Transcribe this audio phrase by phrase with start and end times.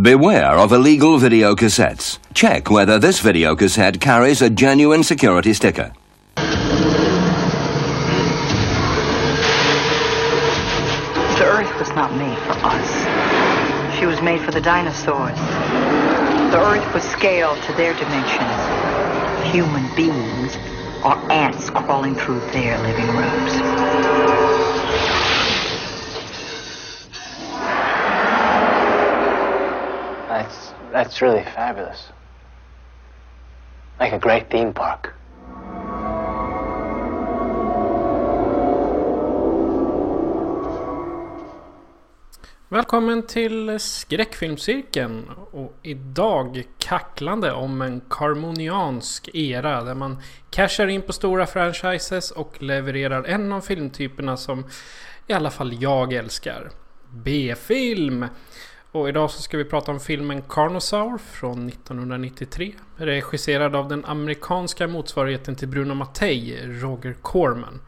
[0.00, 2.18] Beware of illegal video cassettes.
[2.34, 5.92] Check whether this video cassette carries a genuine security sticker.
[6.34, 6.42] The
[11.44, 12.90] Earth was not made for us.
[13.96, 15.38] She was made for the dinosaurs.
[16.50, 19.52] The Earth was scaled to their dimensions.
[19.52, 20.56] Human beings
[21.04, 24.43] are ants crawling through their living rooms.
[30.34, 32.12] That's that's really fabulous.
[34.00, 35.06] Like a great theme park.
[42.68, 51.12] Välkommen till skräckfilmscirkeln och idag kacklande om en karmoniansk era där man cashar in på
[51.12, 54.64] stora franchises och levererar en av filmtyperna som
[55.26, 56.70] i alla fall jag älskar.
[57.10, 58.26] B-film!
[58.94, 62.72] Och idag så ska vi prata om filmen Carnosaur från 1993.
[62.96, 67.80] Regisserad av den amerikanska motsvarigheten till Bruno Mattei, Roger Corman.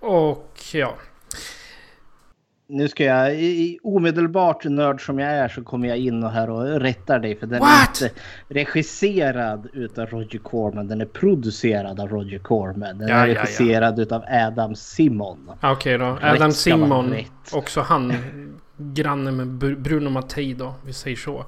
[0.00, 0.94] Och ja,
[2.68, 6.50] Nu ska jag, i- omedelbart nörd som jag är så kommer jag in och här
[6.50, 8.00] och rättar dig för den What?
[8.02, 10.88] är inte regisserad utav Roger Corman.
[10.88, 12.98] Den är producerad av Roger Corman.
[12.98, 13.40] Den Ja, är ja, ja.
[13.42, 15.50] regisserad utav Adam Simon.
[15.60, 16.04] Ja, Okej då.
[16.14, 17.14] Rätt Adam Simon.
[17.52, 18.12] Också han.
[18.80, 19.48] Granne med
[19.82, 20.74] Bruno Mattei då.
[20.86, 21.46] Vi säger så.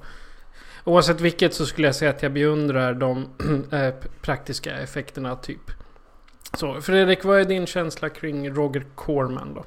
[0.83, 3.27] Oavsett vilket så skulle jag säga att jag beundrar de
[3.71, 5.71] eh, praktiska effekterna typ.
[6.57, 9.65] Så Fredrik, vad är din känsla kring Roger Corman då?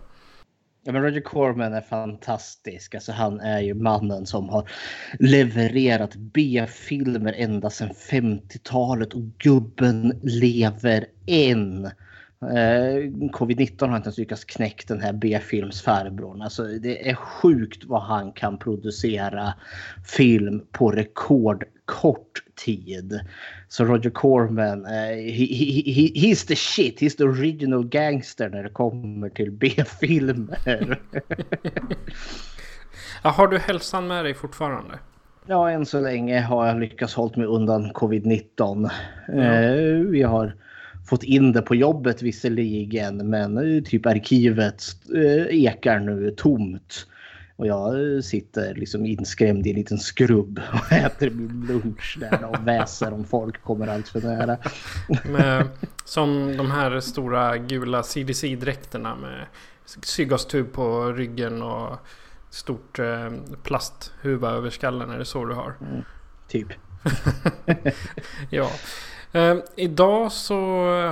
[0.87, 2.94] Ja, men Roger Corman är fantastisk.
[2.94, 4.71] Alltså, han är ju mannen som har
[5.19, 11.91] levererat B-filmer ända sedan 50-talet och gubben lever än.
[12.42, 16.42] Eh, Covid-19 har inte ens lyckats knäcka den här B-filmsfarbrorn.
[16.42, 19.54] Alltså, det är sjukt vad han kan producera
[20.04, 23.20] film på rekordkort tid.
[23.69, 27.00] Så Roger Corman, eh, he, he, he, he's the shit.
[27.00, 31.00] He's the original gangster när det kommer till B-filmer.
[33.22, 34.98] Ja, har du hälsan med dig fortfarande?
[35.47, 38.91] Ja, än så länge har jag lyckats hålla mig undan covid-19.
[39.28, 40.54] Eh, vi har
[41.06, 44.83] fått in det på jobbet visserligen, men eh, typ arkivet
[45.15, 47.06] eh, ekar nu tomt.
[47.56, 52.45] Och jag eh, sitter liksom inskrämd i en liten skrubb och äter min lunch där
[52.45, 54.59] och väser om folk kommer allt för nära.
[55.31, 55.69] Med,
[56.05, 59.47] som de här stora gula CDC-dräkterna med
[60.03, 61.97] syrgastub på ryggen och
[62.50, 65.11] stort eh, plasthuva över skallen.
[65.11, 65.75] Är det så du har?
[66.49, 66.69] Typ.
[68.50, 68.71] Ja.
[69.36, 70.54] Eh, idag så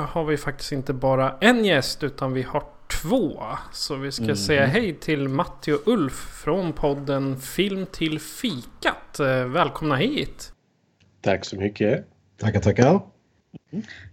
[0.09, 2.63] har vi faktiskt inte bara en gäst utan vi har
[3.03, 3.43] två.
[3.73, 9.21] Så vi ska säga hej till Matti och Ulf från podden Film till fikat.
[9.21, 10.53] Eh, välkomna hit!
[11.21, 12.07] Tack så mycket.
[12.41, 13.01] Tackar, tackar.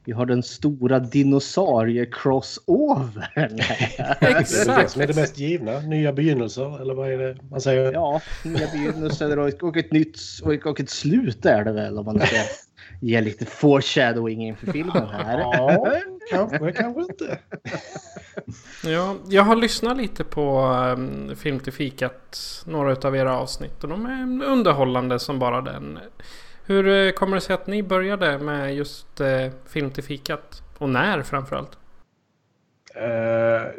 [0.06, 3.22] Vi har den stora dinosaurie-crossovern.
[4.20, 4.92] Det är det Exakt!
[4.92, 5.80] som är det mest givna.
[5.80, 7.94] Nya begynnelser, eller vad är det man säger?
[7.94, 12.06] Ja, nya begynnelser och, och ett nytt och, och ett slut är det väl om
[12.06, 12.38] man ska
[13.02, 15.40] ge lite foreshadowing inför filmen här.
[16.32, 17.40] Ja, kanske, kanske inte.
[18.84, 20.62] Ja, jag har lyssnat lite på
[20.98, 22.40] um, Film till fikat.
[22.68, 23.84] Några utav era avsnitt.
[23.84, 26.00] Och de är underhållande som bara den.
[26.66, 30.64] Hur eh, kommer det sig att ni började med just eh, Film till fikat?
[30.78, 31.78] Och när framförallt?
[32.96, 33.72] Eh,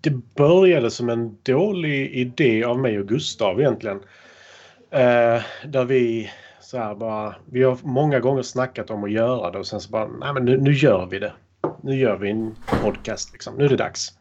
[0.00, 4.00] det började som en dålig idé av mig och Gustav egentligen.
[4.90, 6.30] Eh, där vi
[6.64, 9.90] så här bara, vi har många gånger snackat om att göra det och sen så
[9.90, 11.32] bara, nej men nu, nu gör vi det.
[11.82, 13.54] Nu gör vi en podcast liksom.
[13.54, 14.12] Nu är det dags.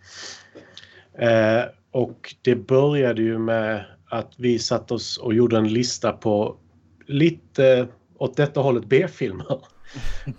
[1.19, 6.57] Eh, och det började ju med att vi satt oss och gjorde en lista på
[7.06, 7.88] lite
[8.18, 9.60] åt detta hållet B-filmer.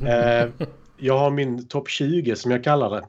[0.06, 0.48] Eh,
[0.98, 3.02] jag har min topp 20 som jag kallar det.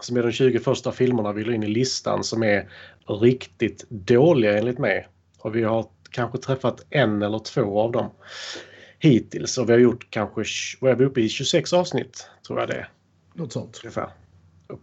[0.00, 2.68] Som är de 20 första filmerna vi la in i listan som är
[3.06, 5.08] riktigt dåliga enligt mig.
[5.38, 8.10] Och vi har kanske träffat en eller två av dem
[8.98, 9.58] hittills.
[9.58, 10.44] Och vi har gjort kanske,
[10.80, 12.88] vad är vi uppe i, 26 avsnitt tror jag det är
[13.34, 13.80] Något sånt.
[13.84, 14.10] ungefär.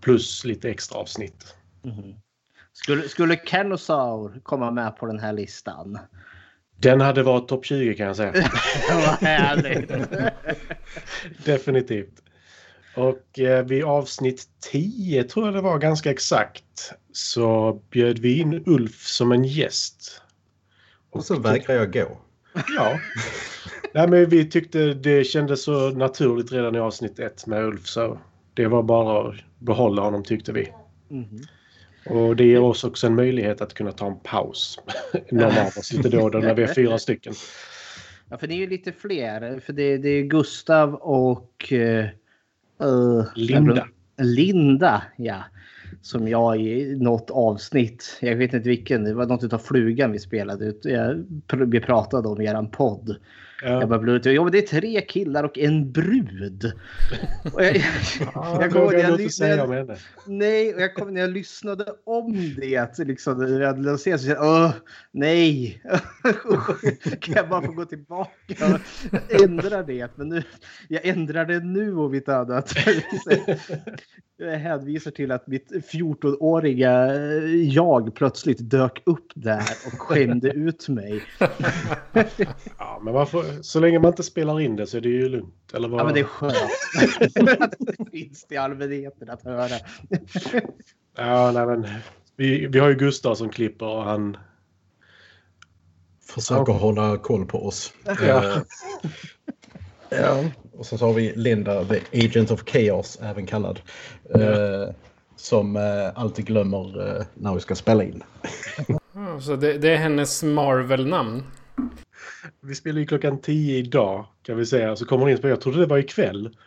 [0.02, 1.56] Plus lite extra avsnitt.
[2.74, 6.00] Skulle, skulle Canosaur komma med på den här listan?
[6.78, 8.32] Den hade varit topp 20 kan jag säga.
[8.90, 9.92] Vad härligt!
[11.46, 12.24] Definitivt.
[12.96, 18.64] Och eh, vid avsnitt 10 tror jag det var ganska exakt så bjöd vi in
[18.66, 20.22] Ulf som en gäst.
[21.12, 22.18] Och så vägrar jag gå.
[22.78, 23.00] Ja.
[23.94, 28.20] Nej, men vi tyckte det kändes så naturligt redan i avsnitt 1 med Ulf så
[28.54, 30.74] det var bara att behålla honom tyckte vi.
[31.10, 31.42] Mhm.
[32.06, 34.80] Och det ger oss också en möjlighet att kunna ta en paus.
[35.32, 37.34] Någon av oss lite då och då när vi är fyra stycken.
[38.30, 39.60] Ja, för det är ju lite fler.
[39.60, 41.74] För det, det är Gustav och...
[41.74, 42.06] eh,
[43.36, 43.88] Linda.
[44.18, 45.44] Linda, ja.
[46.02, 50.20] Som jag i något avsnitt, jag vet inte vilken, det var något av flugan vi
[50.20, 50.86] spelade ut.
[50.86, 51.12] Eh,
[51.68, 53.16] vi pratade om eran podd.
[53.62, 53.88] Jag Ja.
[53.88, 56.72] bara blev ja men det är tre killar och en brud.
[57.54, 57.76] Och jag,
[58.34, 59.98] Ja, jag kommer jag,
[60.28, 64.28] nej, och jag kommer när jag lyssnade om det, liksom, när jag hade så kände
[64.28, 64.72] jag, "Åh,
[65.12, 65.82] nej.
[67.22, 68.32] kan jag bara få gå tillbaka
[68.74, 70.18] och ändra det?
[70.18, 70.44] Men nu,
[70.88, 72.74] jag ändrar det nu om inte annat.
[74.38, 77.16] Jag hänvisar till att mitt 14-åriga
[77.56, 81.22] jag plötsligt dök upp där och skämde ut mig.
[82.78, 85.74] Ja, men varför, så länge man inte spelar in det så är det ju lugnt.
[85.74, 86.00] Eller vad?
[86.00, 86.56] Ja, men det är skönt
[87.62, 89.76] att det finns till allmänheten att höra.
[91.18, 91.88] Ja, nej, men
[92.36, 94.38] vi, vi har ju Gustav som klipper och han...
[96.22, 97.94] Försöker hålla koll på oss.
[98.06, 98.56] Ja.
[100.10, 100.44] Eh, ja.
[100.78, 103.80] Och så har vi Linda, the agent of chaos, även kallad.
[104.36, 104.96] Eh,
[105.36, 108.24] som eh, alltid glömmer eh, när vi ska spela in.
[109.14, 111.44] Ja, Så det, det är hennes Marvel-namn.
[112.62, 114.96] Vi spelar ju klockan 10 idag kan vi säga.
[114.96, 116.58] Så kommer hon in och säger, jag trodde det var ikväll.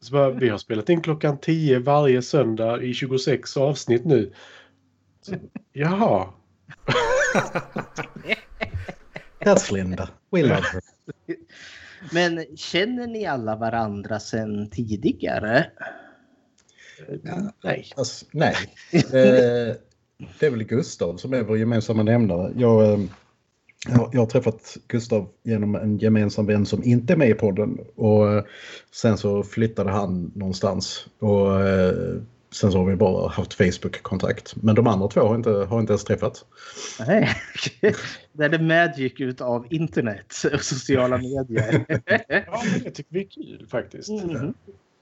[0.00, 4.32] Så bara, vi har spelat in klockan 10 varje söndag i 26 avsnitt nu.
[5.22, 5.34] Så,
[5.72, 6.28] jaha.
[9.40, 10.08] That's Linda.
[10.30, 10.82] We love her.
[12.12, 15.70] Men känner ni alla varandra sedan tidigare?
[17.62, 17.92] Nej.
[17.96, 18.54] Alltså, nej.
[18.92, 19.76] Eh,
[20.38, 22.52] det är väl Gustav som är vår gemensamma nämnare.
[22.56, 22.98] Jag, eh,
[23.88, 27.78] jag, jag har träffat Gustav genom en gemensam vän som inte är med i podden.
[27.94, 28.44] Och eh,
[28.92, 31.06] sen så flyttade han någonstans.
[31.18, 31.94] Och eh,
[32.50, 34.54] sen så har vi bara haft Facebook-kontakt.
[34.56, 36.44] Men de andra två har inte, har inte ens träffat.
[37.06, 37.28] Nej.
[38.32, 41.84] Det är det magic utav internet och sociala medier.
[42.28, 44.08] Ja, det tycker vi är kul faktiskt.
[44.08, 44.54] Mhm.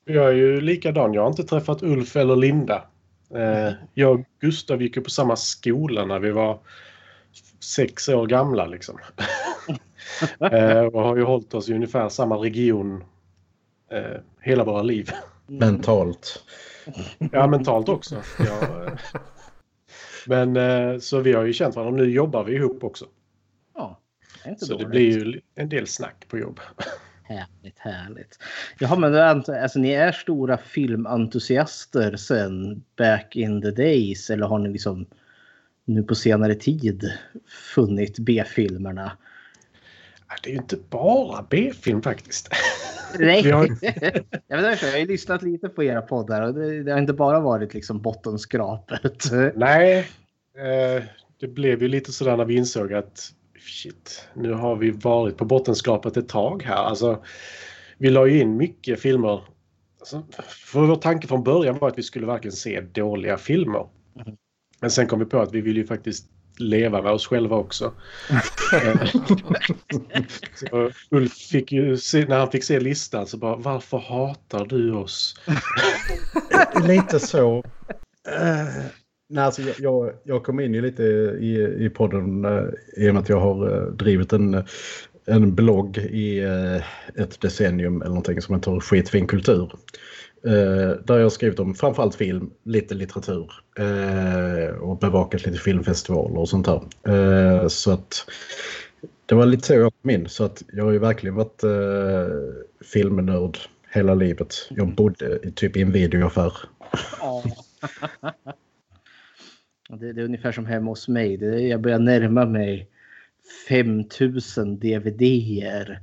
[0.04, 1.14] Jag är ju likadan.
[1.14, 2.84] Jag har inte träffat Ulf eller Linda.
[3.34, 6.58] Eh, jag och Gustav gick ju på samma skola när vi var
[7.64, 8.98] sex år gamla liksom.
[10.52, 13.04] eh, och har ju hållit oss i ungefär samma region
[13.90, 15.10] eh, hela våra liv.
[15.46, 16.44] Mentalt.
[17.32, 18.22] Ja, mentalt också.
[18.38, 18.92] Ja, eh.
[20.26, 22.02] Men eh, så vi har ju känt varandra.
[22.02, 23.06] Nu jobbar vi ihop också.
[23.74, 24.00] Ja,
[24.42, 24.90] det är inte Så det dåligt.
[24.90, 26.60] blir ju en del snack på jobb.
[27.22, 28.38] Härligt, härligt.
[28.78, 34.68] Jaha, men alltså, ni är stora filmentusiaster sen back in the days eller har ni
[34.68, 35.06] liksom
[35.84, 37.10] nu på senare tid
[37.74, 39.12] funnit B-filmerna?
[40.42, 42.48] Det är ju inte bara B-film faktiskt.
[43.18, 43.68] Nej, har-
[44.46, 46.98] jag, vet inte, jag har ju lyssnat lite på era poddar och det, det har
[46.98, 49.24] inte bara varit liksom bottenskrapet.
[49.54, 49.98] Nej,
[50.56, 51.02] eh,
[51.40, 55.44] det blev ju lite sådär när vi insåg att shit, nu har vi varit på
[55.44, 56.74] bottenskrapet ett tag här.
[56.84, 57.22] Alltså,
[57.98, 59.44] vi la ju in mycket filmer.
[60.00, 63.86] Alltså, för vår tanke från början var att vi skulle verkligen se dåliga filmer.
[64.80, 66.26] Men sen kom vi på att vi vill ju faktiskt
[66.58, 67.92] leva med oss själva också.
[70.54, 74.92] Så Ulf fick ju se, när han fick se listan så bara varför hatar du
[74.92, 75.34] oss?
[76.86, 77.62] Lite så.
[78.28, 78.84] Eh,
[79.28, 81.02] nej, alltså, jag- jag, jag kom in ju lite
[81.40, 82.62] i, i podden eh,
[82.96, 84.64] i och med att jag har eh, drivit en,
[85.26, 86.40] en blogg i
[87.16, 89.72] ett decennium eller någonting som heter Skitfin kultur.
[90.46, 96.38] Eh, där jag har skrivit om framförallt film, lite litteratur eh, och bevakat lite filmfestivaler
[96.38, 96.82] och sånt där.
[97.08, 98.26] Eh, så att
[99.26, 100.28] det var lite så jag kom in.
[100.28, 102.36] Så att jag har ju verkligen varit eh,
[102.92, 103.58] filmnörd
[103.90, 104.54] hela livet.
[104.70, 106.52] Jag bodde i, typ i en videoaffär.
[107.20, 107.42] Ja.
[109.88, 111.36] Det, det är ungefär som hemma hos mig.
[111.36, 112.88] Det, jag börjar närma mig
[113.68, 116.00] 5000 DVD-er.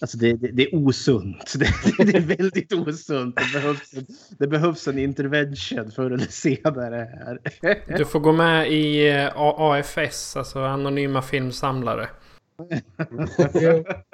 [0.00, 1.54] Alltså det, det, det är osunt.
[1.58, 3.36] Det, det är väldigt osunt.
[3.36, 4.06] Det behövs, en,
[4.38, 7.38] det behövs en intervention förr eller senare här.
[7.98, 12.08] Du får gå med i eh, AFS, alltså Anonyma Filmsamlare.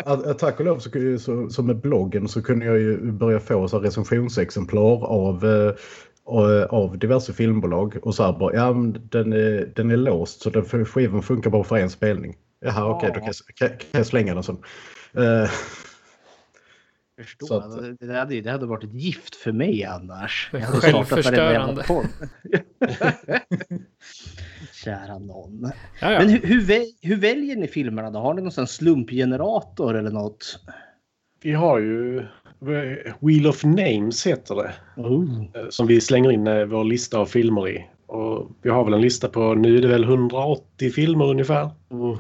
[0.05, 3.69] Ja, tack och lov så, så, så med bloggen så kunde jag ju börja få
[3.69, 5.75] så recensionsexemplar av, eh,
[6.29, 8.73] eh, av diverse filmbolag och så här bara, ja
[9.11, 12.37] den är, den är låst så den skivan funkar bara för en spelning.
[12.61, 14.59] Jaha okej, okay, då kan jag, kan, kan jag slänga den sen.
[15.19, 15.51] Uh,
[17.19, 17.59] Förstår.
[17.59, 20.51] Att, det, hade, det hade varit ett gift för mig annars.
[20.53, 21.85] Jag hade Självförstörande.
[24.73, 25.73] Kära någon.
[26.01, 28.19] Men hur, hur, hur, väljer ni filmerna då?
[28.19, 30.59] Har ni någon slumpgenerator eller något?
[31.43, 32.27] Vi har ju
[33.21, 34.75] Wheel of Names heter det.
[34.97, 35.45] Oh.
[35.71, 37.87] Som vi slänger in eh, vår lista av filmer i.
[38.07, 41.71] Och vi har väl en lista på, nu är det väl 180 filmer ungefär.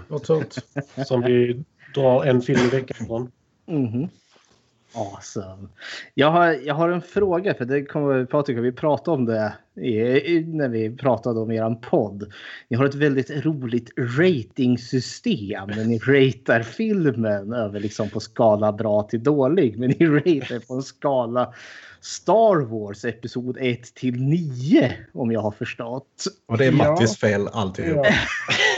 [0.08, 0.58] Något sånt.
[1.06, 1.64] Som vi
[1.94, 3.30] drar en film i veckan från.
[3.68, 4.08] Mm -hmm.
[4.96, 5.68] Awesome.
[6.14, 10.40] Jag har, jag har en fråga, för det kommer Patrik vi pratade om det i,
[10.40, 12.32] när vi pratade om er podd.
[12.68, 19.02] Ni har ett väldigt roligt ratingsystem när ni ratear filmen över liksom på skala bra
[19.02, 19.78] till dålig.
[19.78, 21.54] Men ni ratear på en skala
[22.00, 26.24] Star Wars episod 1 till 9 om jag har förstått.
[26.46, 27.28] Och det är Mattis ja.
[27.28, 28.06] fel alltihop.
[28.06, 28.12] Ja.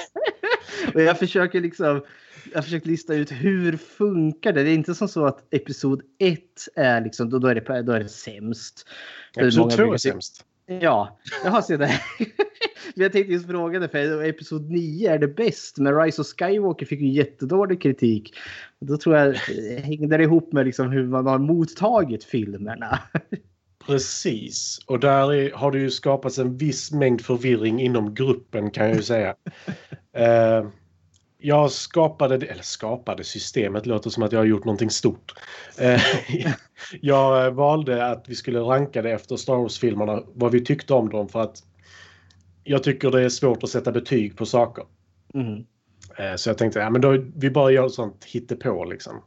[0.95, 2.03] och jag försöker liksom
[2.55, 4.63] jag försökt lista ut hur funkar det.
[4.63, 6.41] Det är inte som så att episod 1
[6.77, 8.89] är liksom, då, då, är, det, då är det sämst.
[9.37, 10.45] Episod 2 är sämst.
[10.67, 12.01] Ja, jag har sett det.
[12.95, 15.79] jag tänkte just fråga det, för episod 9 är det bäst.
[15.79, 18.35] Men Rise of Skywalker fick ju jättedålig kritik.
[18.81, 19.35] Då tror jag
[19.83, 22.99] hängde det ihop med liksom hur man har mottagit filmerna.
[23.87, 28.87] Precis, och där är, har det ju skapats en viss mängd förvirring inom gruppen kan
[28.87, 29.35] jag ju säga.
[30.19, 30.69] uh,
[31.39, 35.33] jag skapade, eller skapade systemet, låter som att jag har gjort någonting stort.
[35.79, 36.01] Eh,
[37.01, 41.29] jag valde att vi skulle ranka det efter Star Wars-filmerna, vad vi tyckte om dem
[41.29, 41.63] för att
[42.65, 44.85] jag tycker det är svårt att sätta betyg på saker.
[45.35, 45.65] Mm.
[46.37, 49.23] Så jag tänkte, ja men då, vi bara gör sånt hittepå liksom.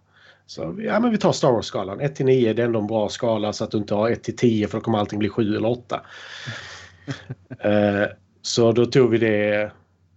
[0.45, 1.99] Så ja men vi tar Star Wars-skalan.
[1.99, 4.23] 1 till 9 det är ändå en bra skala så att du inte har 1
[4.23, 6.01] till 10 för då kommer allting bli 7 eller 8.
[8.41, 9.71] så då tog vi det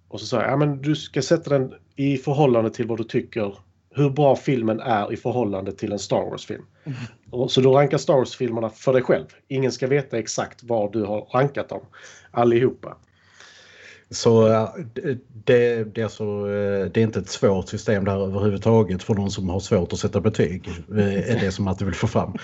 [0.09, 3.05] och så sa jag, ja men du ska sätta den i förhållande till vad du
[3.05, 3.55] tycker
[3.97, 6.65] hur bra filmen är i förhållande till en Star Wars-film.
[6.85, 7.49] Mm.
[7.49, 9.27] Så du rankar Star Wars-filmerna för dig själv.
[9.49, 11.81] Ingen ska veta exakt var du har rankat dem.
[12.31, 12.97] Allihopa.
[14.11, 14.49] Så
[14.93, 15.19] det,
[15.85, 16.45] det, är alltså,
[16.93, 20.21] det är inte ett svårt system där överhuvudtaget för någon som har svårt att sätta
[20.21, 20.69] betyg.
[20.91, 22.35] Eh, är det som att du vill få fram.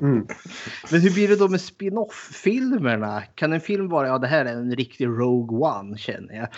[0.00, 0.26] Mm.
[0.90, 3.22] Men hur blir det då med spin-off-filmerna?
[3.34, 6.48] Kan en film vara, ja det här är en riktig Rogue One känner jag.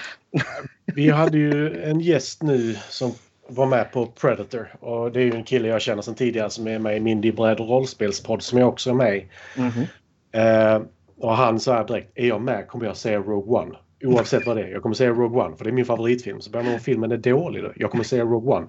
[0.94, 3.12] Vi hade ju en gäst nu som
[3.48, 6.66] var med på Predator och det är ju en kille jag känner sedan tidigare som
[6.66, 9.28] är med i Mindy Bredd rollspelspodd som jag också är med i.
[9.56, 10.76] Mm -hmm.
[10.76, 10.86] uh,
[11.20, 13.74] och han sa direkt, är jag med kommer jag säga Rogue One.
[14.04, 14.68] Oavsett vad det är.
[14.68, 16.40] Jag kommer säga Rogue One för det är min favoritfilm.
[16.40, 17.72] Så börjar man om filmen är dålig då.
[17.76, 18.66] Jag kommer säga Rogue One.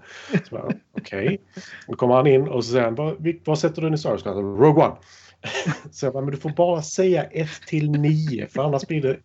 [0.97, 1.25] Okej.
[1.25, 1.37] Okay.
[1.87, 4.25] Då kommer han in och så säger han vad sätter du den i Star Wars?
[4.25, 4.95] Rogue One.
[5.91, 9.17] Så jag bara, men du får bara säga 1 till 9 för annars blir det...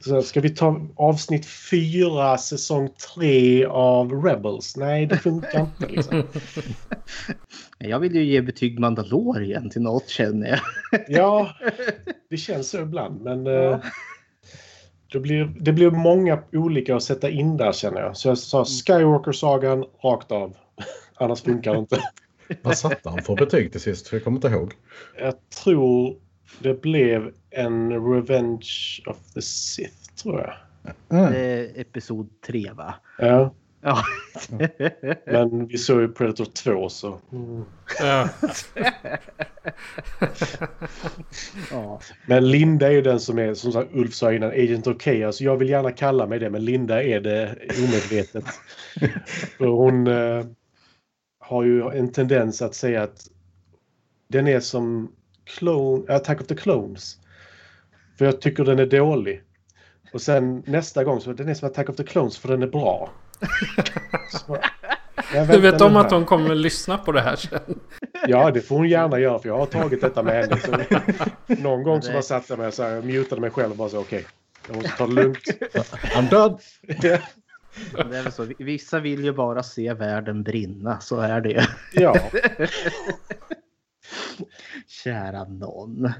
[0.00, 4.76] Så ska vi ta avsnitt 4 säsong 3 av Rebels?
[4.76, 6.22] Nej, det funkar inte liksom.
[7.78, 10.60] Jag vill ju ge betyg Mandalorian till något känner jag.
[11.08, 11.50] Ja,
[12.30, 13.46] det känns så ibland men...
[13.46, 13.80] Ja.
[15.16, 18.16] Det blir, det blir många olika att sätta in där känner jag.
[18.16, 20.56] Så jag sa Skywalker-sagan rakt av.
[21.14, 22.00] Annars funkar det inte.
[22.62, 24.08] Vad satte han för betyg till sist?
[24.08, 24.72] För jag kommer inte ihåg.
[25.18, 26.16] Jag tror
[26.58, 28.68] det blev en Revenge
[29.06, 30.54] of the Sith, tror jag.
[31.08, 31.70] Mm.
[31.76, 32.94] episod 3, va?
[33.18, 33.54] Ja.
[33.80, 34.04] Ja.
[35.26, 37.20] Men vi såg ju Predator 2 så...
[37.32, 37.64] Mm.
[38.00, 38.28] Ja.
[41.70, 42.00] ja.
[42.26, 45.40] Men Linda är ju den som är, som sagt, Ulf sa innan, Agent of Chaos.
[45.40, 48.44] Jag vill gärna kalla mig det, men Linda är det omedvetet.
[49.58, 50.44] För hon eh,
[51.38, 53.26] har ju en tendens att säga att
[54.28, 55.12] den är som
[55.44, 57.18] clone, Attack of the Clones.
[58.18, 59.42] För jag tycker den är dålig.
[60.12, 62.66] Och sen nästa gång så den är som Attack of the Clones för den är
[62.66, 63.10] bra.
[64.30, 64.58] Så,
[65.32, 67.80] du vet om att hon kommer lyssna på det här sen?
[68.26, 70.60] Ja, det får hon gärna göra för jag har tagit detta med henne.
[70.60, 70.76] Så
[71.62, 74.00] någon gång så bara satt jag mig så här, mutade mig själv och bara så
[74.00, 74.30] okej, okay,
[74.66, 75.44] jag måste ta det lugnt.
[76.16, 76.58] I'm done.
[77.92, 78.46] Det är väl så.
[78.58, 82.16] Vissa vill ju bara se världen brinna, så är det Ja.
[84.86, 86.12] Kära någon.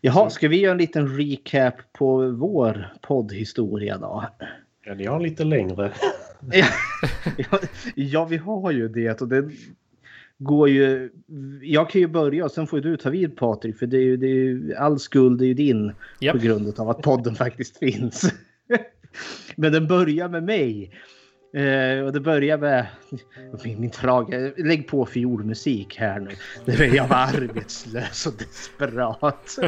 [0.00, 4.24] Jaha, ska vi göra en liten recap på vår poddhistoria då?
[4.84, 5.92] Ja, ni har lite längre.
[7.94, 9.20] ja, vi har ju det.
[9.20, 9.50] Och det
[10.38, 11.10] går ju...
[11.62, 13.78] Jag kan ju börja och sen får du ta vid Patrik.
[13.78, 16.32] För det är ju, det är ju, all skuld är ju din yep.
[16.32, 18.34] på grund av att podden faktiskt finns.
[19.56, 20.92] Men den börjar med mig.
[21.52, 22.86] Eh, och det börjar med
[23.64, 24.52] min, min trag.
[24.56, 26.30] Lägg på fiolmusik här nu.
[26.86, 29.22] Jag var arbetslös och desperat.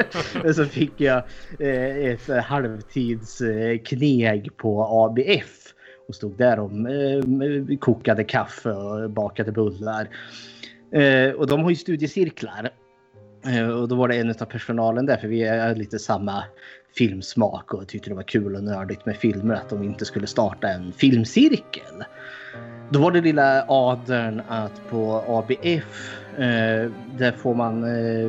[0.44, 1.22] och så fick jag
[1.58, 5.74] eh, ett halvtidskneg på ABF
[6.08, 7.22] och stod där och eh,
[7.80, 10.08] kokade kaffe och bakade bullar.
[10.92, 12.70] Eh, och de har ju studiecirklar.
[13.46, 16.44] Eh, och då var det en av personalen där, för vi är lite samma
[16.96, 20.68] filmsmak och tyckte det var kul och nördigt med filmer att de inte skulle starta
[20.68, 22.04] en filmcirkel.
[22.90, 28.26] Då var det lilla adern att på ABF eh, där får man eh,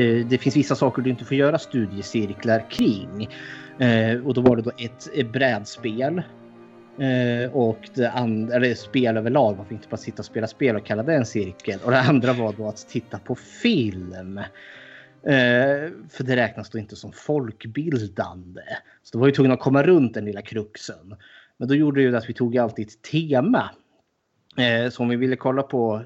[0.00, 3.28] eh, det finns vissa saker du inte får göra studiecirklar kring.
[3.78, 6.22] Eh, och då var det då ett, ett brädspel
[7.00, 10.86] Eh, och det andra, eller spel överlag, man inte bara sitta och spela spel och
[10.86, 11.78] kalla det en cirkel.
[11.84, 14.40] Och det andra var då att titta på film.
[15.22, 18.62] Eh, för det räknas då inte som folkbildande.
[19.02, 21.16] Så då var vi tvungna att komma runt den lilla kruxen.
[21.56, 23.70] Men då gjorde det att vi tog alltid ett tema.
[24.56, 26.02] Eh, så om vi ville kolla på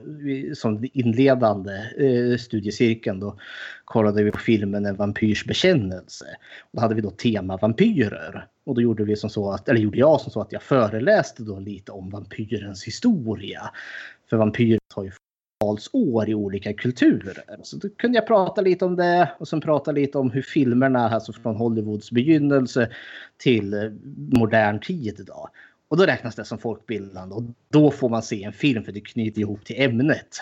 [0.55, 3.39] som inledande eh, studiecirkeln då
[3.85, 6.25] kollade vi på filmen En vampyrs bekännelse.
[6.73, 8.47] Då hade vi då tema vampyrer.
[8.67, 11.43] Och då gjorde vi som så att, eller gjorde jag som så att jag föreläste
[11.43, 13.71] då lite om vampyrens historia.
[14.31, 15.11] För vampyrer har ju
[15.93, 17.45] år i olika kulturer.
[17.63, 21.11] Så då kunde jag prata lite om det och sen prata lite om hur filmerna,
[21.11, 22.91] alltså från Hollywoods begynnelse
[23.37, 23.91] till eh,
[24.39, 25.49] modern tid idag.
[25.89, 29.01] Och då räknas det som folkbildande och då får man se en film för det
[29.01, 30.41] knyter ihop till ämnet.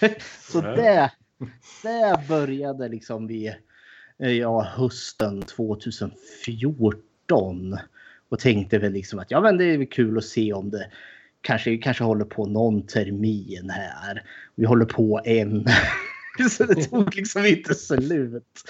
[0.52, 1.10] så det,
[1.82, 3.52] det började liksom vid
[4.18, 7.78] eh, ja, hösten 2014
[8.28, 10.90] och tänkte väl liksom att ja, men det är kul att se om det
[11.42, 14.22] kanske, kanske håller på någon termin här.
[14.54, 15.66] Vi håller på en.
[16.50, 18.64] så det tog liksom inte slut.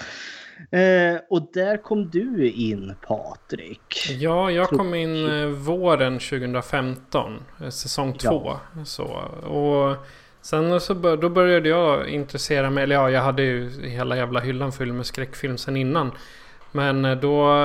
[0.71, 4.09] Eh, och där kom du in Patrik.
[4.19, 7.43] Ja, jag kom in eh, våren 2015.
[7.61, 8.57] Eh, säsong två.
[8.75, 8.85] Ja.
[8.85, 9.03] Så,
[9.47, 9.95] och
[10.41, 12.83] sen så bör, då började jag intressera mig.
[12.83, 16.11] Eller ja, jag hade ju hela jävla hyllan full med skräckfilm sen innan.
[16.71, 17.55] Men eh, då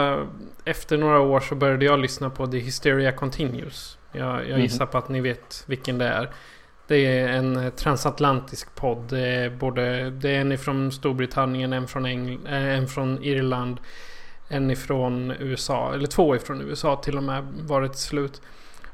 [0.64, 3.98] efter några år så började jag lyssna på The Hysteria Continues.
[4.16, 4.92] Jag, jag gissar mm.
[4.92, 6.30] på att ni vet vilken det är.
[6.86, 9.08] Det är en transatlantisk podd.
[9.08, 13.80] Det är, både, det är en ifrån Storbritannien, en från, Engl eh, en från Irland,
[14.48, 15.94] en ifrån USA.
[15.94, 18.42] Eller två ifrån USA till och med varit slut.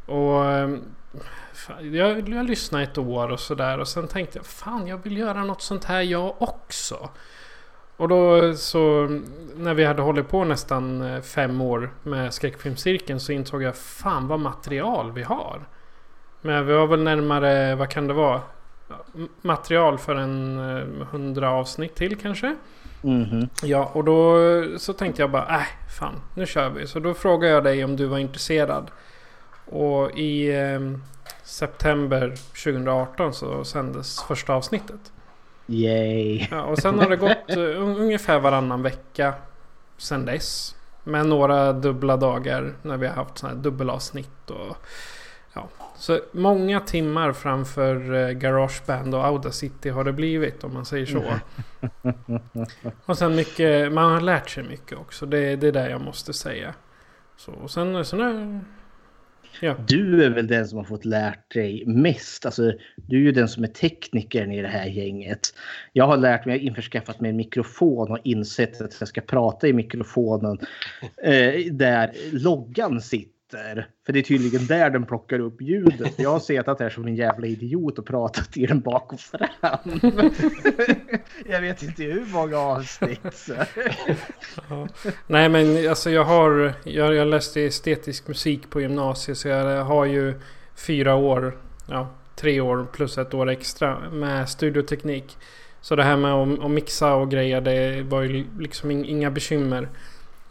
[0.07, 0.77] Och eh,
[1.81, 5.45] jag, jag lyssnade ett år och sådär och sen tänkte jag fan jag vill göra
[5.45, 7.11] något sånt här jag också.
[8.03, 9.07] Och då så
[9.57, 14.29] när vi hade hållit på nästan eh, fem år med skräckfilmscirkeln så insåg jag fan
[14.29, 15.61] vad material vi har.
[16.41, 18.41] Men vi var väl närmare, vad kan det vara?
[19.43, 22.57] Material för en eh, hundra avsnitt till kanske.
[23.05, 23.49] Mm -hmm.
[23.63, 24.39] Ja, och då
[24.79, 25.67] så tänkte jag bara, äh,
[25.99, 26.87] fan, nu kör vi.
[26.87, 28.91] Så då frågade jag dig om du var intresserad.
[29.67, 30.81] Och i eh,
[31.43, 32.29] september
[32.65, 35.13] 2018 så sändes första avsnittet.
[35.67, 36.49] Yay!
[36.51, 39.35] Ja, och sen har det gått uh, ungefär varannan vecka
[39.97, 40.77] sen dess.
[41.05, 44.51] Med några dubbla dagar när vi har haft sådana här dubbelavsnitt.
[44.51, 44.77] Och,
[45.53, 45.69] ja.
[45.97, 51.25] Så många timmar framför uh, Garageband och Audacity har det blivit om man säger så.
[53.05, 55.27] och sen mycket, man har lärt sig mycket också.
[55.27, 56.75] Det, det är det jag måste säga.
[57.37, 58.61] Så, och sen, sen är,
[59.61, 59.77] Ja.
[59.89, 62.47] Du är väl den som har fått lärt dig mest.
[62.47, 65.41] Alltså, du är ju den som är teknikern i det här gänget.
[65.93, 69.21] Jag har lärt mig, jag har införskaffat mig en mikrofon och insett att jag ska
[69.21, 70.59] prata i mikrofonen
[71.23, 73.87] eh, där loggan sitter sitter.
[74.07, 76.15] För det är tydligen där den plockar upp ljudet.
[76.19, 80.01] Jag har suttit här som en jävla idiot och pratat i den bak och fram.
[81.47, 83.49] jag vet inte hur många avsnitt.
[84.69, 84.89] ja.
[85.27, 90.05] Nej men alltså jag har, jag, jag läste estetisk musik på gymnasiet så jag har
[90.05, 90.35] ju
[90.75, 95.37] fyra år, ja tre år plus ett år extra med studioteknik.
[95.81, 99.89] Så det här med att, att mixa och grejer det var ju liksom inga bekymmer.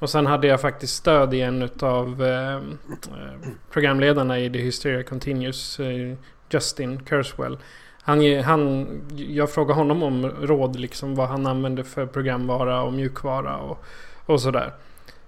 [0.01, 5.03] Och sen hade jag faktiskt stöd i en av ehm, eh, programledarna i The Hysteria
[5.03, 6.17] Continues, eh,
[6.49, 7.57] Justin Kurswell.
[8.01, 13.57] Han, han, jag frågade honom om råd, liksom vad han använde för programvara och mjukvara
[13.57, 13.83] och,
[14.25, 14.73] och sådär.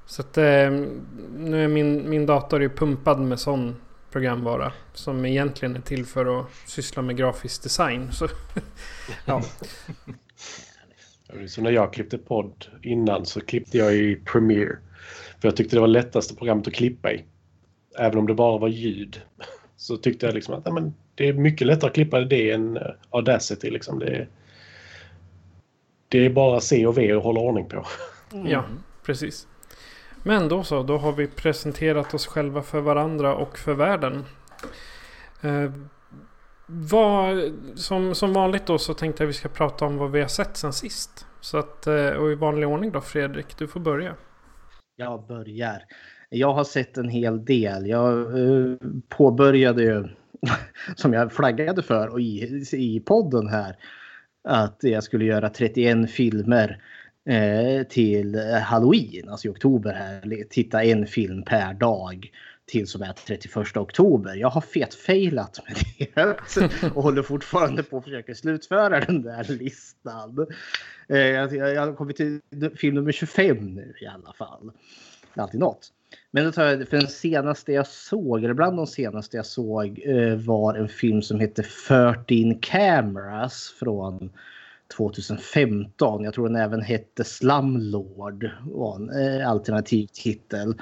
[0.05, 0.69] Så att eh,
[1.37, 3.75] nu är min, min dator ju pumpad med sån
[4.11, 8.11] programvara som egentligen är till för att syssla med grafisk design.
[8.11, 8.27] Så,
[9.25, 9.41] ja.
[11.47, 14.77] Så när jag klippte podd innan så klippte jag i Premiere.
[15.41, 17.23] För jag tyckte det var lättaste programmet att klippa i.
[17.97, 19.21] Även om det bara var ljud.
[19.75, 22.83] Så tyckte jag liksom att men det är mycket lättare att klippa det än eh,
[23.09, 23.69] Audacity.
[23.69, 23.99] Liksom.
[23.99, 24.27] Det, är,
[26.09, 27.85] det är bara C och V att hålla ordning på.
[28.33, 28.47] Mm.
[28.47, 28.63] Ja,
[29.05, 29.47] precis.
[30.23, 34.25] Men då så, då har vi presenterat oss själva för varandra och för världen.
[36.65, 40.27] Vad, som, som vanligt då så tänkte jag vi ska prata om vad vi har
[40.27, 41.25] sett sen sist.
[41.41, 44.15] Så att, eh, och i vanlig ordning då Fredrik, du får börja.
[44.95, 45.83] Jag börjar.
[46.29, 47.87] Jag har sett en hel del.
[47.87, 48.75] Jag eh,
[49.09, 50.07] påbörjade ju,
[50.95, 53.75] som jag flaggade för och i, i podden här,
[54.43, 56.81] att jag skulle göra 31 filmer
[57.29, 60.43] eh, till halloween, alltså i oktober här.
[60.49, 62.31] Titta en film per dag
[62.65, 64.35] till som är 31 oktober.
[64.35, 65.77] Jag har fetfailat med
[66.15, 66.37] det
[66.95, 70.47] och håller fortfarande på att försöka slutföra den där listan.
[71.07, 72.41] Eh, jag har kommit till
[72.75, 74.71] film nummer 25 nu i alla fall.
[75.33, 75.91] Det är alltid något.
[76.31, 80.01] Men då tar jag för den senaste jag såg, eller bland de senaste jag såg,
[80.05, 84.29] eh, var en film som hette 13 Cameras från
[84.97, 86.23] 2015.
[86.23, 88.49] Jag tror den även hette Slumlord.
[88.63, 90.75] var en eh, alternativ titel.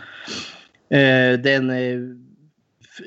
[0.91, 1.99] Eh, den eh,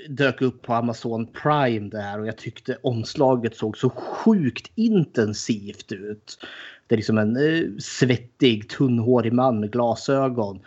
[0.09, 6.39] dök upp på Amazon Prime där och jag tyckte omslaget såg så sjukt intensivt ut.
[6.87, 10.61] Det är liksom en eh, svettig, tunnhårig man med glasögon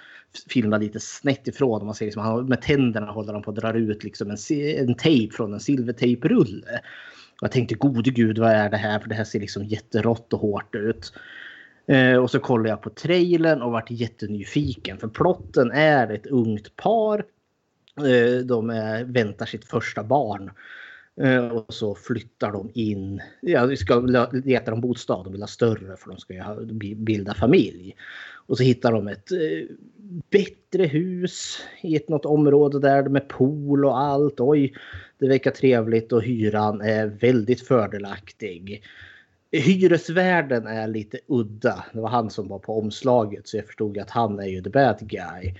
[0.49, 1.85] filmar lite snett ifrån.
[1.85, 4.37] Man ser liksom, han, med tänderna håller han på att dra ut liksom en,
[4.77, 6.81] en tejp från en silvertejprulle.
[7.41, 8.99] Jag tänkte gode gud vad är det här?
[8.99, 11.13] För det här ser liksom jätterått och hårt ut.
[11.87, 14.97] Eh, och så kollade jag på trailern och vart jättenyfiken.
[14.97, 17.25] För plotten är ett ungt par.
[17.97, 20.51] Eh, de är, väntar sitt första barn.
[21.21, 23.21] Eh, och så flyttar de in.
[23.41, 23.99] Ja, vi ska
[24.31, 25.25] leta de bostad.
[25.25, 26.57] De vill ha större för de ska
[26.95, 27.95] bilda familj.
[28.47, 29.75] Och så hittar de ett eh,
[30.29, 34.39] bättre hus i ett något område där med pool och allt.
[34.39, 34.73] Oj,
[35.17, 38.83] det verkar trevligt och hyran är väldigt fördelaktig.
[39.51, 41.85] Hyresvärden är lite udda.
[41.93, 44.69] Det var han som var på omslaget så jag förstod att han är ju the
[44.69, 45.53] bad guy.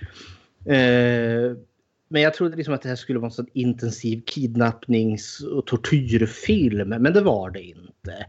[0.76, 1.56] Eh,
[2.08, 6.88] men jag trodde liksom att det här skulle vara en sån intensiv kidnappnings och tortyrfilm.
[6.88, 8.26] Men det var det inte.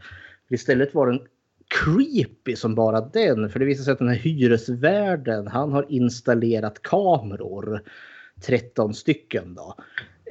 [0.50, 1.22] Istället var den
[1.68, 3.50] creepy som bara den.
[3.50, 7.84] För det visar sig att den här hyresvärden han har installerat kameror.
[8.42, 9.76] 13 stycken då.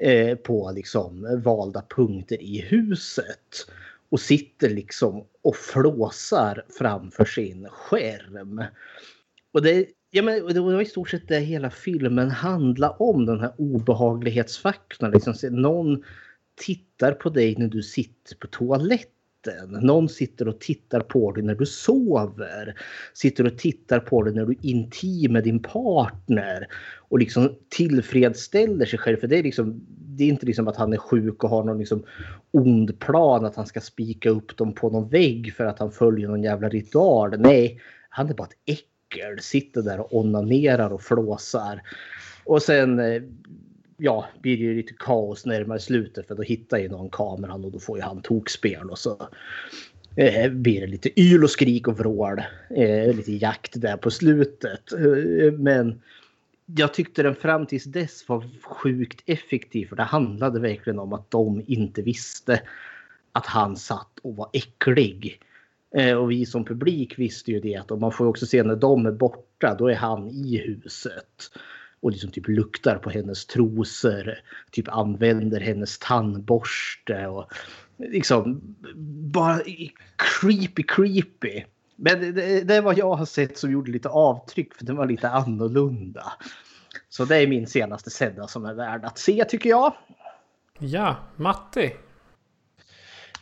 [0.01, 3.67] Eh, på liksom valda punkter i huset.
[4.11, 8.65] Och sitter liksom och flåsar framför sin skärm.
[9.53, 13.27] Och det, ja, men det var i stort sett det hela filmen handlade om.
[13.27, 15.11] Den här obehaglighetsfaktorn.
[15.11, 16.05] Liksom, någon
[16.57, 19.18] tittar på dig när du sitter på toaletten
[19.69, 22.75] någon sitter och tittar på dig när du sover.
[23.15, 26.67] Sitter och tittar på dig när du är intim med din partner.
[27.09, 29.17] Och liksom tillfredsställer sig själv.
[29.17, 31.79] För det är, liksom, det är inte liksom att han är sjuk och har någon
[31.79, 32.05] liksom
[32.51, 36.29] ond plan att han ska spika upp dem på någon vägg för att han följer
[36.29, 37.35] någon jävla ritual.
[37.39, 39.39] Nej, han är bara ett äckel.
[39.41, 41.83] Sitter där och onanerar och flåsar.
[42.45, 43.23] Och sen eh,
[43.99, 47.73] ja, blir det ju lite kaos närmare slutet för då hittar ju någon kameran och
[47.73, 49.29] då får ju han tokspel och så
[50.17, 52.43] eh, blir det lite yl och skrik och vrål.
[52.77, 54.93] Eh, lite jakt där på slutet.
[54.93, 56.03] Eh, men
[56.67, 61.31] jag tyckte den fram tills dess var sjukt effektiv för det handlade verkligen om att
[61.31, 62.63] de inte visste
[63.33, 65.41] att han satt och var äcklig.
[65.95, 69.07] Eh, och vi som publik visste ju det och man får också se när de
[69.07, 71.51] är borta, då är han i huset
[72.01, 74.35] och liksom typ luktar på hennes trosor.
[74.71, 77.51] Typ använder hennes tandborste och
[77.99, 78.61] liksom
[79.33, 79.61] bara
[80.17, 81.65] creepy creepy.
[81.97, 85.29] Men det, det vad jag har sett som gjorde lite avtryck för den var lite
[85.29, 86.33] annorlunda.
[87.09, 89.93] Så det är min senaste sedda som är värd att se tycker jag.
[90.79, 91.93] Ja, Matti.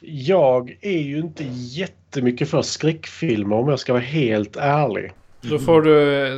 [0.00, 5.12] Jag är ju inte jättemycket för skräckfilmer om jag ska vara helt ärlig.
[5.40, 6.30] Då får du,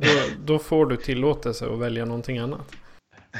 [0.00, 0.08] då,
[0.44, 2.72] då får du tillåtelse att välja någonting annat.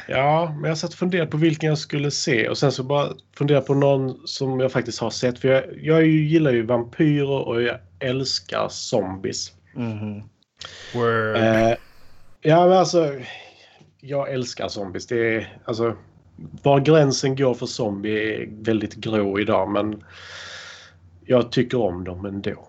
[0.09, 3.09] Ja, men jag satt och funderade på vilken jag skulle se och sen så bara
[3.37, 5.39] fundera på någon som jag faktiskt har sett.
[5.39, 9.53] För jag, jag gillar ju vampyrer och jag älskar zombies.
[9.77, 10.23] Mm.
[10.95, 11.37] Word.
[11.37, 11.75] Eh,
[12.43, 13.15] ja, men alltså.
[14.01, 15.07] Jag älskar zombies.
[15.07, 15.97] Det är alltså.
[16.63, 20.05] Var gränsen går för zombie är väldigt grå idag men
[21.25, 22.69] jag tycker om dem ändå.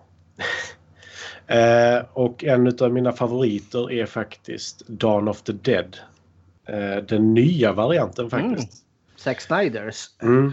[1.48, 5.96] Eh, och en av mina favoriter är faktiskt Dawn of the Dead.
[6.66, 8.72] Eh, den nya varianten faktiskt.
[8.72, 9.16] Mm.
[9.16, 10.06] Zack Snyders.
[10.22, 10.52] Mm.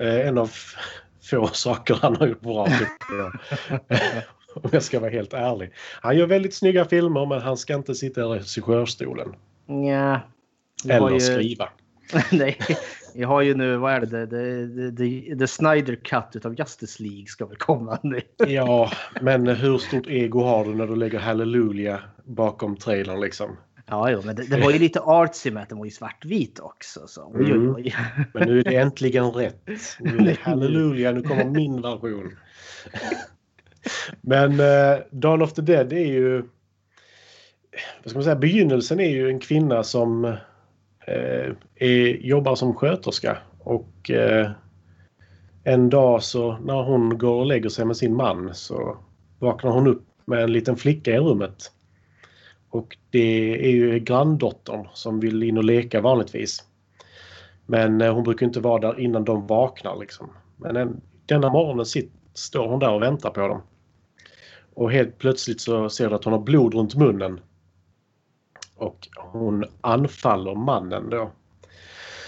[0.00, 0.50] Eh, en av
[1.30, 2.68] få saker han har gjort bra.
[4.54, 5.70] Om jag ska vara helt ärlig.
[6.00, 9.34] Han gör väldigt snygga filmer men han ska inte sitta i regissörstolen.
[9.66, 10.20] Ja.
[10.88, 11.20] Eller ju...
[11.20, 11.68] skriva.
[12.32, 12.58] Nej,
[13.14, 17.26] vi har ju nu, vad är det, the, the, the Snyder Cut av Justice League
[17.26, 18.20] ska väl komma nu.
[18.46, 23.56] ja, men hur stort ego har du när du lägger Halleluja bakom trailern liksom?
[23.86, 26.60] Ja, jo, men det, det, var ju lite artsy med att den var ju svartvit
[26.60, 27.06] också.
[27.06, 27.32] Så.
[27.34, 27.94] Oj, oj, oj.
[27.98, 28.28] Mm.
[28.34, 29.70] Men nu är det äntligen rätt.
[30.00, 32.36] Nu är det halleluja, nu kommer min version.
[34.20, 36.42] Men uh, Dawn of the Dead är ju...
[38.02, 38.36] Vad ska man säga?
[38.36, 40.36] Begynnelsen är ju en kvinna som
[41.06, 43.38] är, jobbar som sköterska.
[43.58, 44.50] Och eh,
[45.64, 48.96] en dag så när hon går och lägger sig med sin man så
[49.38, 51.72] vaknar hon upp med en liten flicka i rummet.
[52.70, 56.64] Och det är ju granndottern som vill in och leka vanligtvis.
[57.66, 60.30] Men hon brukar inte vara där innan de vaknar liksom.
[60.56, 63.62] Men en, denna morgonen sitter, står hon där och väntar på dem.
[64.74, 67.40] Och helt plötsligt så ser du att hon har blod runt munnen.
[68.82, 71.30] Och hon anfaller mannen då.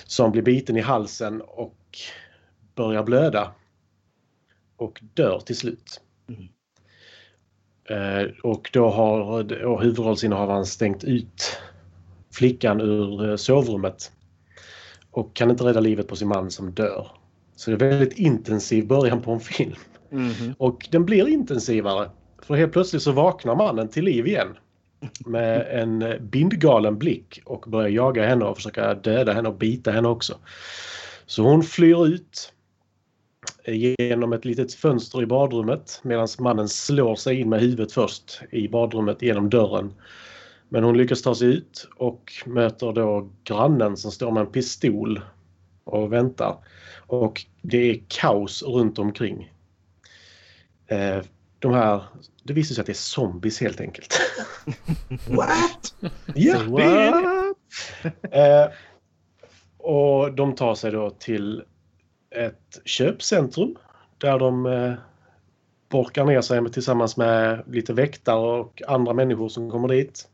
[0.04, 1.98] Som blir biten i halsen och
[2.74, 3.52] börjar blöda.
[4.76, 6.00] Och dör till slut.
[6.28, 6.48] Mm.
[7.88, 11.58] Eh, och då har huvudrollsinnehavaren stängt ut
[12.32, 14.12] flickan ur eh, sovrummet.
[15.10, 17.10] Och kan inte rädda livet på sin man som dör.
[17.56, 19.74] Så det är väldigt intensiv början på en film.
[20.10, 20.54] Mm.
[20.58, 22.10] Och den blir intensivare.
[22.42, 24.56] För helt plötsligt så vaknar mannen till liv igen.
[25.26, 30.08] Med en bindgalen blick och börjar jaga henne och försöka döda henne och bita henne
[30.08, 30.38] också.
[31.26, 32.52] Så hon flyr ut
[33.66, 38.68] genom ett litet fönster i badrummet medan mannen slår sig in med huvudet först i
[38.68, 39.94] badrummet genom dörren.
[40.68, 45.20] Men hon lyckas ta sig ut och möter då grannen som står med en pistol
[45.84, 46.56] och väntar.
[47.06, 49.52] Och det är kaos runt omkring.
[50.86, 51.18] Eh,
[51.58, 52.02] de här,
[52.44, 54.20] det visar sig att det är zombies helt enkelt.
[55.28, 55.94] What?
[56.34, 57.54] ja, det.
[58.38, 58.70] Eh,
[59.78, 61.62] och de tar sig då till
[62.30, 63.76] ett köpcentrum
[64.18, 64.92] där de eh,
[65.88, 70.28] borkar ner sig tillsammans med lite väktare och andra människor som kommer dit.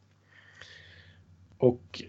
[1.59, 2.03] Och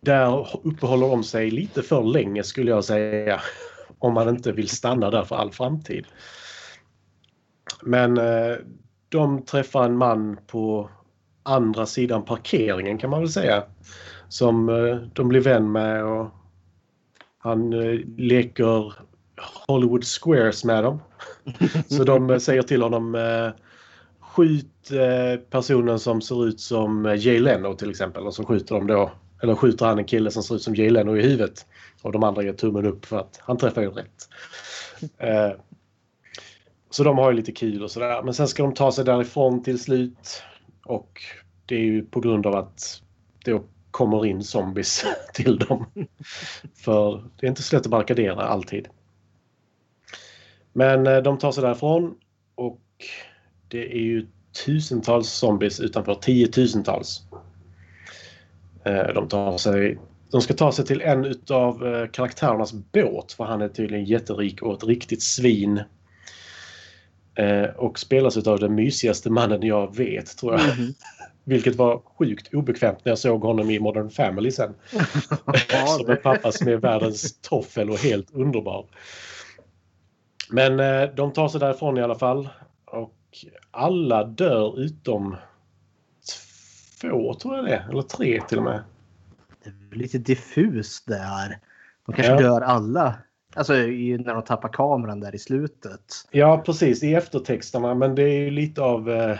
[0.00, 3.40] där uppehåller de sig lite för länge skulle jag säga.
[3.98, 6.06] Om man inte vill stanna där för all framtid.
[7.82, 8.56] Men eh,
[9.12, 10.90] de träffar en man på
[11.42, 13.62] andra sidan parkeringen kan man väl säga.
[14.28, 16.30] Som eh, de blir vän med och
[17.38, 18.94] han eh, leker
[19.68, 21.00] Hollywood Squares med dem.
[21.88, 23.16] Så de eh, säger till honom
[24.20, 24.68] skjut
[25.50, 28.26] personen som ser ut som Jay Leno till exempel.
[28.26, 29.10] Och så skjuter de då,
[29.42, 31.66] eller skjuter han en kille som ser ut som Jay Leno i huvudet.
[32.02, 34.28] Och de andra ger tummen upp för att han träffar ju rätt.
[36.92, 38.22] Så de har ju lite kul och sådär.
[38.22, 40.42] Men sen ska de ta sig därifrån till slut.
[40.84, 41.20] Och
[41.66, 43.02] det är ju på grund av att
[43.44, 45.86] det kommer in zombies till dem.
[46.74, 48.88] För det är inte så lätt att barrikadera alltid.
[50.72, 52.14] Men eh, de tar sig därifrån
[52.54, 52.80] och
[53.68, 54.26] det är ju
[54.66, 57.22] tusentals zombies utanför tiotusentals.
[58.84, 59.98] Eh, de, tar sig,
[60.30, 64.62] de ska ta sig till en utav eh, karaktärernas båt för han är tydligen jätterik
[64.62, 65.80] och ett riktigt svin.
[67.76, 70.62] Och spelas utav den mysigaste mannen jag vet tror jag.
[70.62, 70.94] Mm -hmm.
[71.44, 74.74] Vilket var sjukt obekvämt när jag såg honom i Modern Family sen.
[75.86, 78.86] Som en pappa som är världens toffel och helt underbar.
[80.50, 82.48] Men eh, de tar sig därifrån i alla fall.
[82.84, 83.14] Och
[83.70, 85.36] alla dör utom
[87.00, 87.84] två tror jag det.
[87.90, 88.82] Eller tre till och med.
[89.64, 91.58] Det är lite diffust där.
[92.06, 92.40] De kanske ja.
[92.40, 93.14] dör alla.
[93.54, 96.00] Alltså när de tappar kameran där i slutet.
[96.30, 99.36] Ja precis i eftertexterna men det är ju lite av eh,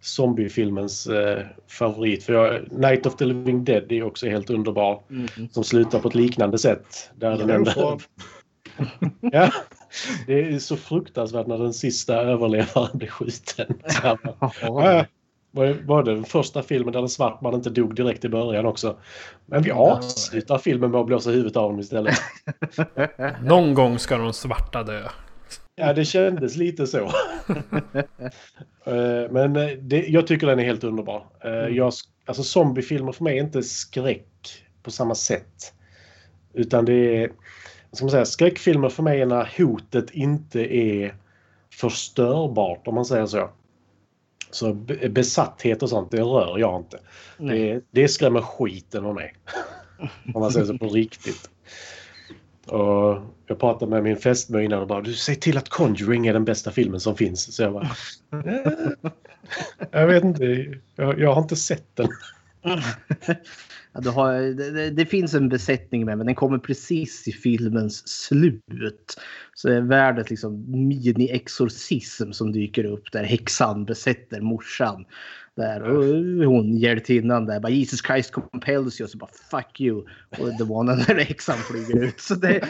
[0.00, 2.24] zombiefilmens eh, favorit.
[2.24, 5.02] För jag, Night of the Living Dead är också helt underbar.
[5.10, 5.48] Mm.
[5.50, 7.10] Som slutar på ett liknande sätt.
[7.14, 7.74] Där den enda...
[9.20, 9.52] ja,
[10.26, 13.74] det är så fruktansvärt när den sista överlevaren blir skjuten.
[14.60, 15.06] Ja,
[15.52, 18.96] var det den första filmen där en svart man inte dog direkt i början också?
[19.46, 22.14] Men vi avslutar filmen med att blåsa huvudet av honom istället.
[23.42, 25.08] Någon gång ska de svarta dö.
[25.74, 27.10] Ja, det kändes lite så.
[28.84, 31.26] Eh, men eh, det, jag tycker den är helt underbar.
[31.44, 31.74] Eh, mm.
[31.74, 31.92] Jag,
[32.26, 35.74] alltså zombiefilmer för mig är inte skräck på samma sätt.
[36.52, 37.30] Utan det är
[37.92, 41.14] ska man säga, skräckfilmer för mig är när hotet inte är
[41.70, 43.50] förstörbart om man säger så.
[44.52, 44.72] Så
[45.10, 46.98] besatthet och sånt, det rör jag inte.
[47.38, 49.34] Det, det skrämmer skiten av mig.
[50.34, 51.50] om man säger så på riktigt.
[52.66, 56.32] Och jag pratade med min fästmö innan och bara du säg till att Conjuring är
[56.32, 57.54] den bästa filmen som finns.
[57.56, 57.90] Så jag bara...
[59.90, 60.44] jag vet inte,
[60.96, 62.08] jag, jag har inte sett den.
[63.94, 64.34] Ja, har,
[64.72, 69.20] det, det, finns en besättning med men den kommer precis i filmens slut.
[69.54, 75.04] Så det är världens liksom mini-exorcism som dyker upp där häxan besätter morsan.
[75.56, 75.82] Där.
[75.82, 76.04] Och
[76.46, 79.08] hon hjältinnan där bara Jesus Christ compels you.
[79.08, 80.04] Så bara fuck you.
[80.38, 82.20] Och and the häxan flyger ut.
[82.20, 82.64] Så det,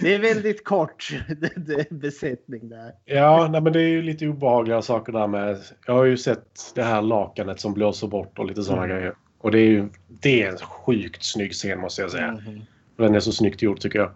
[0.00, 2.92] det är väldigt kort det, det, besättning där.
[3.04, 5.58] Ja, nej, men det är ju lite obehagliga saker där med.
[5.86, 8.96] Jag har ju sett det här lakanet som blåser bort och lite sådana Mm.
[8.96, 9.14] grejer.
[9.44, 12.32] Och det är ju det är en sjukt snygg scen måste jag säga.
[12.32, 12.60] Mhm.
[12.96, 14.10] Den är så snyggt gjord tycker jag.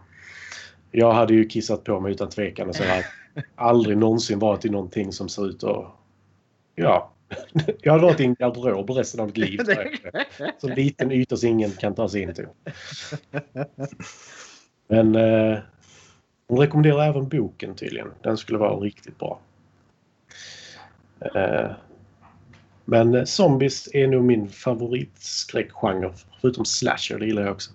[0.91, 3.05] Jag hade ju kissat på mig utan tvekan och så jag
[3.55, 5.87] aldrig någonsin varit i någonting som ser ut att...
[6.75, 7.13] Ja.
[7.81, 9.61] Jag har varit i en garderob resten av mitt liv.
[10.59, 12.47] Så liten yta så ingen kan ta sig in till.
[14.89, 15.59] Men eh,
[16.47, 18.09] hon rekommenderar även boken tydligen.
[18.23, 19.41] Den skulle vara riktigt bra.
[21.35, 21.71] Eh,
[22.91, 26.13] men eh, zombies är nog min favoritskräckgenre.
[26.41, 27.71] Förutom slasher, det gillar jag också.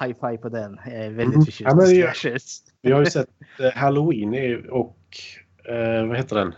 [0.00, 0.80] High five på den.
[0.84, 1.16] Jag är Mm.
[1.16, 2.58] väldigt förtjust Ja, i slashers.
[2.82, 3.28] Vi har ju sett
[3.60, 4.98] eh, Halloween och
[5.68, 6.54] eh, vad heter den?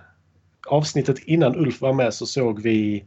[0.67, 3.05] Avsnittet innan Ulf var med så såg vi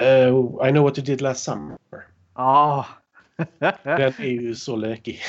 [0.00, 0.28] eh,
[0.68, 1.76] I know what you did last summer.
[2.34, 2.86] Ja.
[3.82, 5.20] Den är ju så lökig.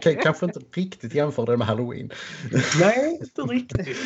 [0.00, 2.10] Kan kanske inte riktigt jämföra det med Halloween.
[2.80, 3.96] Nej, inte riktigt.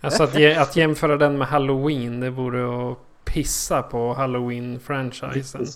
[0.00, 5.66] Alltså att, att jämföra den med Halloween, det vore att pissa på Halloween-franchisen.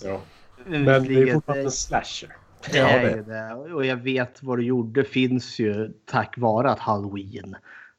[0.65, 2.35] Men det är fortfarande en slasher.
[2.71, 3.15] Det är det.
[3.15, 3.73] ju det.
[3.73, 7.55] Och jag vet vad du gjorde finns ju tack vare att Halloween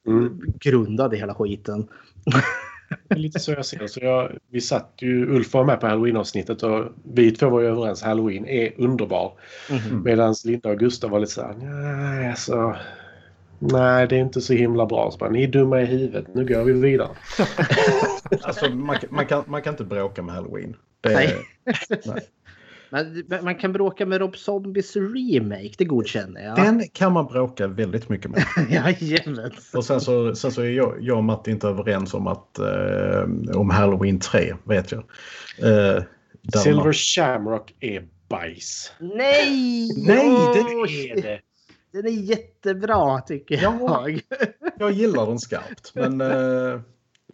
[0.06, 0.40] Mm.
[0.60, 1.88] grundade hela skiten.
[3.08, 3.88] Det är lite så jag ser det.
[3.88, 7.66] så jag, Vi satt ju, Ulf var med på Halloween-avsnittet och vi två var ju
[7.66, 8.02] överens.
[8.02, 9.32] Halloween är underbar.
[9.70, 10.02] Mhm.
[10.04, 12.76] Medan Linda och Gustav var lite så här, nej alltså.
[13.58, 15.10] Nej, det är inte så himla bra.
[15.10, 16.34] Så bara, Ni är dumma i huvudet.
[16.34, 17.08] Nu går vi vidare.
[18.42, 20.76] Alltså, man, kan- man, kan, man kan inte bråka med Halloween.
[21.00, 21.34] Det, Nej.
[22.06, 22.20] nej.
[22.90, 26.56] Men men man kan bråka med Rob Zombies remake, det godkänner jag.
[26.56, 28.44] Den kan man bråka väldigt mycket med.
[28.70, 29.50] Jajamän.
[29.74, 33.56] Och sen så, sen så är jag, jag och Matt inte överens om att eh,
[33.58, 35.00] om Halloween 3, vet jag.
[35.58, 36.02] Eh,
[36.62, 38.92] Silver man- Shamrock är bajs.
[39.00, 39.88] Nej!
[40.06, 41.40] Nej, det är det.
[41.92, 43.78] Den är jättebra tycker Ja.
[44.08, 44.20] jag.
[44.78, 45.92] Jag gillar den skarpt.
[45.94, 46.80] Men eh,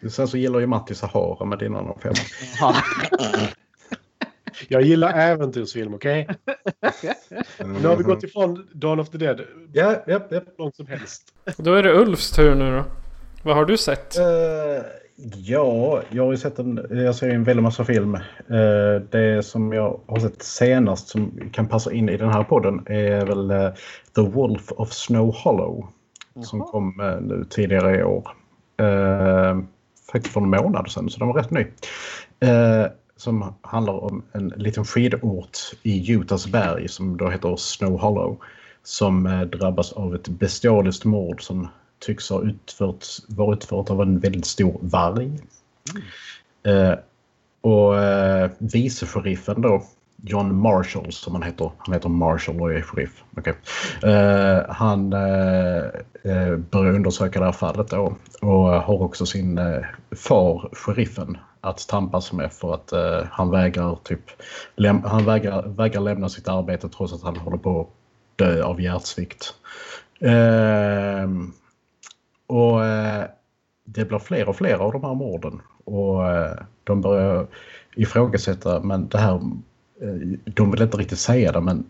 [0.09, 2.15] sen så gillar ju Matti Sahara med din annan femma.
[4.53, 4.67] Ja.
[4.69, 6.29] Jag gillar äventyrsfilm, okej?
[7.59, 9.41] Nu har vi gått ifrån Dawn of the Dead
[9.73, 10.41] Ja, ja, ja.
[10.59, 11.23] långt som helst.
[11.57, 12.85] Då är det Ulfs tur nu då.
[13.43, 14.19] Vad har du sett?
[14.19, 14.25] Eh,
[15.37, 18.15] ja, jag har ju sett en, jag ser en väldig massa film.
[18.15, 22.83] Eh, det som jag har sett senast som kan passa in i den här podden
[22.87, 23.71] är väl eh,
[24.15, 25.89] The Wolf of Snow Hollow.
[26.43, 28.29] Som kom nu tidigare i år.
[30.13, 31.67] Faktiskt för en månad sedan, så den var rätt ny.
[33.17, 38.39] Som handlar om en liten skidort i Utahs berg som då heter Snow Hollow.
[38.83, 44.19] Som eh, drabbas av ett bestialiskt mord som tycks ha utförts, var utfört av en
[44.19, 45.39] väldigt stor varg.
[46.63, 46.95] Eh,
[47.61, 49.83] och eh, vice sheriffen då,
[50.25, 51.71] John Marshall som han heter.
[51.79, 53.25] Han heter Marshall och är sheriff.
[53.37, 53.55] Okay.
[54.03, 55.85] Eh, han eh,
[56.23, 59.85] eh, börjar undersöka det här fallet då och har också sin eh,
[60.17, 64.21] far, sheriffen, att tampas med för att eh, han vägrar typ
[64.77, 67.89] läm- han vägrar, vägrar lämna sitt arbete trots att han håller på att
[68.37, 69.55] dö av hjärtsvikt.
[70.21, 71.53] Ehm,
[72.47, 73.25] och eh,
[73.85, 75.61] det blir fler och fler av de här morden.
[75.85, 77.47] Och eh, de börjar
[77.97, 79.35] ifrågasätta, men det här,
[80.01, 81.85] eh, de vill inte riktigt säga det, men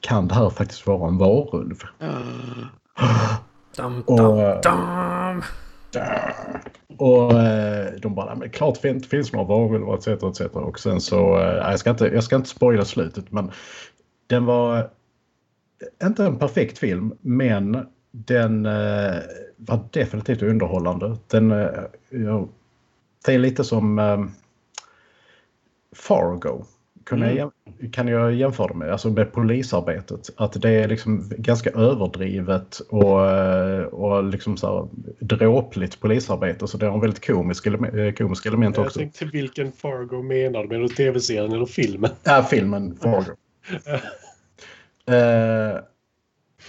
[0.00, 1.82] kan det här faktiskt vara en varulv?
[3.76, 5.42] Dum, Och, dum, eh, dum.
[6.96, 10.06] Och eh, de bara, men klart det finns några varulvar etc.
[10.08, 10.40] etc.
[10.40, 13.50] Och sen så, eh, jag, ska inte, jag ska inte spoila slutet men
[14.26, 18.62] den var eh, inte en perfekt film men den
[19.56, 21.16] var definitivt underhållande.
[21.26, 21.50] Den,
[22.10, 22.48] ja,
[23.24, 24.00] det är lite som
[25.96, 26.64] Fargo.
[27.10, 30.30] Jag, jäm- kan jag jämföra med, alltså med polisarbetet.
[30.36, 34.88] Att det är liksom ganska överdrivet och, eh, och liksom så här
[35.20, 36.66] dråpligt polisarbete.
[36.66, 38.98] Så det har en väldigt komisk, ele- eh, komisk element Jag också.
[38.98, 40.68] tänkte vilken Fargo menar du?
[40.68, 42.10] Menar du tv-serien eller filmen?
[42.22, 43.32] Ja, filmen Fargo.
[45.06, 45.80] eh,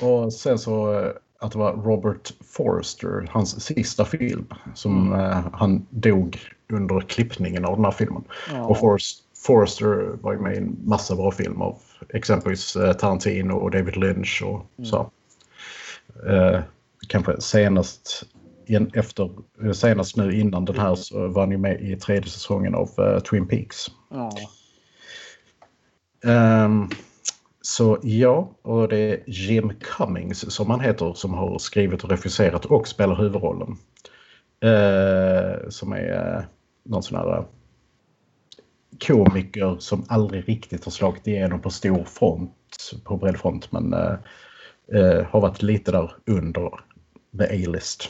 [0.01, 4.45] och sen så eh, att det var Robert Forster, hans sista film.
[4.73, 6.39] Som eh, han dog
[6.73, 8.23] under klippningen av den här filmen.
[8.67, 11.79] Och Forrest, Forster var ju med i en massa bra film av
[12.13, 15.11] exempelvis eh, Tarantino och David Lynch och så.
[16.29, 16.59] Eh,
[17.07, 18.23] kanske senast,
[18.67, 19.29] igen, efter,
[19.63, 22.89] eh, senast nu innan den här så var han ju med i tredje säsongen av
[22.97, 23.87] eh, Twin Peaks.
[24.09, 24.31] Ja.
[26.31, 26.89] Ehm,
[27.61, 32.65] så ja, och det är Jim Cummings som han heter som har skrivit och regisserat
[32.65, 33.77] och spelar huvudrollen.
[34.59, 36.43] Eh, som är eh,
[36.83, 37.45] någon sån här eh,
[38.99, 42.51] komiker som aldrig riktigt har slagit igenom på stor front,
[43.03, 44.15] på bred front, men eh,
[44.93, 46.69] eh, har varit lite där under
[47.37, 48.09] the A-list.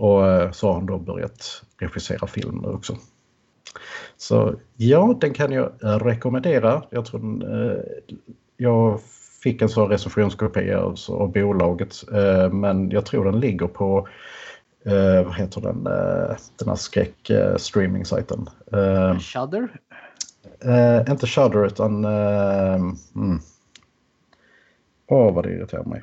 [0.00, 2.96] Och eh, så har han då börjat regissera film nu också.
[4.16, 6.82] Så ja, den kan jag rekommendera.
[6.90, 7.78] Jag tror den, eh,
[8.56, 9.00] jag
[9.42, 14.08] fick en sån recensionskopia av, av bolaget, eh, men jag tror den ligger på
[14.84, 18.48] eh, vad heter den, eh, den här skräck-streaming-sajten.
[18.72, 19.68] Eh, Shudder?
[20.64, 22.04] Eh, inte Shudder utan...
[22.04, 22.74] Eh,
[23.14, 23.40] mm.
[25.06, 26.02] Åh, vad det irriterar mig.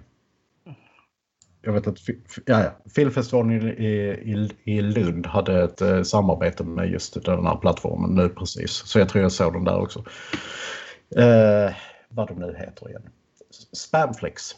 [1.62, 1.98] Jag vet att
[2.46, 2.72] ja, ja.
[2.96, 3.90] filmfestivalen i,
[4.26, 8.72] i, i Lund hade ett eh, samarbete med just den här plattformen nu precis.
[8.72, 10.04] Så jag tror jag såg den där också.
[11.16, 11.76] Eh,
[12.10, 13.10] vad de nu heter igen.
[13.74, 14.56] Spamflix.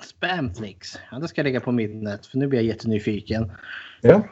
[0.00, 0.98] Spamflix.
[1.10, 3.52] Ja, det ska jag lägga på minnet för nu blir jag jättenyfiken.
[4.00, 4.22] Ja.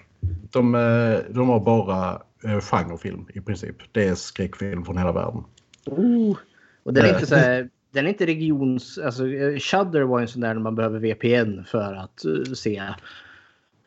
[0.52, 3.76] De, eh, de har bara eh, genrefilm i princip.
[3.92, 5.44] Det är skräckfilm från hela världen.
[5.84, 6.36] Oh.
[6.82, 8.98] Och den är inte så här, den är inte regions...
[8.98, 12.82] Alltså, eh, Shudder var en sån där man behöver VPN för att uh, se.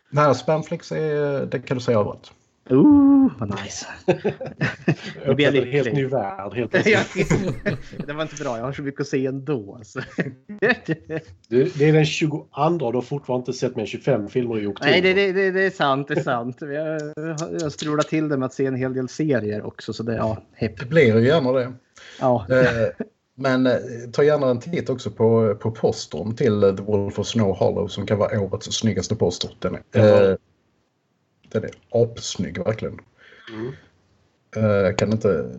[0.10, 2.32] Nej, Spamflix är, det kan du säga överallt.
[2.70, 3.86] Ooh, vad nice.
[5.26, 7.00] Jag blir en helt ny värld helt Ja,
[8.08, 8.58] det var inte bra.
[8.58, 9.76] Jag har så mycket att se ändå.
[9.76, 10.02] Alltså.
[11.50, 14.60] Det, det är den 22 och du har fortfarande inte sett mer än 25 filmer
[14.60, 14.92] i oktober.
[14.92, 16.08] Nej, det, det, det, är sant.
[16.08, 16.58] Det är sant.
[16.62, 17.02] Jag,
[17.62, 19.94] jag strular till det med att se en hel del serier också.
[19.94, 20.80] Så det, ja, hepp.
[20.80, 21.74] Det blir ju gärna det.
[22.20, 22.46] Ja.
[22.50, 23.06] Eh,
[23.36, 23.74] Men eh,
[24.14, 28.06] ta gärna en titt också på, på postern till The Wolf of Snow Hollow som
[28.06, 29.52] kan vara årets snyggaste poster.
[29.60, 30.36] Den är, eh,
[31.50, 33.00] den är apsnygg verkligen.
[33.54, 33.74] Mm.
[34.56, 35.56] Eh, Jag kan inte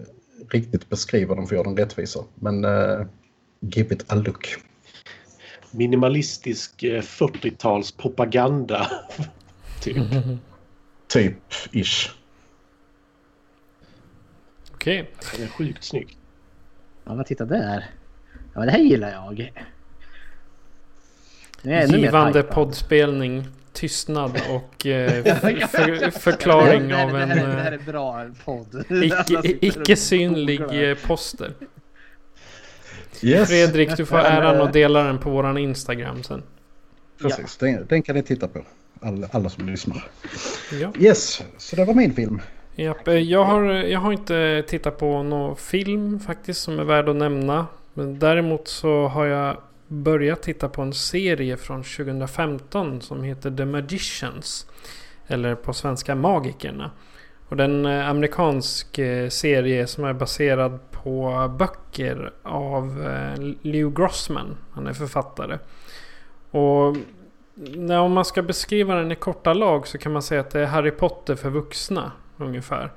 [0.51, 2.24] riktigt beskriva den för att göra den rättvisa.
[2.34, 3.07] Men eh,
[3.61, 4.57] give it a look.
[5.70, 8.86] Minimalistisk eh, 40-tals propaganda.
[9.82, 9.97] typ.
[11.09, 11.36] Typ
[11.72, 12.11] ish.
[14.74, 15.11] Okej.
[15.36, 16.16] Den är sjukt snygg.
[17.05, 17.91] ja, men titta där.
[18.34, 19.51] Ja, men det här gillar jag.
[21.91, 27.62] Givande poddspelning, tystnad och eh, för, för, förklaring det här, av det, en här, det
[27.62, 28.85] här eh, är bra podd.
[28.91, 29.16] icke,
[29.89, 31.53] Alla sitter och icke eh, poster.
[33.23, 36.43] Yes, Fredrik, du får äran att dela den på våran Instagram sen.
[37.23, 37.57] precis.
[37.57, 38.64] Den, den kan ni titta på.
[39.03, 40.09] Alla, alla som lyssnar.
[40.81, 40.93] Ja.
[40.99, 42.41] Yes, så det var min film.
[42.75, 47.09] Japp, eh, jag, har, jag har inte tittat på någon film faktiskt som är värd
[47.09, 47.66] att nämna.
[47.95, 49.57] Men däremot så har jag
[49.91, 54.66] börjat titta på en serie från 2015 som heter The Magicians.
[55.26, 56.91] Eller på svenska Magikerna.
[57.49, 63.55] Och det är en eh, amerikansk eh, serie som är baserad på böcker av eh,
[63.62, 64.57] Leo Grossman.
[64.72, 65.59] Han är författare.
[66.51, 66.97] Och
[67.55, 70.61] när om man ska beskriva den i korta lag så kan man säga att det
[70.61, 72.12] är Harry Potter för vuxna.
[72.36, 72.93] Ungefär.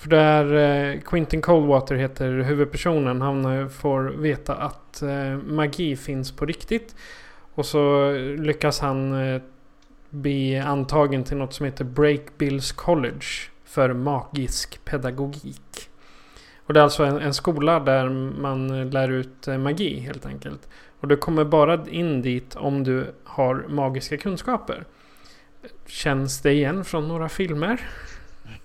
[0.00, 3.20] För där eh, Quentin Coldwater heter huvudpersonen.
[3.20, 6.94] Han eh, får veta att eh, magi finns på riktigt.
[7.54, 9.42] Och så lyckas han eh,
[10.10, 13.26] bli antagen till något som heter Breakbills College.
[13.64, 15.88] För magisk pedagogik.
[16.66, 18.08] Och det är alltså en, en skola där
[18.40, 20.68] man eh, lär ut eh, magi helt enkelt.
[21.00, 24.84] Och du kommer bara in dit om du har magiska kunskaper.
[25.86, 27.80] Känns det igen från några filmer?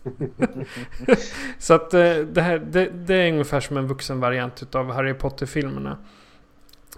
[1.59, 5.13] Så att eh, det, här, det, det är ungefär som en vuxen variant utav Harry
[5.13, 5.97] Potter-filmerna.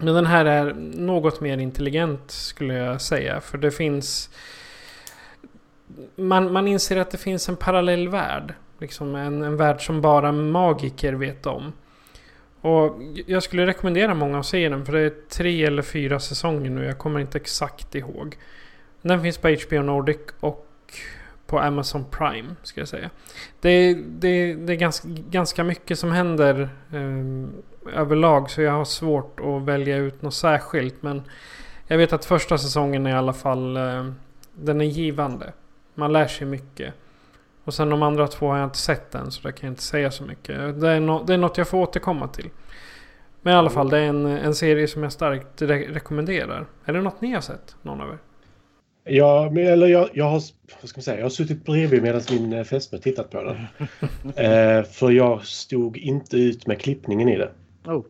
[0.00, 3.40] Men den här är något mer intelligent skulle jag säga.
[3.40, 4.30] För det finns...
[6.16, 8.54] Man, man inser att det finns en parallell värld.
[8.78, 11.72] Liksom en, en värld som bara magiker vet om.
[12.60, 16.70] Och jag skulle rekommendera många att se den för det är tre eller fyra säsonger
[16.70, 16.84] nu.
[16.84, 18.36] Jag kommer inte exakt ihåg.
[19.02, 20.66] Den finns på HBO Nordic och
[21.48, 23.10] på Amazon Prime ska jag säga.
[23.60, 29.40] Det, det, det är ganska, ganska mycket som händer eh, överlag så jag har svårt
[29.40, 31.02] att välja ut något särskilt.
[31.02, 31.22] Men
[31.86, 34.10] jag vet att första säsongen är i alla fall eh,
[34.54, 35.52] den är givande.
[35.94, 36.94] Man lär sig mycket.
[37.64, 39.82] Och sen de andra två har jag inte sett än så där kan jag inte
[39.82, 40.80] säga så mycket.
[40.80, 42.50] Det är, no, det är något jag får återkomma till.
[43.42, 46.66] Men i alla fall det är en, en serie som jag starkt re rekommenderar.
[46.84, 47.76] Är det något ni har sett?
[47.82, 48.18] Någon av er?
[49.08, 50.42] Ja, men, eller jag, jag, har,
[50.80, 53.56] vad ska man säga, jag har suttit bredvid medan min eh, fästmö tittat på den.
[54.36, 57.50] eh, för jag stod inte ut med klippningen i det.
[57.86, 58.04] Oh.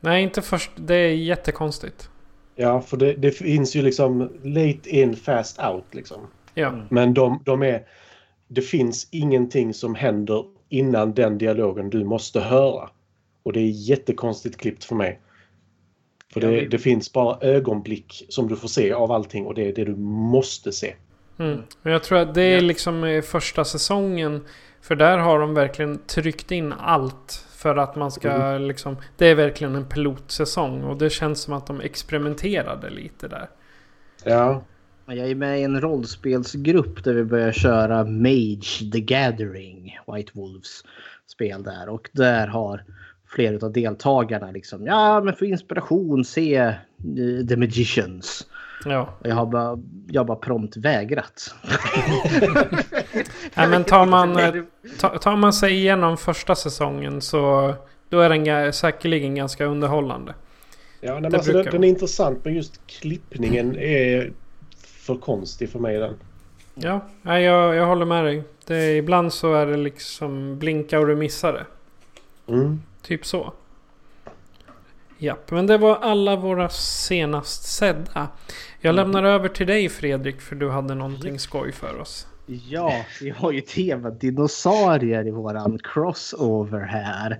[0.00, 0.70] Nej, inte först.
[0.76, 2.10] Det är jättekonstigt.
[2.56, 6.26] Ja, för det, det finns ju liksom late in, fast out liksom.
[6.54, 6.72] Ja.
[6.90, 7.86] Men de, de är...
[8.48, 12.88] Det finns ingenting som händer innan den dialogen du måste höra.
[13.42, 15.20] Och det är jättekonstigt klippt för mig.
[16.34, 19.72] För det, det finns bara ögonblick som du får se av allting och det är
[19.72, 20.94] det du måste se.
[21.38, 21.62] Mm.
[21.82, 24.44] Jag tror att det är liksom första säsongen.
[24.80, 27.46] För där har de verkligen tryckt in allt.
[27.56, 28.62] För att man ska mm.
[28.62, 28.96] liksom...
[29.16, 30.82] Det är verkligen en pilotsäsong.
[30.84, 33.48] Och det känns som att de experimenterade lite där.
[34.24, 34.62] Ja.
[35.06, 39.98] Jag är med i en rollspelsgrupp där vi börjar köra Mage the Gathering.
[40.12, 40.84] White Wolves
[41.26, 41.88] spel där.
[41.88, 42.84] Och där har
[43.34, 44.86] flera av deltagarna liksom.
[44.86, 46.74] Ja men för inspiration se
[47.18, 48.46] uh, The Magicians.
[48.84, 49.08] Ja.
[49.22, 49.78] Jag har bara,
[50.08, 51.54] jag har bara prompt vägrat.
[53.54, 54.54] Nej, men tar man, eh,
[55.20, 57.74] tar man sig igenom första säsongen så
[58.08, 60.34] då är den säkerligen ganska underhållande.
[61.00, 64.32] Ja, nej, alltså den, den är intressant men just klippningen är
[64.78, 66.14] för konstig för mig den.
[66.74, 68.42] Ja, jag, jag håller med dig.
[68.66, 71.66] Det, ibland så är det liksom blinka och du missar det.
[72.52, 72.80] Mm.
[73.04, 73.52] Typ så.
[75.18, 78.28] Japp, men det var alla våra senast sedda.
[78.80, 78.96] Jag mm.
[78.96, 82.26] lämnar över till dig Fredrik för du hade någonting skoj för oss.
[82.46, 87.30] Ja, vi har ju tema dinosaurier i våran crossover här.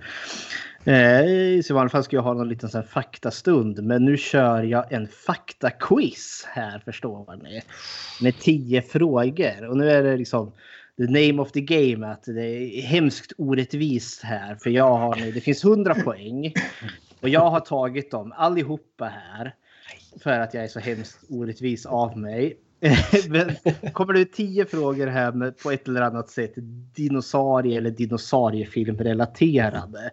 [0.83, 3.83] Eh, så i alla fall ska jag ha någon liten sån faktastund.
[3.83, 7.61] Men nu kör jag en faktaquiz här förstår ni.
[8.21, 9.67] Med tio frågor.
[9.69, 10.51] Och nu är det liksom
[10.97, 14.55] the name of the game att det är hemskt orättvist här.
[14.55, 16.53] För jag har nu, det finns 100 poäng.
[17.21, 19.55] Och jag har tagit dem allihopa här.
[20.19, 22.57] För att jag är så hemskt orättvis av mig.
[23.29, 23.51] Men
[23.93, 26.53] kommer det tio frågor här med på ett eller annat sätt
[26.95, 30.11] dinosaurie eller dinosauriefilmrelaterade.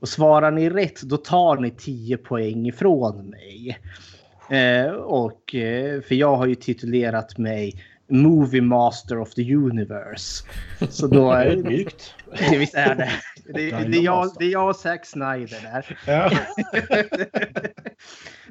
[0.00, 3.78] Och svarar ni rätt då tar ni 10 poäng ifrån mig.
[4.50, 7.74] Eh, och eh, för jag har ju titulerat mig
[8.08, 10.44] Movie Master of the Universe.
[10.90, 12.14] Så då är det mjukt.
[12.52, 13.10] Visst är det.
[13.44, 15.98] Det, det, är jag, det är jag och Zack Snyder där.
[16.06, 16.30] Ja.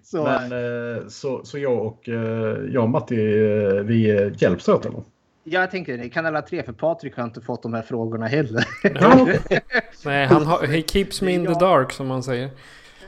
[0.03, 0.23] så.
[0.23, 5.01] Men, eh, så, så jag och eh, jag och Matti, eh, vi hjälps åt eller?
[5.43, 8.63] Jag tänker det kan alla tre för Patrik har inte fått de här frågorna heller.
[8.83, 9.27] Ja.
[10.05, 12.49] Nej, han har, he keeps me in the dark som man säger.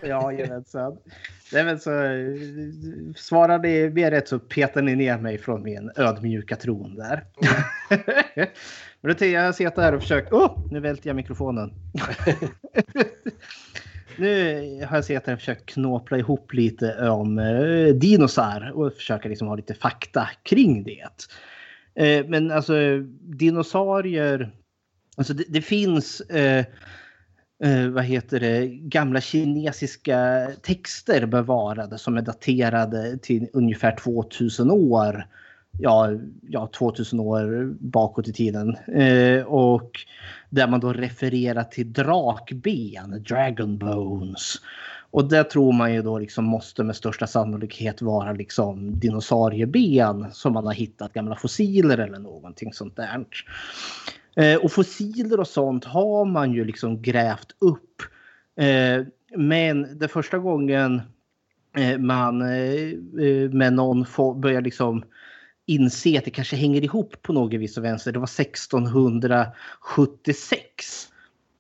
[0.02, 0.98] Ja, jajamensan.
[1.54, 1.92] Nej, men så
[3.16, 7.24] svarar ni mer rätt så petar ni ner mig från min ödmjuka tron där.
[7.42, 8.04] Mm.
[9.02, 10.34] men då jag suttit här och försökt.
[10.34, 11.74] Oh, nu välter jag mikrofonen.
[14.18, 19.30] nu har jag sett här och försökt knåpla ihop lite om eh, dinosaur och försöka
[19.30, 21.08] liksom ha lite fakta kring det.
[21.96, 22.74] Eh, men alltså
[23.22, 24.52] dinosaurier.
[25.18, 26.66] Alltså det, det finns eh,
[27.64, 35.28] eh, vad heter det, gamla kinesiska texter bevarade som är daterade till ungefär 2000 år.
[35.80, 36.10] Ja,
[36.42, 38.76] ja 2000 år bakåt i tiden.
[38.76, 39.92] Eh, och
[40.50, 44.56] där man då refererar till drakben, dragon bones.
[45.12, 50.54] Och det tror man ju då liksom måste med största sannolikhet vara liksom dinosaurieben som
[50.54, 53.26] man har hittat gamla fossiler eller någonting sånt där.
[54.40, 58.02] Eh, och fossiler och sånt har man ju liksom grävt upp.
[58.60, 61.02] Eh, men det första gången
[61.78, 62.74] eh, man eh,
[63.24, 65.04] eh med någon får, börjar liksom
[65.66, 68.12] inse att det kanske hänger ihop på något vis och vänster.
[68.12, 71.08] Det var 1676.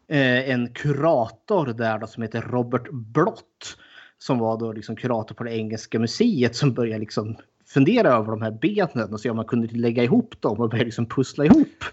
[0.08, 3.78] Eh, en kurator där då, som heter Robert Blott
[4.18, 7.38] som var då liksom kurator på det engelska museet som började liksom
[7.70, 10.84] fundera över de här benen och se om man kunde lägga ihop dem och börja
[10.84, 11.84] liksom pussla ihop.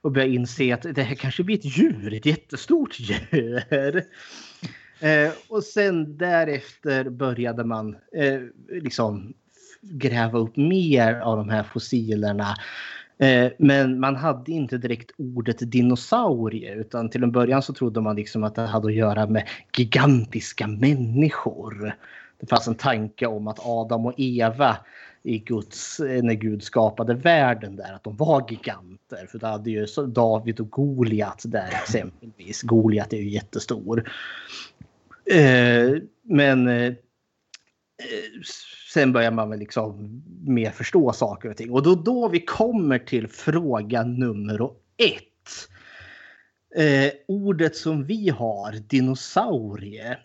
[0.00, 4.02] Och börja inse att det här kanske blir ett djur, ett jättestort djur.
[5.00, 9.34] Eh, och sen därefter började man eh, liksom
[9.80, 12.54] gräva upp mer av de här fossilerna.
[13.18, 18.16] Eh, men man hade inte direkt ordet dinosaurie utan till en början så trodde man
[18.16, 21.96] liksom att det hade att göra med gigantiska människor.
[22.40, 24.76] Det fanns en tanke om att Adam och Eva
[25.22, 29.26] i Guds, eh, när Gud skapade världen där, att de var giganter.
[29.26, 32.62] För det hade ju David och Goliat där exempelvis.
[32.62, 34.10] Goliat är ju jättestor.
[35.30, 36.94] Eh, men eh, eh,
[38.92, 41.72] sen börjar man väl liksom mer förstå saker och ting.
[41.72, 45.24] Och då, då vi kommer till fråga nummer ett.
[46.76, 50.18] Eh, ordet som vi har, dinosaurie,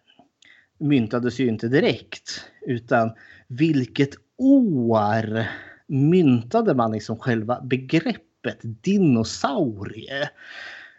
[0.79, 2.45] myntades ju inte direkt.
[2.61, 3.11] Utan
[3.47, 5.45] vilket år
[5.87, 10.29] myntade man liksom själva begreppet dinosaurie.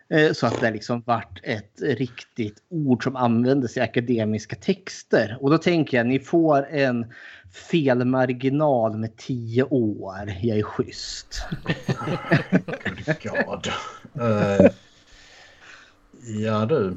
[0.09, 5.39] Eh, så att det liksom vart ett riktigt ord som användes i akademiska texter.
[5.41, 7.07] Och då tänker jag, ni får en
[7.53, 10.33] felmarginal med tio år.
[10.43, 11.43] Jag är schysst.
[13.07, 13.67] God.
[14.21, 14.71] Uh,
[16.43, 16.97] ja du.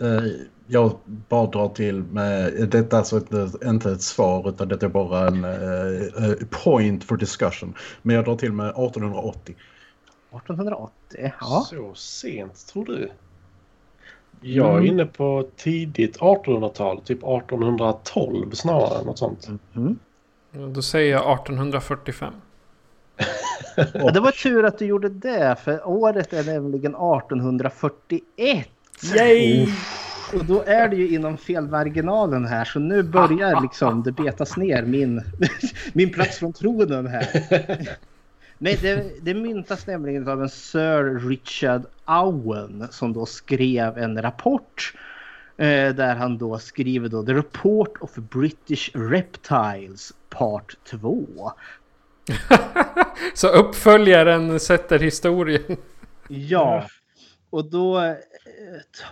[0.00, 0.24] Eh,
[0.66, 4.88] jag bara drar till med, detta är alltså inte, inte ett svar utan det är
[4.88, 7.74] bara en uh, point for discussion.
[8.02, 9.56] Men jag drar till med 1880.
[10.30, 11.66] 1880, ja.
[11.70, 13.10] Så sent tror du?
[14.40, 19.04] Jag är inne på tidigt 1800-tal, typ 1812 snarare.
[19.04, 19.48] Något sånt.
[19.76, 19.98] Mm.
[20.72, 22.34] Då säger jag 1845.
[23.94, 28.68] Ja, det var tur att du gjorde det, för året är nämligen 1841.
[29.02, 29.68] Yay!
[30.34, 34.82] Och då är det ju inom felmarginalen här, så nu börjar liksom det betas ner
[34.82, 35.22] min,
[35.92, 37.26] min plats från tronen här.
[38.58, 44.94] Men det, det myntas nämligen av en Sir Richard Owen som då skrev en rapport
[45.56, 51.26] eh, där han då skriver då The Report of British Reptiles Part 2.
[53.34, 55.76] Så uppföljaren sätter historien.
[56.28, 56.84] Ja,
[57.50, 58.16] och då eh,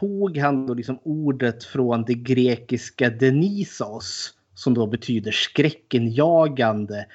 [0.00, 7.06] tog han då liksom ordet från det grekiska denisos som då betyder skräckenjagande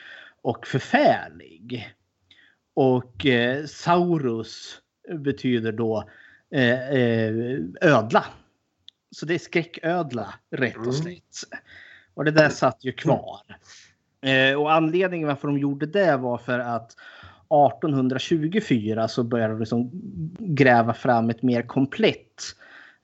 [0.41, 1.93] och förfärlig.
[2.73, 4.81] Och eh, saurus
[5.13, 6.09] betyder då
[6.51, 8.25] eh, eh, ödla.
[9.11, 11.37] Så det är skräcködla rätt och slätt.
[12.13, 13.41] Och det där satt ju kvar.
[14.21, 16.95] Eh, och anledningen varför de gjorde det var för att
[17.51, 19.89] 1824 så började de liksom
[20.39, 22.55] gräva fram ett mer komplett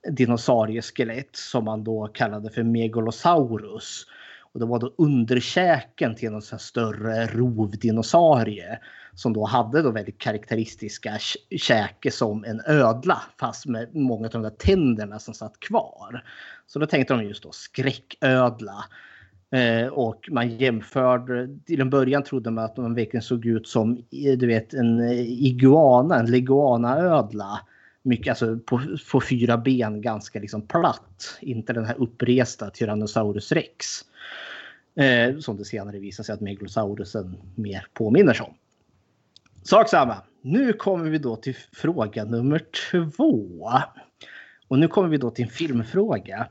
[0.09, 4.05] dinosaurieskelett som man då kallade för Megalosaurus.
[4.53, 8.79] Och det var då underkäken till en sån större rovdinosaurie
[9.13, 11.17] som då hade då väldigt karaktäristiska
[11.57, 16.23] käke som en ödla fast med många av de där tänderna som satt kvar.
[16.67, 18.85] Så då tänkte de just då skräcködla.
[19.51, 23.97] Eh, och man jämförde, till en början trodde man att de verkligen såg ut som
[23.97, 27.59] eh, du vet en eh, iguana, en leguanaödla.
[28.01, 28.81] Mycket, alltså på,
[29.11, 31.37] på fyra ben ganska liksom platt.
[31.41, 33.85] Inte den här uppresta Tyrannosaurus rex.
[34.95, 38.53] Eh, som det senare visar sig att Megalosaurusen mer påminner som.
[39.63, 40.15] Sak samma.
[40.41, 43.71] Nu kommer vi då till fråga nummer två.
[44.67, 46.47] Och nu kommer vi då till en filmfråga.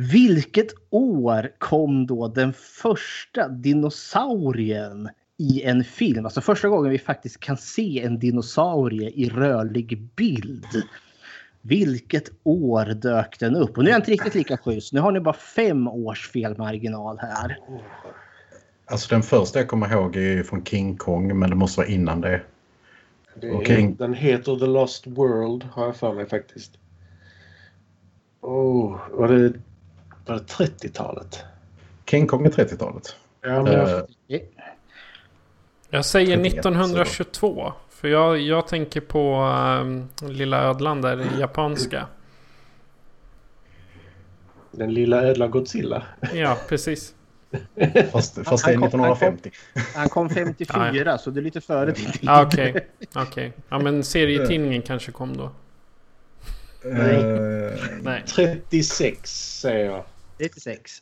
[0.00, 6.24] Vilket år kom då den första dinosaurien i en film?
[6.24, 10.82] Alltså första gången vi faktiskt kan se en dinosaurie i rörlig bild.
[11.62, 13.78] Vilket år dök den upp?
[13.78, 14.92] Och nu är jag inte riktigt lika schysst.
[14.92, 17.58] Nu har ni bara fem års felmarginal här.
[18.84, 21.88] Alltså den första jag kommer ihåg är ju från King Kong men det måste vara
[21.88, 22.40] innan det.
[23.40, 26.78] Det är, den heter The Lost World har jag för mig faktiskt.
[28.40, 29.52] Oh, var det,
[30.28, 31.44] var det 30-talet?
[32.06, 33.16] King Kong är 30-talet.
[33.40, 34.40] Ja, men jag, Eh,
[35.90, 37.72] Jag säger Jag vet, 1922.
[37.90, 42.06] För jag, jag tänker på ehm, Lilla Ödlan där, det japanska.
[44.70, 46.02] den lilla ödla Godzilla.
[46.34, 47.14] Ja, precis.
[48.12, 49.50] fast, fast det är Han kom- 1950.
[49.94, 52.28] Han kom 54 så det är lite före din tid.
[52.28, 53.52] Ah, Okej, okej.
[53.68, 55.44] Ja men serietidningen kanske kom då.
[56.84, 58.24] Eh, Nej.
[58.34, 60.04] 36 säger jag.
[60.38, 60.98] 36.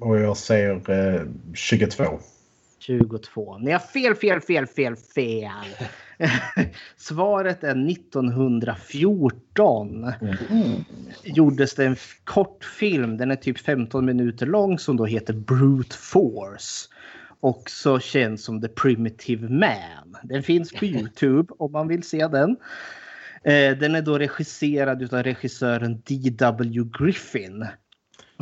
[0.00, 1.22] och jag säger eh,
[1.54, 2.04] 22.
[2.78, 3.58] 22.
[3.58, 5.50] Ni har fel, fel, fel, fel, fel.
[6.96, 10.12] Svaret är 1914.
[11.24, 15.96] Gjordes det en f- kortfilm, den är typ 15 minuter lång, som då heter Brute
[15.96, 16.88] Force.
[17.40, 20.16] Också känd som The Primitive Man.
[20.22, 22.50] Den finns på Youtube om man vill se den.
[23.44, 26.84] Eh, Den är då regisserad av regissören D.W.
[26.98, 27.66] Griffin.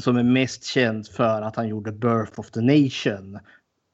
[0.01, 3.38] Som är mest känd för att han gjorde Birth of the Nation,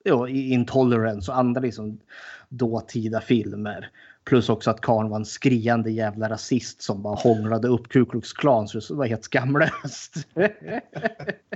[0.05, 2.01] ja, Intolerance och andra liksom
[2.49, 3.91] dåtida filmer.
[4.25, 8.33] Plus också att Karn var en skriande jävla rasist som bara hånglade upp Ku Klux
[8.33, 10.15] Klan så det var helt skamlöst.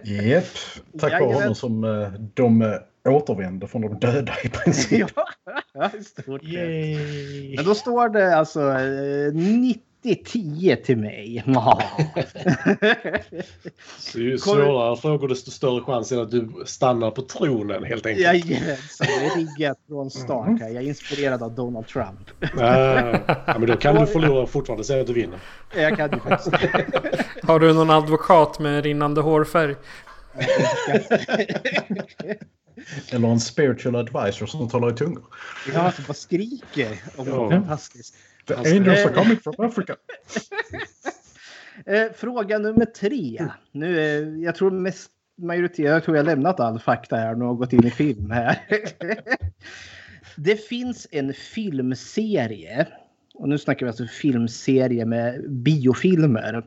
[0.04, 0.44] Jep,
[0.98, 5.08] tack vare honom som eh, de eh, återvände från de döda i princip.
[5.16, 5.90] ja.
[7.56, 8.60] Men då står det alltså
[9.32, 11.44] 90 10 till mig.
[13.98, 18.26] så ju svårare frågor desto större chans är att du stannar på tronen helt enkelt.
[18.26, 20.68] Jajamensan, det är riggat från start här.
[20.68, 22.30] Jag är inspirerad av Donald Trump.
[22.56, 25.38] ja, men då kan du förlora och fortfarande säga att du vinner.
[25.76, 26.56] Jag kan ju faktiskt
[27.42, 29.74] Har du någon advokat med rinnande hårfärg?
[33.10, 35.24] Eller en spiritual advisor som talar i tungor.
[35.74, 37.50] Ja, som bara skriker om ja.
[37.50, 38.14] fantastiskt.
[38.46, 39.96] The angels are coming from Africa.
[42.14, 43.48] Fråga nummer tre.
[43.72, 45.10] Nu, eh, jag tror mest
[45.42, 48.58] majoritet, jag tror jag lämnat all fakta här nu och gått in i film här.
[50.36, 52.86] det finns en filmserie.
[53.34, 56.64] Och nu snackar vi alltså filmserie med biofilmer.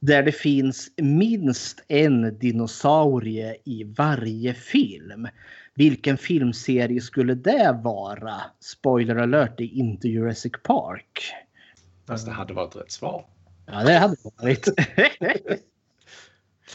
[0.00, 5.28] där det finns minst en dinosaurie i varje film.
[5.80, 8.34] Vilken filmserie skulle det vara?
[8.60, 11.34] Spoiler alert, det är inte Jurassic Park.
[12.06, 13.24] Fast det hade varit rätt svar.
[13.66, 14.68] Ja, det hade varit.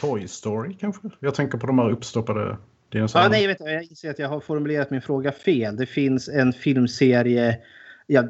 [0.01, 1.09] Toy Story kanske?
[1.19, 2.57] Jag tänker på de här uppstoppade ja,
[2.89, 3.31] dinosaurierna.
[3.31, 5.77] nej, vet du, jag inser att jag har formulerat min fråga fel.
[5.77, 7.57] Det finns en filmserie.
[8.07, 8.23] Ja,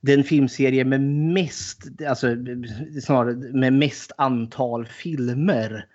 [0.00, 1.00] den filmserie med
[1.32, 2.26] mest, alltså
[3.02, 5.86] snarare med mest antal filmer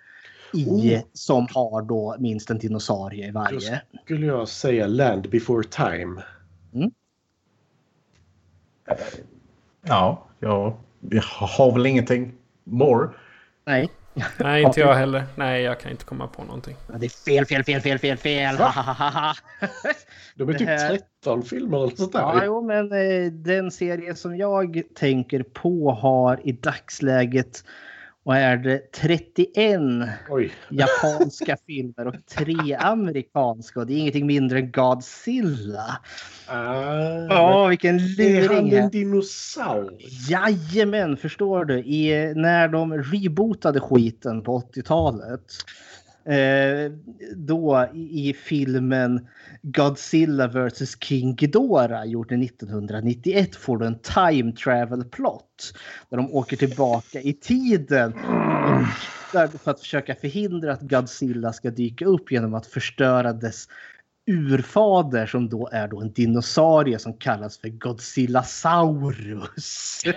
[0.54, 1.00] i, Oh.
[1.12, 3.80] som har då minst en dinosaurie i varje.
[4.04, 6.22] Skulle jag säga Land before time.
[9.82, 10.76] Ja, jag,
[11.10, 12.34] jag har väl ingenting
[12.64, 13.08] more.
[13.66, 13.88] Nej,
[14.38, 15.24] Nej, inte jag heller.
[15.36, 16.76] Nej, jag kan inte komma på någonting.
[16.98, 18.56] det är fel, fel, fel, fel, fel, fel.
[20.34, 22.20] De är typ här- 13 filmer eller sånt där.
[22.20, 27.64] Ja, jo, men eh, den serie som jag tänker på har i dagsläget
[28.28, 29.80] och är det 31
[30.28, 30.52] Oj.
[30.70, 33.80] japanska filmer och tre amerikanska.
[33.80, 35.98] Och det är ingenting mindre än Godzilla.
[36.46, 38.72] Ah, Ja, vilken är han luring!
[38.74, 38.90] en här.
[38.90, 39.92] dinosaur?
[40.30, 41.78] Jajamän, förstår du.
[41.78, 45.42] I, när de rebootade skiten på 80-talet.
[46.24, 46.92] Eh,
[47.36, 49.26] då i, filmen
[49.62, 55.72] Godzilla vs King Ghidorah gjord 1991 får du en time travel plot.
[56.10, 58.12] Där de åker tillbaka i tiden.
[59.32, 63.68] Där- För att försöka förhindra att Godzilla ska dyka upp genom att förstöra dess
[64.30, 70.02] urfader som då är då en dinosaurie som kallas för Godzillasaurus.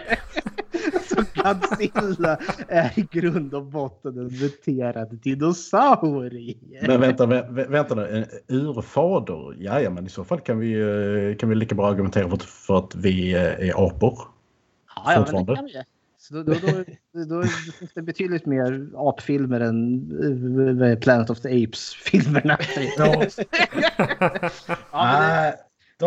[1.34, 6.57] Godzilla är i grund och botten en muterad dinosaurie.
[6.88, 8.26] Men vänta, vä, vä, vänta nu.
[8.47, 9.55] En urfader?
[9.59, 12.43] Ja, men i så fall kan vi, eh, kan vi lika bra argumentera för att,
[12.43, 14.19] för att vi eh, är apor.
[14.95, 15.84] Ja, ja, men det kan vi.
[16.17, 16.53] Så då, då,
[17.13, 17.43] då, då
[17.80, 22.57] finns det betydligt mer apfilmer än eh, Planet of the Apes-filmerna.
[22.97, 23.26] Ja.
[24.91, 25.53] Ja,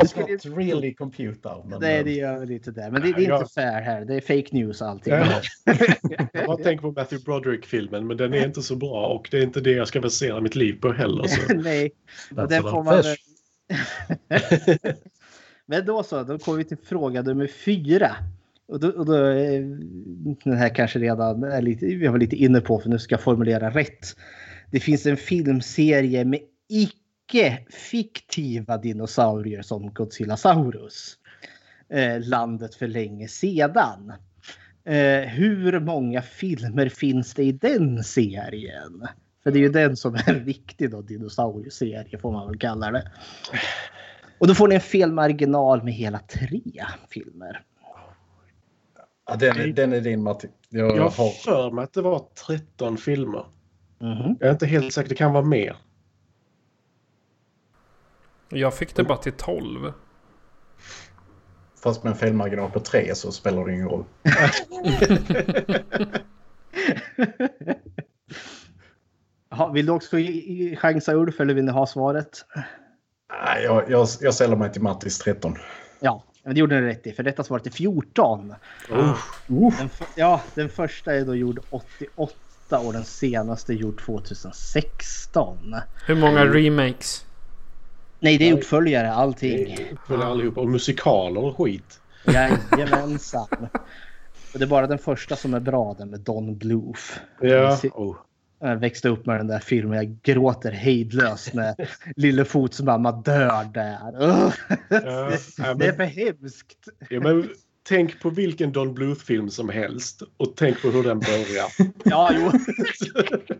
[0.00, 1.62] de skulle- not really computer.
[1.66, 2.90] Men, Nej, det gör inte det.
[2.90, 3.38] Men det, det är Ja.
[3.40, 4.04] inte fair här.
[4.04, 5.12] Det är fake news allting.
[5.14, 5.40] Ja.
[6.32, 9.60] Jag tänker på Matthew Broderick-filmen men den är inte så bra och det är inte
[9.60, 11.24] det jag ska basera mitt liv på heller.
[11.26, 11.54] Så.
[11.54, 11.90] Nej,
[12.36, 13.02] och den får man
[15.66, 18.16] Men då så, då kommer vi till fråga nummer fyra.
[18.68, 19.62] Och då, och då, eh,
[20.44, 23.20] den här kanske redan är lite, jag var lite inne på för nu ska jag
[23.20, 24.16] formulera rätt.
[24.70, 26.40] Det finns en filmserie med
[27.28, 31.16] icke-fiktiva dinosaurier som Godzillasaurus.
[31.88, 34.12] Eh, landet för länge sedan.
[34.84, 39.06] Eh, hur många filmer finns det i den serien?
[39.42, 42.90] För det är ju den som är en riktig då, dinosaurieserie får man väl kalla
[42.90, 43.12] det.
[44.38, 46.62] Och då får ni en felmarginal med hela tre
[47.10, 47.62] filmer.
[49.26, 50.48] Ja, den, den är din Matti.
[50.68, 53.46] Jag, Jag har för mig att det var 13 filmer.
[54.00, 54.36] Mhm.
[54.40, 55.76] Jag är inte helt säker, det kan vara mer.
[58.54, 59.92] Jag fick det bara till 12.
[61.82, 64.04] Fast med en felmarginal på tre så spelar det ingen roll.
[69.50, 70.16] Jaha, vill du också
[70.76, 72.44] chansa Ulf eller vill ni ha svaret?
[73.46, 75.56] Nej, Jag, jag, jag ställer mig till Mattis 13.
[76.00, 78.54] Ja, men det gjorde ni rätt i för detta svaret är 14.
[78.90, 79.18] Oh.
[79.78, 85.74] Den, f- ja, den första är då gjord 88 och den senaste gjord 2016.
[86.06, 87.26] Hur många remakes?
[88.24, 89.78] Nej, det är uppföljare allting.
[90.06, 90.60] Följer allihopa.
[90.60, 92.00] Och musikaler och skit.
[92.72, 93.46] Jajamensan.
[94.52, 97.02] Och det är bara den första som är bra, den med Don Bluth.
[97.40, 97.78] Ja.
[97.92, 98.16] Oh.
[98.58, 99.96] Jag växte upp med den där filmen.
[99.96, 101.74] Jag gråter hejdlöst när
[102.16, 103.98] Lillefots mamma dör där.
[104.20, 104.52] Ja,
[104.88, 105.30] ja,
[105.74, 106.88] Det är men, för hemskt.
[107.10, 107.48] ja, men
[107.88, 111.66] tänk på vilken Don Bluth-film som helst och tänk på hur den börjar.
[112.04, 112.50] Ja, jo.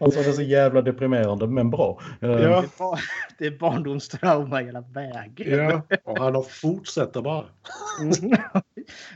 [0.00, 2.00] Alltså det är så jävla deprimerande men bra.
[2.20, 2.64] Eh, Ja,
[3.38, 5.58] Det är barndomstrauma hela vägen.
[5.58, 5.82] ja.
[6.04, 7.44] Och han har fortsätter bara.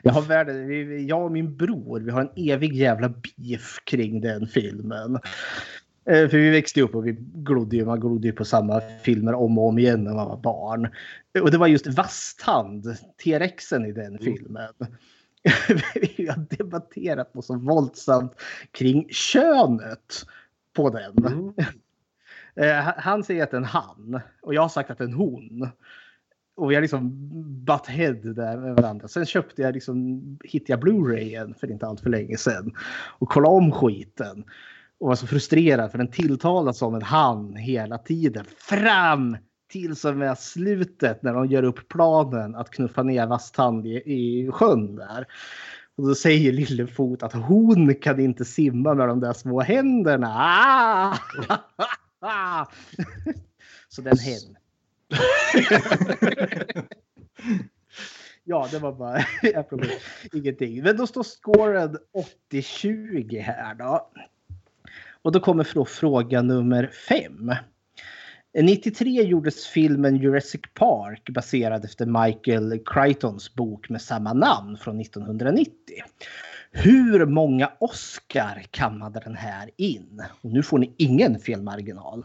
[0.02, 4.20] Jag, har världen, vi- jag och min bror vi har en evig jävla beef kring
[4.20, 5.14] den filmen.
[6.10, 9.34] Eh, För vi växte upp och vi glodde ju, man glodde ju på samma filmer
[9.34, 10.88] om och om igen när man var barn.
[11.42, 14.72] Och det var just Vasthand, T-rexen i den filmen.
[16.16, 18.32] vi har debatterat något så våldsamt
[18.70, 20.26] kring könet
[20.76, 21.18] på den.
[21.26, 21.52] Mm.
[22.54, 25.04] Eh, han- Han säger att det är en han och jag har sagt att det
[25.04, 25.68] är en hon.
[26.56, 27.10] Och vi har liksom
[27.64, 29.08] butt head där med varandra.
[29.08, 32.72] Sen köpte jag liksom, hittade jag Blu-rayen för inte allt för länge sedan.
[33.18, 34.44] Och kollade om skiten.
[34.98, 38.44] Och var så frustrerad för den tilltalas som en han hela tiden.
[38.58, 39.36] Fram
[39.70, 44.50] till som med slutet när de gör upp planen att knuffa ner Vasstand i, i
[44.52, 45.26] sjön där.
[45.96, 50.28] Och då säger Lillefot att hon kan inte simma med de där små händerna.
[52.20, 52.66] Ah!
[53.88, 54.56] Så den hen.
[58.44, 59.18] ja, det var bara
[60.32, 60.82] ingenting.
[60.82, 61.98] Men då står scoren
[62.52, 64.10] 80-20 här då.
[65.22, 67.52] Och då kommer då fråga nummer fem.
[68.54, 75.72] 93 gjordes filmen Jurassic Park baserad efter Michael Crichtons bok med samma namn från 1990.
[76.70, 80.22] Hur många Oscar kammade den här in?
[80.40, 82.24] Och nu får ni ingen felmarginal.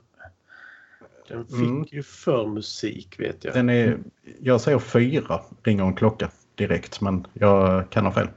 [1.28, 3.54] Den fick ju för musik vet jag.
[3.54, 4.00] Den är,
[4.42, 8.28] jag säger fyra, ringer en klocka direkt, men jag kan ha fel.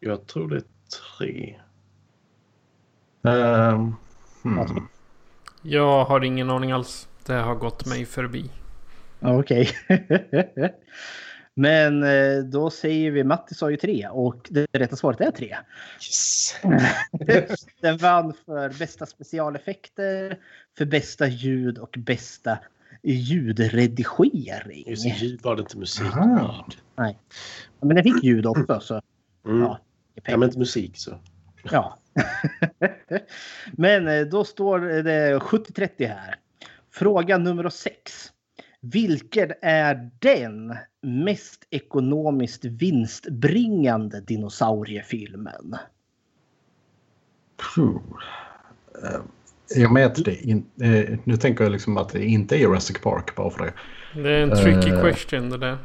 [0.00, 0.62] Jag tror det är
[1.18, 1.60] tre.
[3.22, 3.94] Ehm,
[4.42, 4.88] hmm.
[5.66, 7.08] Jag har ingen aning alls.
[7.26, 8.50] Det har gått mig förbi.
[9.20, 9.68] Okej.
[11.54, 15.56] Men eh, då säger vi Matti sa ju tre och det rätta svaret är tre.
[16.00, 16.54] Yes.
[17.80, 20.38] Den vann för bästa specialeffekter,
[20.78, 22.58] för bästa ljud och bästa
[23.02, 24.84] ljudredigering.
[24.86, 26.06] Just ljud var det inte musik.
[26.16, 26.66] Aha.
[26.96, 27.18] Nej.
[27.80, 28.80] Men den fick ljud också.
[28.80, 29.00] Så,
[29.46, 29.60] Mm.
[29.60, 29.78] ja,
[30.24, 31.18] Ja, men inte musik så.
[31.70, 31.98] Ja.
[33.72, 36.34] Men eh, då står det 70-30 här.
[36.90, 38.30] Fråga nummer 6.
[38.80, 45.76] Vilken är den mest ekonomiskt vinstbringande dinosauriefilmen?
[47.74, 47.96] Puh.
[49.76, 53.00] Eh, med att det in, eh, nu tänker jag liksom att det inte är Jurassic
[53.00, 53.72] Park bara för det.
[54.22, 55.02] Det är en tricky Eh.
[55.02, 55.78] question det där.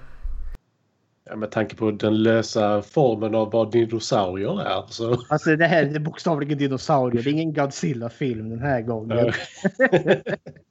[1.30, 4.84] Ja, med tanke på den lösa formen av vad dinosaurier är.
[4.89, 5.17] Så.
[5.30, 7.23] Alltså det här är bokstavligen dinosaurier.
[7.23, 9.17] Det är ingen Godzilla-film den här gången.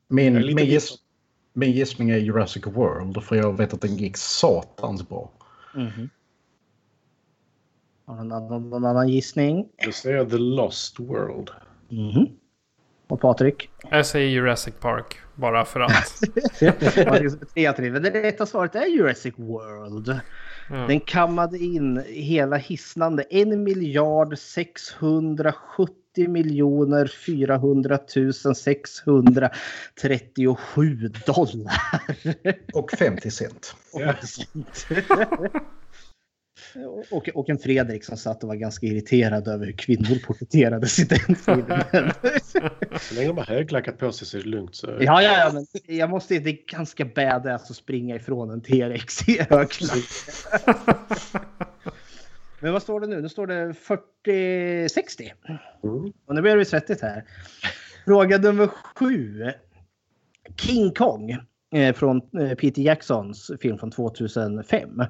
[0.08, 0.94] Min, Jag min, giss,
[1.52, 5.30] min gissning är Jurassic World för jag vet att den gick satans bra.
[5.74, 6.10] Mhm.
[8.04, 9.68] Har någon annan, någon annan gissning?
[9.84, 11.50] Då säger jag The Lost World.
[11.88, 12.26] Mhm.
[13.06, 13.70] Och Patrik?
[13.90, 15.16] Jag säger Jurassic Park.
[15.34, 16.20] Bara för att.
[17.54, 20.20] Det rätta svaret är Jurassic World.
[20.68, 27.98] Den kammade in hela hisnande 1 miljard 670 miljoner 400
[28.54, 31.72] 637 dollar.
[32.74, 33.74] Och 50 cent.
[33.92, 34.14] Ja.
[37.10, 41.04] Och, och en Fredrik som satt och var ganska irriterad över hur kvinnor porträtterades i
[41.04, 42.10] den filmen.
[43.00, 44.74] Så länge de har högklackat på sig så är det lugnt.
[44.74, 44.86] Så...
[44.86, 45.66] Ja, ja, ja, men
[45.96, 50.04] jag måste, det är ganska badass att springa ifrån en T-rex i högklack.
[52.60, 53.20] Men vad står det nu?
[53.20, 53.74] Nu står det
[54.26, 55.32] 40-60.
[55.84, 56.12] Mm.
[56.26, 57.24] Och nu börjar det bli svettigt här.
[58.04, 59.52] Fråga nummer sju.
[60.56, 61.38] King Kong
[61.70, 65.02] Eh, från eh, Peter Jacksons film från 2005.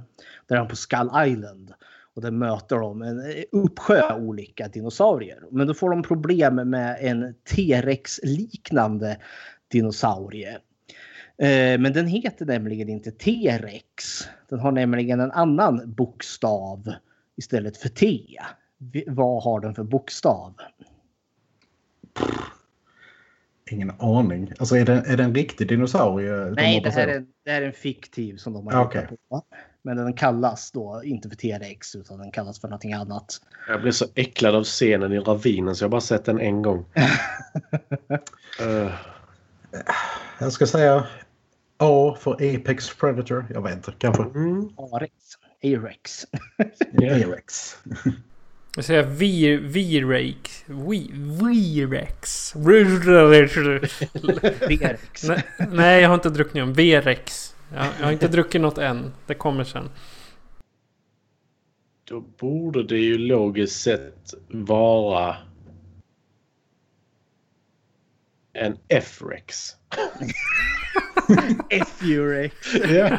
[0.47, 1.73] Där han på Skull Island.
[2.15, 5.43] Och där möter de en eh, uppsjö olika dinosaurier.
[5.51, 9.17] Men då får de problem med en T-rex-liknande
[9.69, 10.59] dinosaurie.
[11.39, 14.23] Eh, men den heter nämligen inte T-rex.
[14.49, 16.93] Den har nämligen en annan bokstav
[17.37, 18.39] istället för T.
[19.07, 20.55] Vad har den för bokstav?
[23.71, 24.53] Ingen aning.
[24.59, 26.33] Alltså är det, är det en riktig dinosaurie?
[26.57, 29.43] Nej, det här, är, det här är en fiktiv som de har Ah, hittat på.
[29.83, 33.41] Men den kallas då inte för T-rex utan den kallas för någonting annat.
[33.69, 36.63] Jag blev så äcklad av scenen i ravinen så jag har bara sett den en
[36.63, 36.85] gång.
[38.61, 38.93] Eh,
[40.41, 41.07] Jag ska säga
[41.79, 43.47] A för Apex Predator.
[43.55, 44.23] Jag vet inte, kanske.
[44.23, 44.69] mm.
[44.93, 45.13] Arex.
[45.63, 46.27] A-rex.
[47.01, 47.77] T-rex.
[48.77, 49.03] Jag säger.
[49.03, 50.65] Vi- Virex.
[54.69, 55.25] T-rex.
[55.73, 56.73] Nej, jag har inte druckit någon.
[56.73, 57.55] Verex.
[57.75, 59.13] Jag, jag har inte druckit något än.
[59.27, 59.91] Det kommer sen.
[62.05, 65.37] Då borde det ju logiskt sett vara
[68.53, 69.71] en F-rex.
[71.71, 72.75] F-rex.
[72.75, 73.19] Ja.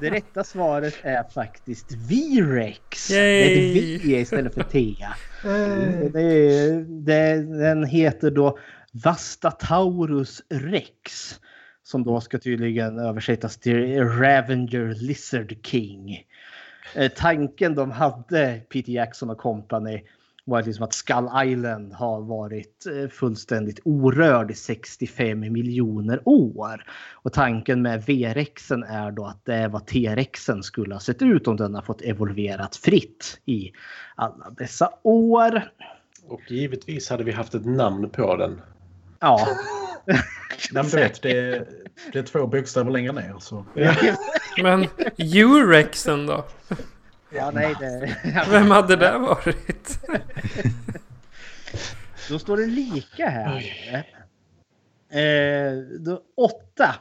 [0.00, 3.08] Det rätta svaret är faktiskt V-rex.
[3.08, 4.96] Det är ett V istället för T.
[6.12, 8.58] Det är, det, den heter då
[8.92, 11.40] Vastataurus rex.
[11.82, 16.26] Som då ska tydligen översättas till Ravenger Lizard King.
[16.94, 20.02] Eh, tanken de hade, Peter Jackson och company,
[20.44, 26.84] var liksom att Skull Island har varit eh, fullständigt orörd i 65 miljoner år.
[27.12, 31.48] Och tanken med V-rexen är då att det är vad T-rexen skulle ha sett ut
[31.48, 33.72] om den har fått evolverat fritt i
[34.14, 35.62] alla dessa år.
[36.28, 38.60] Och givetvis hade vi haft ett namn på den.
[39.20, 39.48] Ja,
[40.72, 41.66] Nej, vet, det är,
[42.12, 43.34] det är två bokstäver längre ner.
[43.38, 43.66] Så.
[44.62, 44.86] Men
[45.18, 46.44] Urexen då?
[47.34, 48.16] Ja, nej, det...
[48.50, 49.98] Vem hade det varit?
[52.28, 53.64] Då står det lika här.
[55.10, 56.94] Eh, då, åtta.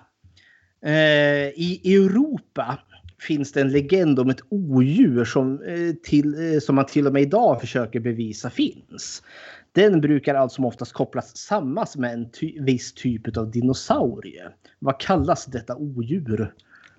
[0.86, 2.80] Eh, I Europa
[3.20, 7.14] finns det en legend om ett odjur som, eh, till, eh, som man till och
[7.14, 9.24] med idag försöker bevisa finns.
[9.72, 14.50] Den brukar allt som oftast kopplas samman med en ty viss typ av dinosaurie.
[14.80, 16.54] Vad kallas detta odjur?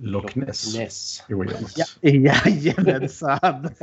[0.05, 0.77] Loch Ness.
[0.77, 1.23] Ness.
[1.29, 3.69] Ja, jajamensan!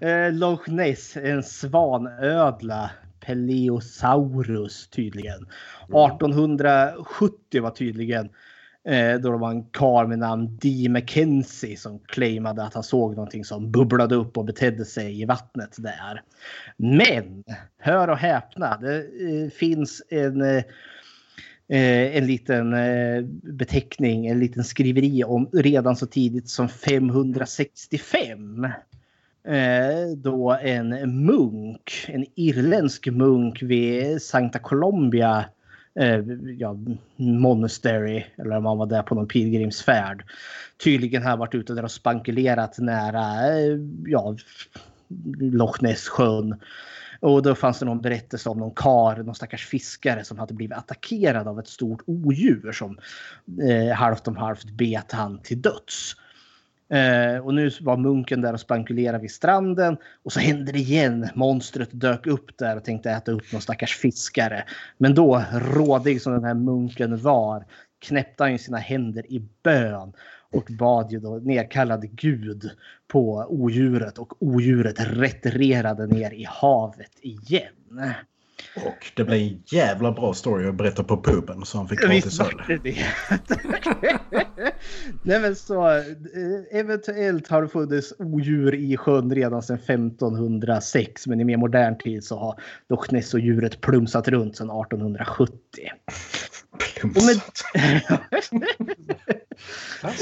[0.00, 2.90] Eh, Loch Ness, en svanödla.
[3.20, 5.46] Peleosaurus tydligen.
[5.82, 8.28] 1870 var tydligen
[8.84, 13.14] eh, då det var en karl med namn Dee McKenzie som claimade att han såg
[13.14, 16.22] någonting som bubblade upp och betedde sig i vattnet där.
[16.76, 17.44] Men,
[17.78, 20.42] hör och häpna, det eh, finns en
[21.72, 28.64] Eh, en liten eh, beteckning, en liten skriveri om redan så tidigt som 565.
[29.44, 30.88] Eh, då en
[31.24, 35.44] munk, en irländsk munk vid Sankta Colombia
[35.94, 36.20] eh,
[36.58, 36.76] ja,
[37.16, 40.24] Monastery, eller om han var där på någon pilgrimsfärd.
[40.84, 44.36] Tydligen har varit ute där och spankulerat nära eh, ja,
[45.38, 46.54] Loch Ness sjön.
[47.20, 50.76] Och då fanns det någon berättelse om någon kar, någon stackars fiskare som hade blivit
[50.76, 52.98] attackerad av ett stort odjur som
[53.62, 56.16] eh, halvt om halvt bet han till döds.
[56.92, 61.28] Eh, och nu var munken där och spankulerade vid stranden och så hände det igen.
[61.34, 64.64] Monstret dök upp där och tänkte äta upp någon stackars fiskare.
[64.98, 67.64] Men då, rådig som den här munken var,
[67.98, 70.12] knäppte han ju sina händer i bön
[70.52, 72.70] och bad ju då nedkallade Gud
[73.08, 78.14] på odjuret och odjuret retirerade ner i havet igen.
[78.76, 82.40] Och det blev en jävla bra story att berätta på puben så han fick gratis
[82.40, 82.62] öl.
[85.22, 86.02] Nej men så eh,
[86.70, 92.24] eventuellt har det funnits odjur i sjön redan sedan 1506 men i mer modern tid
[92.24, 95.54] så har Loch Ness och djuret plumsat runt sedan 1870.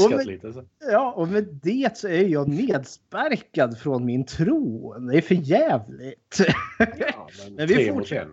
[0.05, 0.53] Och med, lite.
[0.53, 0.65] Så.
[0.81, 5.07] ja, och med det så är jag nedsparkad från min tron.
[5.07, 6.41] Det är för jävligt.
[6.79, 8.29] Ja, men Men vi tre mot fortsätter.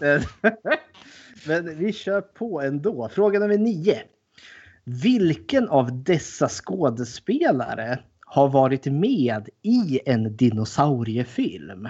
[0.00, 0.22] en.
[1.46, 3.08] Men vi kör på ändå.
[3.12, 4.02] Fråga nummer nio.
[4.84, 11.88] Vilken av dessa skådespelare har varit med i en dinosauriefilm?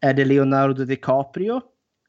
[0.00, 1.60] Är det Leonardo DiCaprio,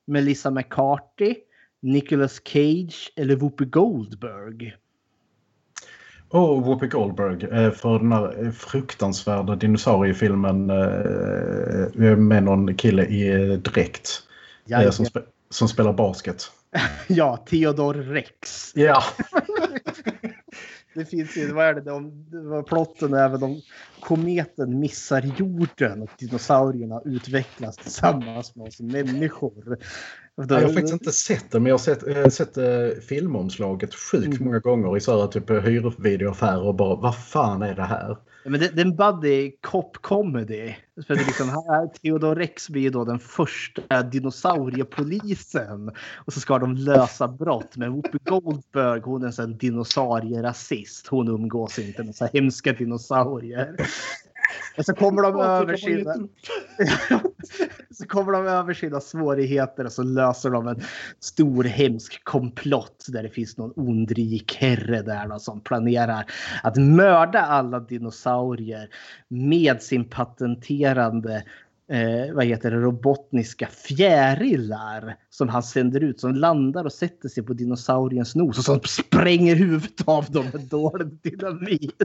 [0.08, 1.36] Melissa McCarthy,
[1.82, 4.76] Nicolas Cage eller Whoopi Goldberg?
[6.30, 13.58] Och Whoopi Goldberg eh, för den här eh, fruktansvärda dinosauriefilmen eh, med någon kille i
[13.58, 14.24] dräkt.
[14.66, 14.94] Jajamän.
[14.94, 16.52] Som, spe- som spelar basket.
[17.08, 18.72] Ja, Theodor Rex.
[18.76, 19.04] Ja,
[20.98, 23.62] Det finns ju, vad är det, de, plotten även om
[24.00, 29.78] kometen missar jorden och dinosaurierna utvecklas tillsammans med oss människor.
[30.36, 34.40] jag har faktiskt inte sett det men jag har sett, eh, sett eh, filmomslaget sjukt
[34.40, 38.18] många gånger i så här typ hyrvideoaffärer och bara vad fan är det här?
[38.48, 40.76] Ja, Men det, det är en buddy cop comedy.
[41.08, 45.92] För det är liksom, här, Theodor Rex blir då den första dinosauriepolisen.
[46.26, 47.78] Och så ska de lösa brott.
[47.78, 51.08] Men Whoopi Goldberg hon är en dinosaurierasist.
[51.08, 53.76] Hon umgås inte med så hemska dinosaurier.
[54.78, 56.14] Och så kommer de över sina...
[57.92, 60.82] så kommer de över sina svårigheter och så löser de en
[61.20, 66.26] stor hemsk komplott där det finns någon ond rik herre där då, som planerar
[66.64, 68.90] att mörda alla dinosaurier
[69.28, 71.44] med sin patenterande
[71.92, 77.44] eh, vad heter det, robotniska fjärilar som han sänder ut som landar och sätter sig
[77.44, 82.04] på dinosauriens nos och som spränger huvudet av dem med dålig dynamit.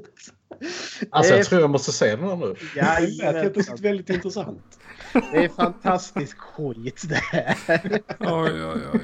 [1.14, 2.54] Alltså jag tror jag måste se den här nu.
[2.74, 4.78] Det lät plötsligt väldigt intressant.
[5.12, 7.56] Det är fantastisk skit det här.
[8.20, 9.00] Oj, oj, oj, oj.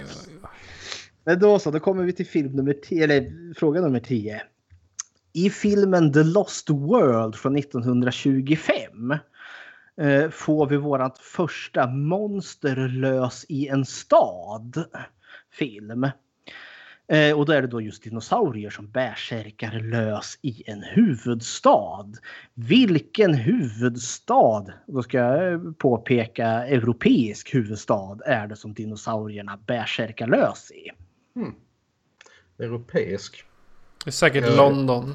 [1.25, 4.43] Men då så, då kommer vi till film nummer 10, eller fråga nummer 10.
[5.33, 9.11] I filmen The Lost World från 1925
[10.01, 14.85] eh, får vi vårat första monster lös i en stad
[15.53, 16.11] film.
[17.13, 22.07] Eh, och då är det då just dinosaurier som bärsärkar lös i en huvudstad.
[22.55, 30.91] Vilken huvudstad, då ska jag påpeka europeisk huvudstad, är det som dinosaurierna bärsärkar lös i?
[32.59, 33.45] Europeisk.
[34.05, 34.57] Det är säkert.
[34.57, 35.15] London.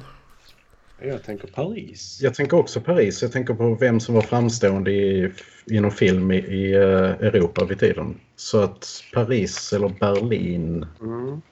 [1.02, 2.18] Jag tänker Paris.
[2.22, 3.22] Jag tänker också Paris.
[3.22, 5.32] Jag tänker på vem som var framstående i,
[5.66, 8.20] inom film i, i eh, Europa vid tiden.
[8.36, 10.86] Så att Paris eller Berlin.
[11.00, 11.42] Mm.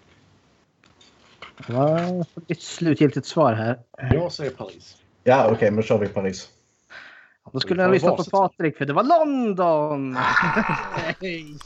[1.69, 3.79] Vad får ditt slutgiltigt svar här?
[4.13, 4.97] Jag säger Paris.
[5.25, 6.49] Ja, okej, men kör vi Paris.
[7.53, 10.17] Då skulle jag lyssna på Patrik för det var London!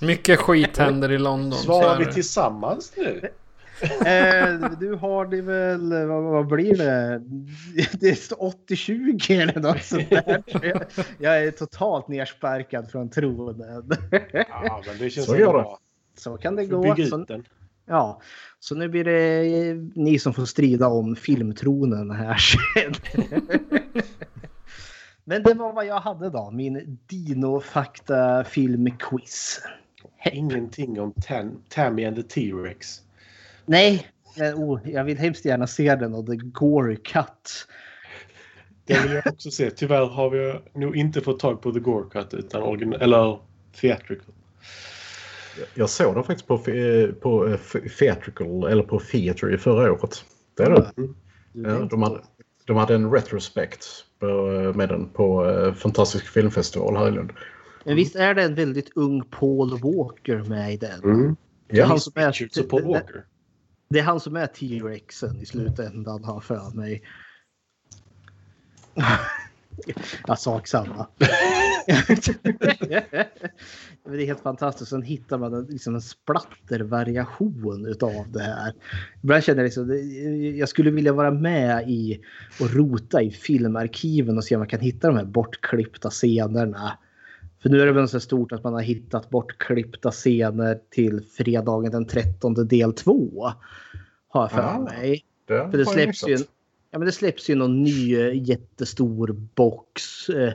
[0.09, 1.59] Mycket skit händer i London.
[1.59, 3.31] Svarar vi tillsammans nu?
[3.83, 7.23] eh, du har det väl, vad, vad blir det?
[8.01, 8.37] Det är
[8.69, 10.43] 80-20 eller något sånt där.
[10.63, 10.83] Jag,
[11.19, 13.91] jag är totalt nersparkad från tronen.
[14.33, 15.79] Ja, men det känns Så bra.
[16.17, 16.83] Så kan det gå.
[16.83, 17.27] Bygga Så.
[17.87, 18.21] Ja.
[18.61, 22.95] så nu blir det ni som får strida om filmtronen här sen.
[25.25, 29.61] Men det var vad jag hade då, min Dino-fakta filmquiz.
[30.33, 33.03] Ingenting om Tam- Tammy and the T-Rex.
[33.67, 34.07] Nej,
[34.39, 37.69] men, oh, jag vill hemskt gärna se den och The Gore Cut.
[38.85, 39.71] Det vill jag också se.
[39.71, 43.39] Tyvärr har vi nog inte fått tag på The Gore Cut utan eller
[43.81, 44.35] theatrical.
[45.75, 47.59] Jag såg den faktiskt på, eh, på eh,
[47.99, 50.25] Theatrical, eller på Theatre i förra året.
[50.57, 50.93] Det är det.
[50.97, 51.15] Mm.
[51.53, 52.21] Ja, de, hade,
[52.65, 53.87] de hade en retrospect
[54.19, 55.45] på, eh, med den på
[55.77, 57.33] Fantastisk filmfestival här i Lund.
[57.85, 61.05] Men visst är det en väldigt ung Paul Walker med i den?
[61.05, 61.37] Mm.
[61.69, 63.25] Det är Ja, han som är, Paul det, Walker.
[63.89, 67.03] det är han som är T-Rexen i slutändan har för mig.
[70.27, 71.07] Jag sak samma.
[74.11, 74.91] Det är helt fantastiskt.
[74.91, 78.73] Sen hittar man en, liksom en splattervariation utav det här.
[79.23, 79.91] Ibland känner jag liksom,
[80.59, 82.21] jag skulle vilja vara med i
[82.61, 86.99] och rota i filmarkiven och se om man kan hitta de här bortklippta scenerna.
[87.63, 91.93] För nu är det väl så stort att man har hittat bortklippta scener till fredagen
[91.93, 93.51] den 13 del 2.
[94.29, 95.25] Har jag för Ah, mig.
[95.47, 96.45] Det, För det släpps ju, en
[96.91, 100.29] ja, men det släpps ju någon ny eh, jättestor box.
[100.29, 100.53] Eh,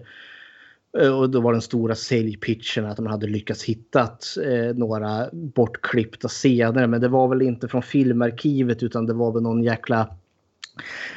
[1.00, 4.02] eh, och då var den stora säljpitchen att man hade lyckats hitta
[4.46, 6.88] eh, några bortklippta scener.
[6.88, 10.16] Men det var väl inte från filmarkivet utan det var väl någon jäkla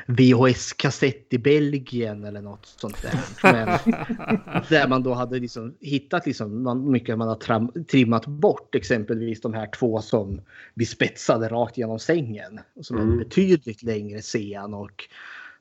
[0.07, 3.21] VHS-kassett i Belgien eller något sånt där.
[3.43, 3.67] Men,
[4.69, 8.75] där man då hade liksom hittat liksom man, mycket man har tram, trimmat bort.
[8.75, 10.41] Exempelvis de här två som
[10.75, 12.61] blir spetsade rakt genom sängen.
[12.81, 13.13] Som Mm.
[13.13, 15.09] är betydligt längre scen och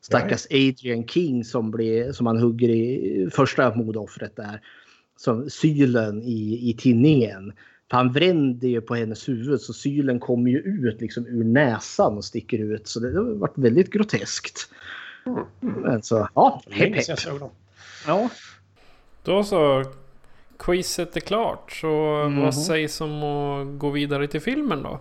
[0.01, 4.61] stackars Adrian King som, blir, som man hugger i första mordoffret där.
[5.17, 7.53] Som sylen i, i tinningen.
[7.89, 12.17] För han vränder ju på hennes huvud så sylen kommer ju ut liksom ur näsan
[12.17, 12.87] och sticker ut.
[12.87, 14.69] Så det, det har varit väldigt groteskt.
[15.59, 17.19] Men så, ja, hepp hepp.
[18.07, 18.29] Ja.
[19.23, 19.83] Då så.
[20.59, 21.71] Quizet är klart.
[21.71, 21.87] Så
[22.27, 22.41] Mhm.
[22.41, 24.99] vad sägs om att gå vidare till filmen då?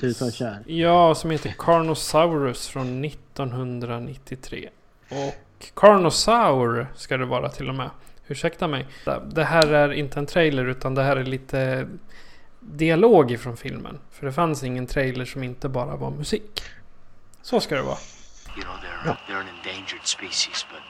[0.00, 0.62] Tusan kär.
[0.66, 4.68] Ja, som heter Carnosaurus från 1993.
[5.10, 7.90] Och Carnosaur ska det vara till och med.
[8.28, 8.86] Ursäkta mig.
[9.24, 11.88] Det här är inte en trailer utan det här är lite
[12.60, 14.00] dialog ifrån filmen.
[14.10, 16.62] För det fanns ingen trailer som inte bara var musik.
[17.42, 17.98] Så ska det vara.
[18.56, 20.80] You know, they're, they're an endangered species, but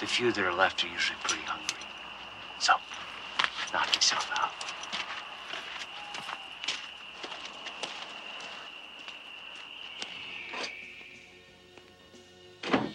[0.00, 1.84] the few that are left are usually pretty hungry.
[2.58, 2.72] So,
[3.72, 4.50] knock yourself out.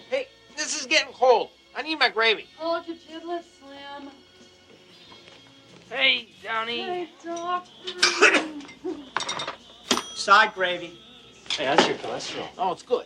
[0.10, 0.28] Hey,
[0.58, 1.50] this is getting cold.
[1.80, 2.46] I need my gravy.
[2.58, 4.10] Hold your giblets, Slim.
[5.90, 6.82] Hey, Downey.
[6.82, 7.68] Hey, Doc.
[10.14, 11.00] Side gravy.
[11.52, 12.50] Hey, that's your cholesterol.
[12.58, 13.06] Oh, it's good.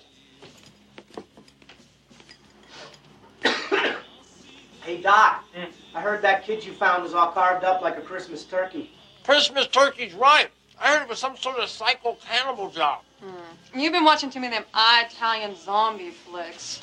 [4.81, 5.45] Hey, Doc.
[5.55, 5.67] Mm.
[5.93, 8.91] I heard that kid you found was all carved up like a Christmas turkey.
[9.23, 10.49] Christmas turkey's right.
[10.81, 13.01] I heard it was some sort of psycho cannibal job.
[13.21, 13.79] Hmm.
[13.79, 16.81] You've been watching too many of them Italian zombie flicks.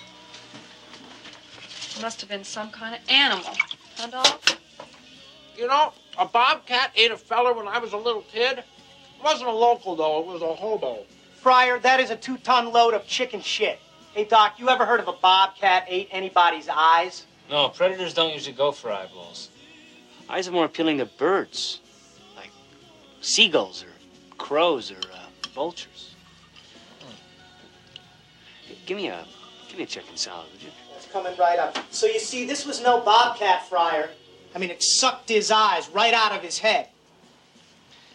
[2.01, 3.53] Must have been some kind of animal.
[3.97, 4.59] Huh, Doc?
[5.57, 8.59] You know, a bobcat ate a feller when I was a little kid.
[8.59, 8.65] It
[9.23, 10.21] wasn't a local, though.
[10.21, 11.05] It was a hobo.
[11.43, 13.79] Fryer, that is a two-ton load of chicken shit.
[14.15, 17.27] Hey, Doc, you ever heard of a bobcat ate anybody's eyes?
[17.51, 19.51] No, predators don't usually go for eyeballs.
[20.29, 21.81] Eyes are more appealing to birds,
[22.37, 22.51] like
[23.21, 23.93] seagulls or
[24.39, 26.15] crows or uh, vultures.
[28.67, 29.27] Hey, give me a
[29.69, 30.71] give me a chicken salad, would you?
[31.11, 31.77] It's coming right up.
[31.91, 34.11] So you see, this was no bobcat, Fryer.
[34.55, 36.87] I mean, it sucked his eyes right out of his head.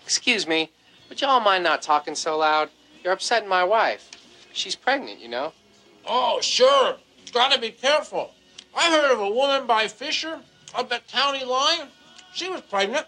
[0.06, 0.72] Excuse me,
[1.10, 2.70] would y'all mind not talking so loud?
[3.04, 4.10] You're upsetting my wife.
[4.54, 5.52] She's pregnant, you know.
[6.08, 6.96] Oh, sure.
[7.34, 8.32] Gotta be careful.
[8.74, 10.40] I heard of a woman by Fisher
[10.74, 11.90] up at County Line.
[12.34, 13.08] She was pregnant.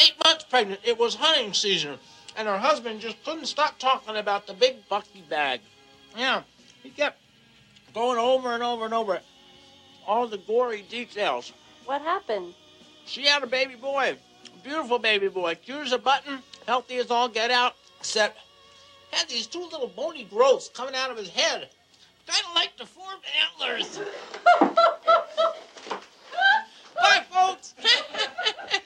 [0.00, 0.82] Eight months pregnant.
[0.84, 1.98] It was hunting season.
[2.36, 5.62] And her husband just couldn't stop talking about the big bucky bag.
[6.16, 6.42] Yeah,
[6.84, 7.18] he kept
[7.96, 9.18] going over and over and over
[10.06, 11.54] all the gory details.
[11.86, 12.52] What happened?
[13.06, 14.18] She had a baby boy.
[14.46, 15.54] A beautiful baby boy.
[15.54, 16.40] Cute as a button.
[16.66, 17.74] Healthy as all get out.
[17.98, 18.38] Except
[19.12, 21.70] had these two little bony growths coming out of his head.
[22.26, 23.22] Kind of like deformed
[23.58, 23.98] antlers.
[27.00, 27.72] Bye, folks.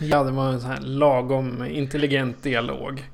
[0.00, 3.04] Ja, det var en sån här lagom intelligent dialog.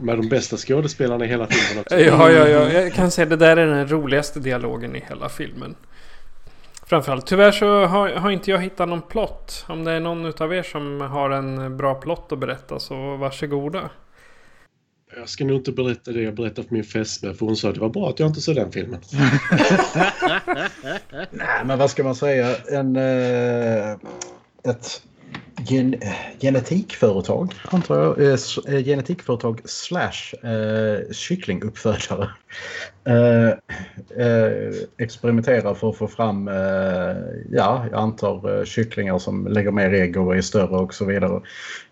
[0.00, 1.98] Med de bästa skådespelarna i hela filmen också.
[1.98, 2.72] Ja, ja, ja.
[2.72, 5.74] Jag kan säga det där är den roligaste dialogen i hela filmen.
[6.86, 7.26] Framförallt.
[7.26, 9.64] Tyvärr så har, har inte jag hittat någon plott.
[9.68, 13.90] Om det är någon utav er som har en bra plott att berätta så varsågoda.
[15.16, 17.74] Jag ska nog inte berätta det jag berättade för min fästmö för hon sa att
[17.74, 19.00] det var bra att jag inte såg den filmen.
[21.30, 22.56] Nej, men vad ska man säga?
[22.56, 23.90] En, eh,
[24.64, 25.02] ett
[25.66, 25.94] gen,
[26.40, 28.20] genetikföretag, antar jag.
[28.20, 32.30] Eh, eh, genetikföretag slash eh, kycklinguppfödare.
[33.04, 33.48] Eh,
[34.26, 37.16] eh, experimenterar för att få fram, eh,
[37.50, 41.40] ja, jag antar eh, kycklingar som lägger mer ägg och är större och så vidare.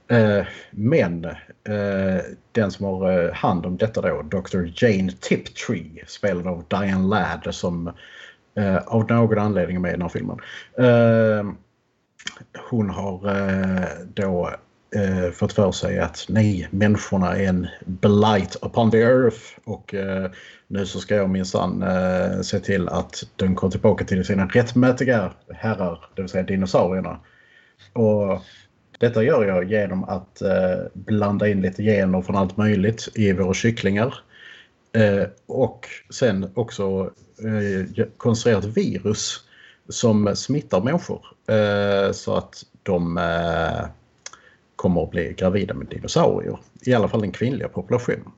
[0.09, 2.23] Eh, men eh,
[2.53, 4.85] den som har eh, hand om detta då, Dr.
[4.85, 7.93] Jane Tiptree, spelad av Diane Ladd som
[8.57, 10.39] eh, av någon anledning är med i den här filmen.
[10.79, 11.53] Eh,
[12.71, 14.51] hon har eh, då
[14.95, 20.31] eh, fått för sig att nej, människorna är en blight upon the earth och eh,
[20.69, 25.33] nu så ska jag minsann eh, se till att de kommer tillbaka till sina rättmätiga
[25.55, 27.21] herrar, det vill säga dinosaurierna.
[27.93, 28.43] Och
[28.99, 33.55] detta gör jag genom att eh, blanda in lite gener från allt möjligt i våra
[33.55, 34.15] kycklingar.
[34.93, 37.11] Eh, och sen också
[37.45, 39.46] eh, konstruera ett virus
[39.89, 41.27] som smittar människor.
[41.49, 43.87] Eh, så att de eh,
[44.77, 46.59] kommer att bli gravida med dinosaurier.
[46.81, 48.33] I alla fall den kvinnliga populationen.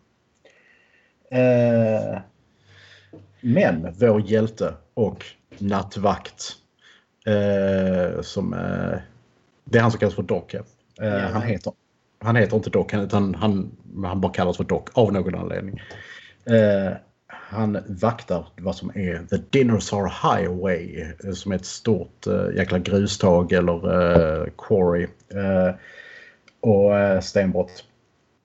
[1.30, 2.18] Eh,
[3.40, 5.24] men vår hjälte och
[5.58, 6.56] nattvakt
[7.26, 8.98] eh, som eh,
[9.64, 10.44] det är han som kallas för Doc.
[10.50, 10.62] ja.
[11.32, 11.72] Han, heter,
[12.18, 15.80] han heter inte Doc utan han, han bara kallas för Doc av någon anledning.
[17.50, 22.78] Han vaktar vad som är The Dinosaur Highway eh, som är ett stort eh, jäkla
[22.78, 25.74] grustag eller eh, quarry eh,
[26.60, 27.84] och eh, stenbrott.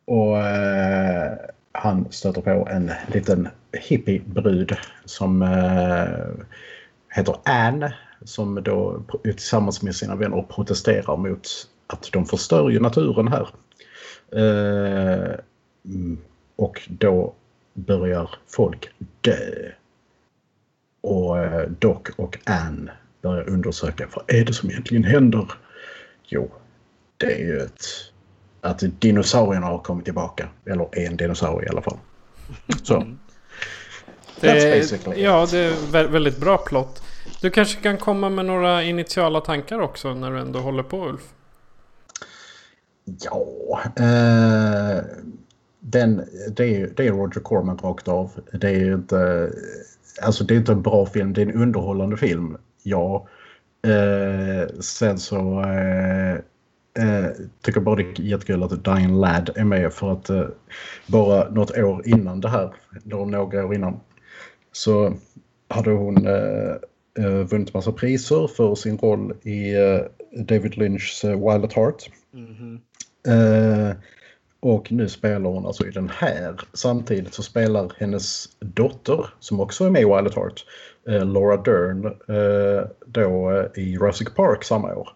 [0.06, 1.32] Och eh,
[1.72, 6.46] han stöter på en liten hippiebrud som eh,
[7.10, 7.94] heter Anne
[8.24, 11.48] som då tillsammans med sina vänner protesterar mot
[11.88, 13.48] att de förstör ju naturen här.
[14.32, 15.36] Eh,
[15.86, 16.18] mm,
[16.56, 17.34] och då
[17.74, 18.90] börjar folk
[19.22, 19.72] dö.
[21.02, 22.91] Och eh, Doc och Anne
[23.22, 25.52] börjar undersöka vad är det som egentligen händer?
[26.26, 26.52] Jo,
[27.18, 27.86] det är ju ett,
[28.62, 30.50] att dinosaurierna har kommit tillbaka.
[30.66, 31.98] Eller en dinosaurie i alla fall.
[32.84, 32.94] Så.
[34.40, 37.04] That's Det, ja, det är vä- väldigt bra plott.
[37.41, 41.22] Du kanske kan komma med några initiala tankar också när du ändå håller på Ulf?
[43.06, 44.98] Ja, eh,
[45.86, 48.32] den, det, är, det är Roger Corman rakt av.
[48.52, 49.52] Det är inte,
[50.22, 52.58] alltså det är inte en bra film, det är en underhållande film.
[52.84, 53.28] Ja.
[53.88, 56.34] Eh, sen så eh,
[57.04, 57.32] eh,
[57.62, 60.46] tycker jag bara det är jättekul att Diane Ladd är med för att eh,
[61.08, 62.74] bara något år innan det här,
[63.06, 64.00] eller några år innan,
[64.72, 65.14] så
[65.68, 66.76] hade hon eh,
[67.20, 70.00] eh, vunnit massa priser för sin roll i eh,
[70.44, 72.10] David Lynchs Wild at Heart.
[73.28, 73.96] Eh,
[74.64, 76.60] och nu spelar hon alltså i den här.
[76.73, 80.65] Samtidigt så spelar hennes dotter, som också är med i Wild at Heart,
[81.07, 85.10] eh, Laura Dern, eh, då eh, i Jurassic Park samma år.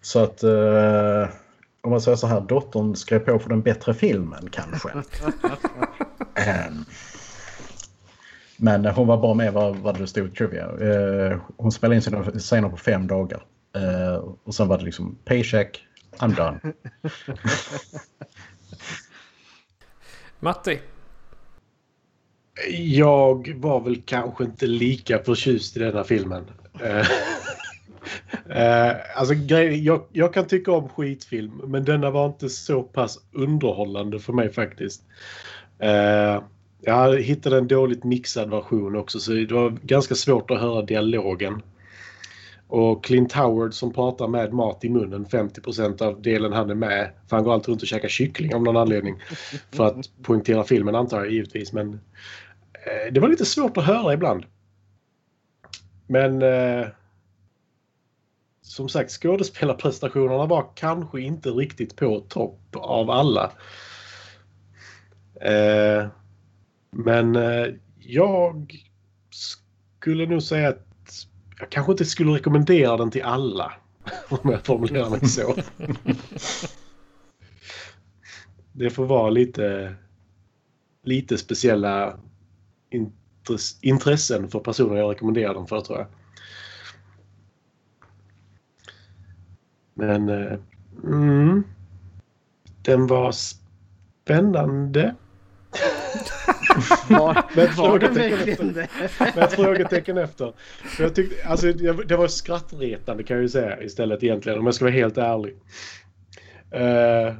[0.00, 1.28] Så att eh,
[1.80, 4.88] om man säger så här, dottern skrev på för den bättre filmen kanske.
[6.34, 6.84] Ehm,
[8.56, 10.64] men hon var bara med vad, vad det stod i trivia.
[10.80, 13.42] Eh, hon spelade in sina scener på fem dagar.
[13.76, 15.86] Eh, och sen var det liksom paycheck,
[16.18, 16.60] I'm done.
[20.42, 20.78] Matti?
[22.78, 26.44] Jag var väl kanske inte lika förtjust i denna filmen.
[26.80, 27.06] Eh,
[28.56, 34.18] eh alltså, jag, jag kan tycka om skitfilm, men denna var inte så pass underhållande
[34.18, 35.02] för mig faktiskt.
[35.78, 36.42] Eh,
[36.80, 41.62] jag hittade en dåligt mixad version också, så det var ganska svårt att höra dialogen.
[42.72, 47.10] Och Clint Howard som pratar med mat i munnen 50% av delen han är med.
[47.28, 49.22] För han går alltid runt och käkar kyckling av någon anledning.
[49.70, 51.72] För att poängtera filmen antar jag givetvis.
[51.72, 51.92] Men
[52.72, 54.44] eh, det var lite svårt att höra ibland.
[56.06, 56.86] Men eh,
[58.62, 63.52] som sagt skådespelarprestationerna var kanske inte riktigt på topp av alla.
[65.40, 66.06] Eh,
[66.90, 67.66] men eh,
[67.98, 68.74] jag
[69.30, 70.91] skulle nog säga att
[71.62, 73.72] jag kanske inte skulle rekommendera den till alla.
[74.28, 75.56] Om jag formulerar mig så.
[78.72, 79.94] Det får vara lite,
[81.02, 82.18] lite speciella
[83.80, 86.06] intressen för personer jag rekommenderar den för tror jag.
[89.94, 90.58] Men eh,
[91.04, 91.64] mm,
[92.82, 95.14] den var spännande.
[97.54, 98.64] Med, ett frågetecken efter.
[99.36, 100.52] med ett frågetecken efter.
[100.98, 101.72] Jag tyckte, alltså,
[102.06, 105.56] det var skrattretande kan jag ju säga istället egentligen om jag ska vara helt ärlig.
[106.74, 107.34] Uh,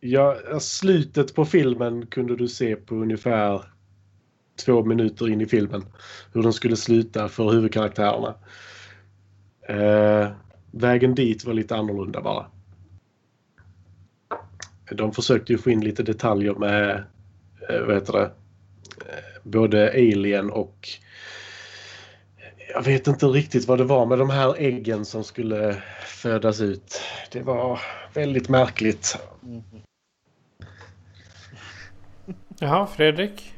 [0.00, 3.62] ja, slutet på filmen kunde du se på ungefär
[4.64, 5.84] två minuter in i filmen.
[6.32, 8.34] Hur den skulle sluta för huvudkaraktärerna.
[9.70, 10.30] Uh,
[10.70, 12.46] vägen dit var lite annorlunda bara.
[14.90, 17.04] De försökte ju få in lite detaljer med
[17.68, 18.24] vad heter det,
[19.08, 20.88] eh, både Alien och
[22.74, 27.00] jag vet inte riktigt vad det var med de här äggen som skulle födas ut.
[27.32, 27.80] Det var
[28.14, 29.18] väldigt märkligt.
[32.58, 33.52] Jaha, Fredrik?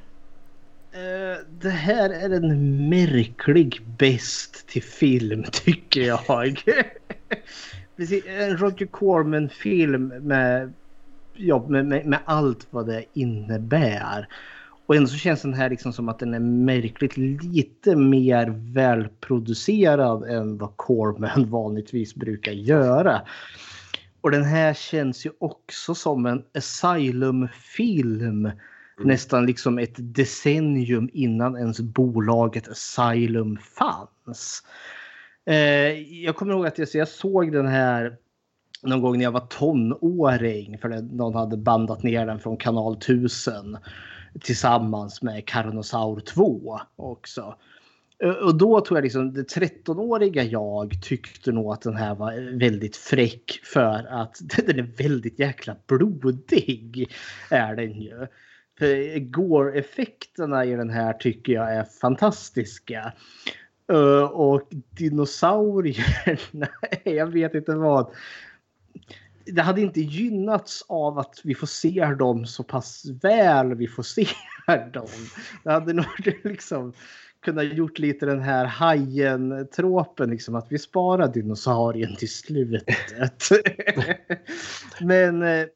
[0.95, 6.23] Uh, det här är en märklig bäst till film tycker jag.
[8.27, 10.73] en Roger Corman-film med
[11.39, 14.29] ja, med, med, med, allt vad det innebär.
[14.87, 20.23] Och ändå så känns den här liksom som att den är märkligt lite mer välproducerad
[20.23, 23.23] än vad Corman vanligtvis brukar göra.
[24.21, 28.47] Och den här känns ju också som en Asylum-film.
[28.47, 28.57] Mm.
[28.99, 34.63] Nästan liksom ett decennium innan ens bolaget Asylum fanns.
[35.47, 38.17] Eh, jag kommer ihåg att jag, jag såg den här
[38.87, 43.79] någon gång när jag var tonåring för någon hade bandat ner den från kanal 1000
[44.41, 47.55] tillsammans med Carnosaur 2 också.
[48.43, 52.97] Och då tror jag liksom det 13-åriga jag tyckte nog att den här var väldigt
[52.97, 57.11] fräck för att den är väldigt jäkla blodig.
[57.51, 58.27] Är den ju.
[58.79, 63.13] För Gore-effekterna i den här tycker jag är fantastiska.
[64.33, 66.69] Och dinosaurierna,
[67.05, 68.11] jag vet inte vad
[69.44, 74.02] det hade inte gynnats av att vi får se dem så pass väl vi får
[74.02, 74.27] se
[74.93, 75.09] dem.
[75.64, 76.06] Det hade nog
[76.44, 76.93] liksom
[77.43, 83.43] kunnat gjort lite den här hajen-tropen, liksom att vi sparar dinosaurien till slutet.
[85.01, 85.66] Men eh,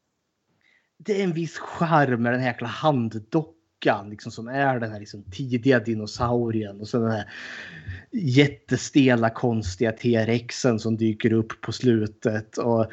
[0.97, 3.60] det är en viss charm med den här jäkla handdockan
[4.09, 7.29] liksom, som är den här liksom, tidiga dinosaurien och sen den här
[8.11, 12.57] jättestela konstiga T-rexen som dyker upp på slutet.
[12.57, 12.91] Och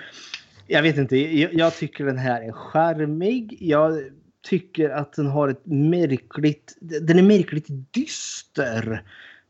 [0.66, 3.56] jag vet inte, jag, jag, tycker den här är charmig.
[3.60, 4.02] Jag
[4.42, 9.02] tycker att den har ett märkligt, den är märkligt dyster.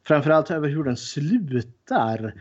[0.07, 2.35] Framförallt över hur den slutar.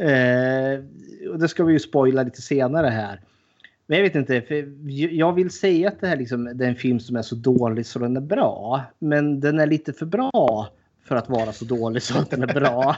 [0.00, 0.84] Eh,
[1.30, 3.20] och det ska vi ju spoila lite senare här.
[3.92, 6.76] Men jag vet inte, för jag vill säga att det här liksom, det är en
[6.76, 8.82] film som är så dålig så den är bra.
[8.98, 10.68] Men den är lite för bra
[11.04, 12.96] för att vara så dålig så att den är bra.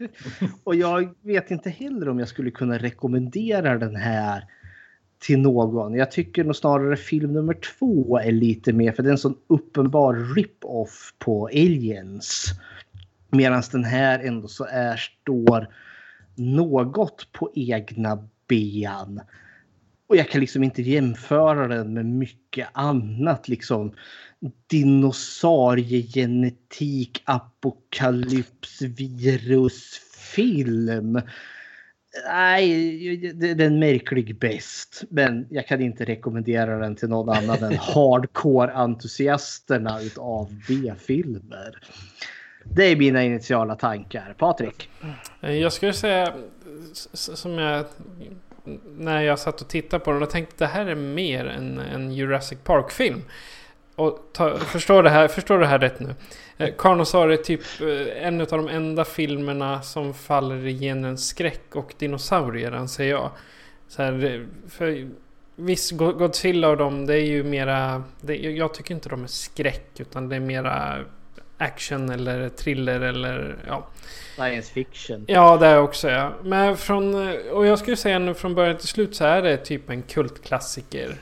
[0.64, 4.44] och jag vet inte heller om jag skulle kunna rekommendera den här
[5.18, 5.94] till någon.
[5.94, 9.38] Jag tycker nog snarare film nummer två är lite mer, för det är en sån
[9.46, 12.46] uppenbar rip-off på Aliens.
[13.30, 15.68] Medan den här ändå så är, står
[16.34, 19.20] något på egna ben.
[20.06, 23.48] Och jag kan liksom inte jämföra den med mycket annat.
[23.48, 23.94] Liksom
[24.66, 30.00] dinosauriegenetik, apokalyps, virus,
[30.34, 31.20] film.
[32.26, 35.04] Nej, det är märklig bäst.
[35.08, 41.78] Men jag kan inte rekommendera den till någon annan än hardcore-entusiasterna utav B-filmer.
[42.64, 44.34] Det är mina initiala tankar.
[44.38, 44.88] Patrik?
[45.40, 46.34] Jag skulle säga
[47.02, 47.84] som jag
[48.96, 52.12] när jag satt och tittade på den och tänkte det här är mer än en
[52.12, 53.22] Jurassic Park-film.
[53.96, 56.14] Och ta, förstår, det här, förstår det här rätt nu?
[56.56, 61.76] Eh, Carnosaur är typ eh, en av de enda filmerna som faller i genren skräck
[61.76, 63.30] och dinosaurier anser jag.
[63.88, 65.08] Så här, eh, för
[65.56, 68.02] Visst, Godzilla och dem, det är ju mera...
[68.20, 71.04] Det, jag tycker inte de är skräck, utan det är mera
[71.58, 73.86] action eller thriller eller ja.
[74.34, 75.24] Science fiction.
[75.28, 76.32] Ja, det är också ja.
[76.42, 77.14] Men från...
[77.52, 81.16] Och jag skulle säga nu från början till slut så är det typ en kultklassiker.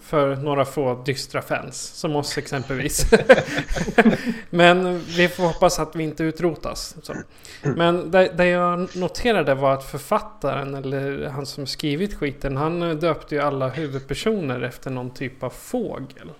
[0.00, 1.76] För några få dystra fans.
[1.76, 3.06] Som oss exempelvis.
[4.50, 6.96] Men vi får hoppas att vi inte utrotas.
[7.02, 7.14] Så.
[7.62, 13.34] Men det, det jag noterade var att författaren, eller han som skrivit skiten, han döpte
[13.34, 16.32] ju alla huvudpersoner efter någon typ av fågel.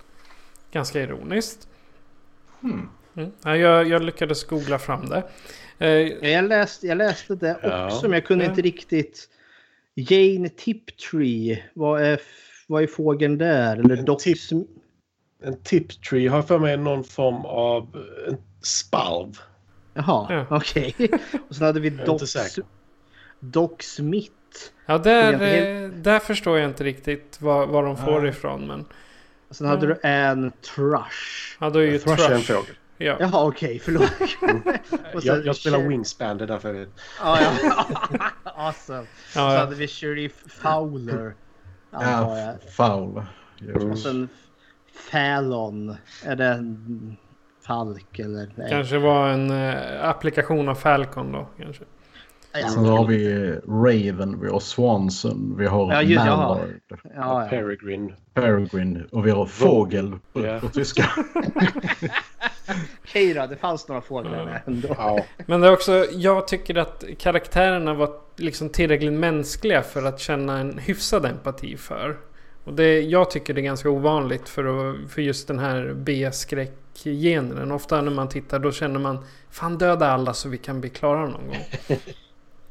[0.71, 1.67] Ganska ironiskt.
[2.61, 2.89] Hmm.
[3.17, 3.31] Mm.
[3.43, 5.23] Ja, jag, jag lyckades googla fram det.
[5.79, 5.89] Eh,
[6.31, 7.85] Jag läste, jag läste det Ja.
[7.85, 8.49] också, men jag kunde Ja.
[8.49, 9.29] inte riktigt...
[9.99, 12.19] Jane Tiptree, vad är,
[12.67, 13.77] vad är fågeln där?
[13.77, 14.27] Eller Doc...
[15.43, 17.97] En tiptree har för mig någon form av
[18.27, 19.39] en spalv.
[19.93, 20.95] Jaha, okej.
[21.49, 22.35] Och sen hade vi Doc.
[23.39, 24.31] Doc Smith.
[24.85, 28.29] Ja, där, helt- eh, där förstår jag inte riktigt var, var de får Nej.
[28.29, 28.67] ifrån.
[28.67, 28.85] Men...
[29.49, 31.57] Och sen hade du Anne Thrush.
[31.59, 32.75] Ja, då är ju Thrush är en fågel.
[32.97, 33.17] Ja.
[33.19, 34.03] Jaha, okej, förlåt.
[35.13, 36.89] Och sen Jag, jag spelar Sher- Wingspan, det är därför jag vet.
[37.21, 37.71] Ja, ja.
[38.55, 39.05] awesome.
[39.33, 39.59] Så Ja, ja.
[39.59, 41.35] hade vi Sheriff Fowler.
[41.91, 42.03] jag.
[42.03, 43.23] Ja, foul.
[43.91, 44.29] Och sen
[45.11, 45.95] Fallon.
[46.25, 47.17] Är det en
[47.67, 48.51] falk eller?
[48.55, 48.69] Nej.
[48.69, 51.47] Kanske var en eh, applikation av Falcon då.
[51.59, 51.83] Kanske.
[52.61, 56.25] Sen har vi Raven, vi har Swanson, vi har Ja, just-.
[56.25, 56.59] Mallard,
[56.89, 57.47] Ja, ja.
[57.49, 58.13] Peregrine.
[58.33, 60.59] Peregrine och vi har Fågel på, Ja.
[60.59, 61.05] på tyska.
[63.03, 65.19] Okej då, det fanns några fåglar där ändå.
[65.45, 70.57] Men det är också, jag tycker att karaktärerna var liksom tillräckligt mänskliga för att känna
[70.59, 72.17] en hyfsad empati för.
[72.63, 77.71] Och det, jag tycker det är ganska ovanligt för, att, för just den här B-skräck-genren.
[77.71, 79.17] Ofta när man tittar då känner man
[79.49, 81.57] Fan döda alla så vi kan bli klara någon gång.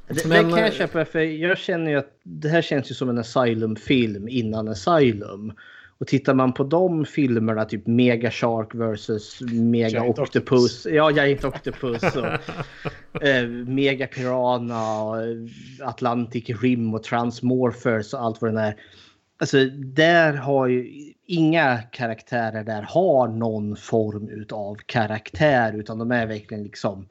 [0.09, 2.91] Det, Men, det kan jag eh, köpa för jag känner ju att det här känns
[2.91, 5.53] ju som en Asylum-film innan Asylum.
[5.99, 10.87] Och tittar man på de filmerna, typ Mega Shark vs Mega Giant Octopus.
[10.91, 12.03] Ja, Giant Octopus.
[12.03, 15.37] Och, eh, Mega Piranha, och eh,
[15.81, 18.77] Atlantic Rim och Transmorphers och allt vad det är.
[19.39, 26.27] Alltså där har ju inga karaktärer där har någon form utav karaktär utan de är
[26.27, 27.07] verkligen liksom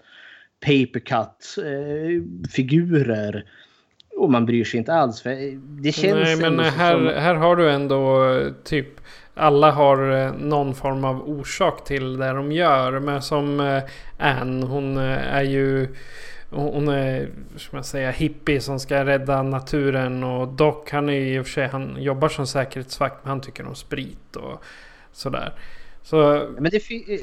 [0.65, 3.45] papercut eh, figurer.
[4.17, 5.21] Och man bryr sig inte alls.
[5.21, 5.29] För
[5.81, 7.07] det känns Nej men här, som...
[7.07, 8.25] här har du ändå
[8.63, 8.87] typ
[9.35, 12.99] alla har eh, någon form av orsak till det de gör.
[12.99, 13.83] Men som eh,
[14.17, 15.87] Anne, hon eh, är ju
[16.49, 20.23] hon är, som jag säga, hippie som ska rädda naturen.
[20.23, 23.23] Och Doc, han är ju i och för sig, han jobbar som säkerhetsvakt.
[23.23, 24.63] Men han tycker om sprit och
[25.11, 25.53] sådär.
[26.05, 26.81] Så Men det,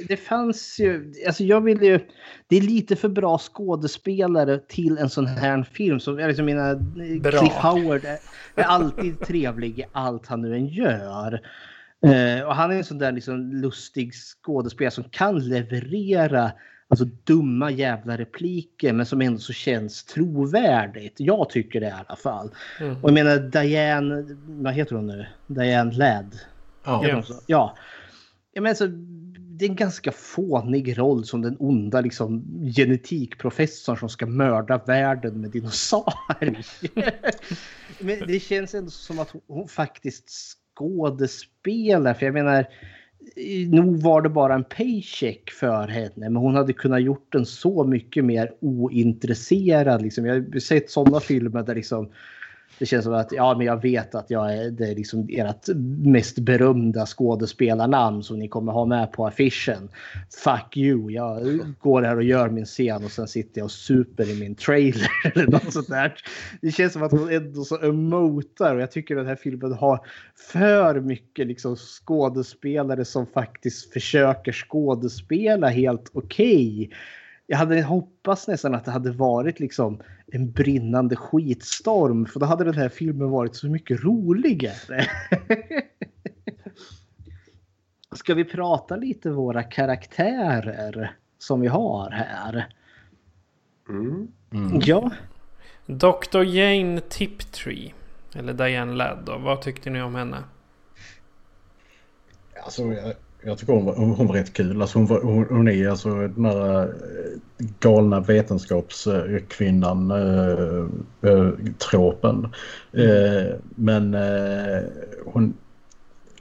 [0.09, 1.13] det fanns ju...
[1.27, 2.01] Alltså jag vill ju...
[2.49, 6.01] Det är lite för bra skådespelare till en sån här film.
[6.01, 6.75] Som, jag liksom menar,
[7.21, 7.41] Bra.
[7.41, 8.19] Cliff Howard är,
[8.55, 11.41] är alltid trevlig i allt han nu än gör.
[12.05, 16.53] Eh, och han är en sån där liksom lustig skådespelare som kan leverera
[16.89, 21.15] alltså, dumma jävla repliker men som ändå så känns trovärdigt.
[21.17, 22.51] Jag tycker det i alla fall.
[22.81, 22.97] Mm.
[23.03, 25.27] Och jag menar Diane, vad heter hon nu?
[25.47, 26.39] Diane Ladd.
[27.25, 27.35] Så?
[27.47, 27.77] Ja.
[28.53, 28.87] Jag menar, så,
[29.63, 32.45] det är en ganska fånig roll som den onda liksom,
[32.77, 36.67] genetikprofessorn som ska mörda världen med dinosaurier.
[38.01, 40.31] Men det känns ändå som att hon, hon faktiskt
[40.75, 42.15] skådespelar.
[42.15, 42.67] För jag menar,
[43.69, 46.11] nog var det bara en paycheck för henne.
[46.17, 50.03] Men hon hade kunnat gjort den så mycket mer ointresserad.
[50.03, 50.27] Liksom.
[50.27, 52.13] Jag har sett sådana filmer där liksom
[52.79, 55.69] det känns som att ja, men jag vet att jag är, det är liksom ert
[56.05, 59.89] mest berömda skådespelarnamn som ni kommer ha med på affischen.
[60.45, 64.31] Fuck you, jag går här och gör min scen och sen sitter jag och super
[64.31, 66.15] i min trailer eller något sånt där.
[66.61, 70.07] Det känns som att hon ändå så emotar och jag tycker den här filmen har
[70.53, 76.91] för mycket liksom skådespelare som faktiskt försöker skådespela helt okej.
[77.47, 82.65] Jag hade hoppats nästan att det hade varit liksom en brinnande skitstorm för då hade
[82.65, 85.07] den här filmen varit så mycket roligare.
[88.13, 92.75] Ska vi prata lite våra karaktärer som vi har här?
[93.89, 94.29] Mm.
[94.85, 95.11] Ja.
[95.87, 96.43] Dr.
[96.43, 97.93] Jane Tiptree.
[98.35, 99.39] Eller Diane Ladd då.
[99.39, 100.45] Vad tyckte ni om henne?
[102.65, 103.15] Alltså, jag,
[103.45, 104.83] jag tycker hon var, hon var rätt kul.
[104.83, 106.95] Alltså, hon, var, hon, hon är alltså den här
[107.81, 110.87] galna vetenskapskvinnan äh,
[111.31, 111.51] äh,
[111.91, 112.49] tropen.
[112.93, 114.83] Äh, men äh,
[115.25, 115.55] hon,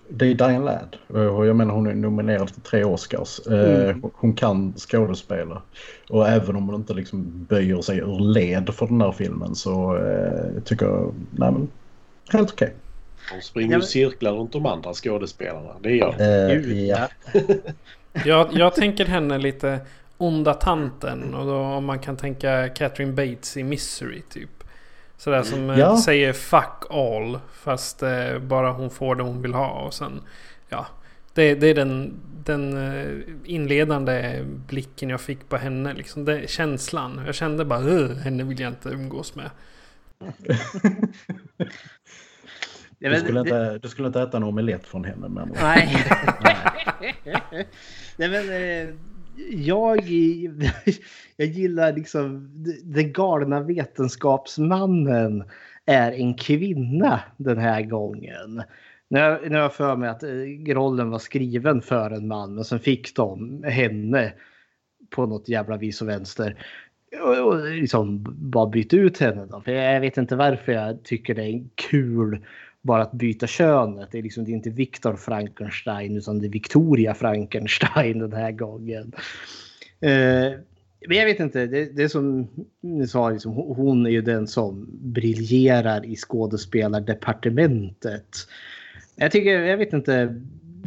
[0.09, 0.97] det är Diane Ladd
[1.45, 3.47] jag menar hon är nominerad för tre Oscars.
[3.47, 4.03] Mm.
[4.13, 5.61] Hon kan skådespela
[6.09, 9.99] och även om hon inte liksom böjer sig ur led för den här filmen så
[10.65, 11.67] tycker jag, nej men
[12.31, 12.67] helt okej.
[12.67, 12.77] Okay.
[13.31, 15.75] Hon springer ju cirklar runt de andra skådespelarna.
[15.81, 16.85] Det gör hon.
[16.87, 17.07] ja.
[18.25, 19.79] jag, jag tänker henne lite
[20.17, 21.33] onda tanten.
[21.33, 24.63] Och då om man kan tänka Catherine Bates i Misery typ.
[25.17, 25.97] Sådär som eh, ja.
[25.97, 27.39] säger fuck all.
[27.53, 29.69] Fast eh, bara hon får det hon vill ha.
[29.69, 30.21] Och sen,
[30.69, 30.87] ja.
[31.33, 35.93] Det, det är den, den eh, inledande blicken jag fick på henne.
[35.93, 36.25] Liksom.
[36.25, 37.21] Det, känslan.
[37.25, 39.49] Jag kände bara henne vill jag inte umgås med.
[43.09, 45.29] Du skulle, inte, du skulle inte äta en omelett från henne?
[45.29, 45.53] Men...
[45.61, 46.05] Nej.
[46.43, 47.67] Nej.
[48.17, 48.95] Nej men, eh,
[49.49, 49.99] jag,
[51.35, 52.49] jag gillar liksom
[52.83, 55.43] den galna vetenskapsmannen
[55.85, 58.63] är en kvinna den här gången.
[59.07, 62.79] Nu har jag för mig att eh, rollen var skriven för en man men sen
[62.79, 64.33] fick de henne
[65.09, 66.65] på något jävla vis och vänster.
[67.23, 69.45] Och liksom bara byta ut henne.
[69.45, 69.61] Då.
[69.61, 72.45] För jag vet inte varför jag tycker det är kul
[72.81, 74.09] bara att byta könet.
[74.11, 78.51] Det är, liksom, det är inte Viktor Frankenstein utan det är Victoria Frankenstein den här
[78.51, 79.11] gången.
[79.99, 80.51] Eh,
[81.07, 82.47] men jag vet inte, det, det är som
[82.81, 88.27] ni sa, liksom, hon är ju den som briljerar i skådespelardepartementet.
[89.15, 90.41] Jag tycker, jag vet inte,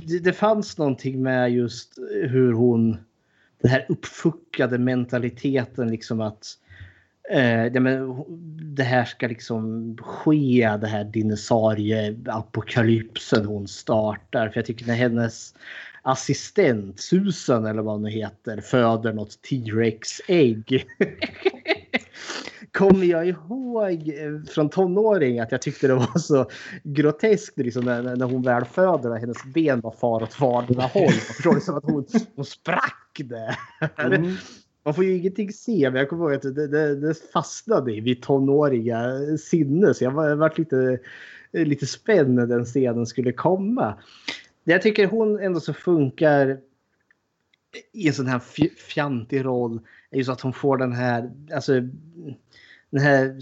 [0.07, 1.99] det, det fanns någonting med just
[2.29, 2.97] hur hon,
[3.63, 6.59] den här uppfuckade mentaliteten liksom att
[7.31, 8.25] Eh, det, men,
[8.75, 14.49] det här ska liksom ske, det här dinosaurie-apokalypsen hon startar.
[14.49, 15.55] För jag tycker när hennes
[16.03, 20.87] assistent, Susan eller vad hon heter, föder något T-Rex-ägg.
[22.75, 26.51] kommer jag ihåg eh, från tonåring att jag tyckte det var så
[26.83, 31.03] groteskt liksom, när, när hon väl föder och hennes ben var far åt vardera håll.
[31.03, 32.07] Jag förstår det som att hon,
[32.37, 33.59] hon sprack där.
[33.99, 34.37] Mm.
[34.85, 38.03] Man får ju ingenting se, men jag kommer ihåg att det, det, det fastnade i
[38.03, 39.95] mitt tonåriga sinne.
[39.95, 40.99] Så jag var, varit lite,
[41.53, 43.95] lite spänd när den scenen skulle komma.
[44.65, 46.59] Jag tycker hon ändå så funkar
[47.93, 48.39] i en sån här
[48.77, 49.81] fjantig roll
[50.11, 51.73] är ju så att hon får den här, alltså
[52.91, 53.41] den här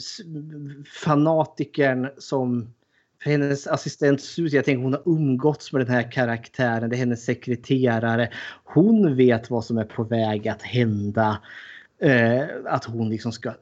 [1.05, 2.75] fanatikern som
[3.25, 7.25] hennes assistent Susie, jag tänker hon har umgåtts med den här karaktären, det är hennes
[7.25, 8.33] sekreterare.
[8.65, 11.43] Hon vet vad som är på väg att hända.
[12.01, 13.55] Eh, att hon liksom ska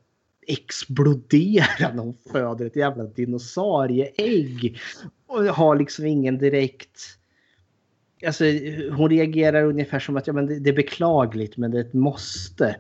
[0.47, 4.81] explodera när hon föder ett jävla dinosaurieägg.
[5.27, 7.01] Och har liksom ingen direkt...
[8.27, 8.45] Alltså,
[8.93, 11.95] hon reagerar ungefär som att ja, men det, det är beklagligt men det är ett
[11.95, 12.77] måste.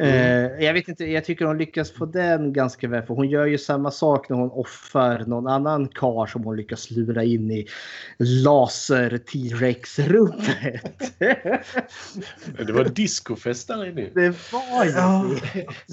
[0.00, 0.52] Mm.
[0.52, 3.02] Uh, jag vet inte, jag tycker hon lyckas få den ganska väl.
[3.02, 6.90] För hon gör ju samma sak när hon offar någon annan kar som hon lyckas
[6.90, 7.66] lura in i
[8.18, 11.18] laser T-Rex-rummet.
[12.66, 14.08] det var discofest där inne.
[14.14, 15.24] Det var ju ja,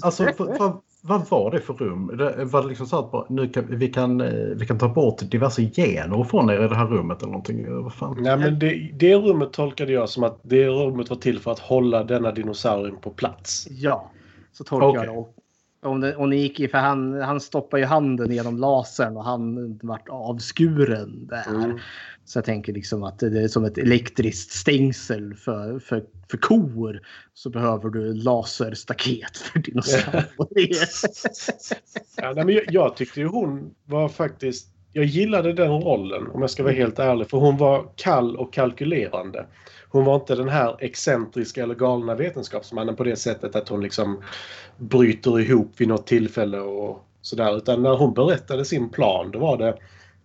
[0.02, 2.16] Alltså, för, för, vad var det för rum?
[2.16, 5.30] Det var det liksom så att nu kan, vi, kan, eh, vi kan ta bort
[5.30, 7.82] diverse gener från er i det här rummet eller någonting?
[7.82, 8.16] Vad fan?
[8.20, 11.58] Nej, men det, det rummet tolkade jag som att det rummet var till för att
[11.58, 13.68] hålla denna dinosaurien på plats.
[13.70, 14.10] Ja,
[14.52, 15.04] så tolkar okay.
[15.04, 15.88] jag det.
[15.88, 19.24] Om, det, om det gick i, för han, han stoppar ju handen genom lasern och
[19.24, 21.48] han vart avskuren där.
[21.48, 21.78] Mm.
[22.28, 27.00] Så jag tänker liksom att det är som ett elektriskt stängsel för, för, för kor.
[27.34, 30.26] Så behöver du laserstaket för dinosaurier.
[32.16, 34.68] ja, nej, men jag, jag tyckte ju hon var faktiskt...
[34.92, 37.30] Jag gillade den rollen om jag ska vara helt ärlig.
[37.30, 39.46] För hon var kall och kalkylerande.
[39.88, 44.22] Hon var inte den här excentriska eller galna vetenskapsmannen på det sättet att hon liksom
[44.76, 47.56] bryter ihop vid något tillfälle och sådär.
[47.56, 49.78] Utan när hon berättade sin plan då var det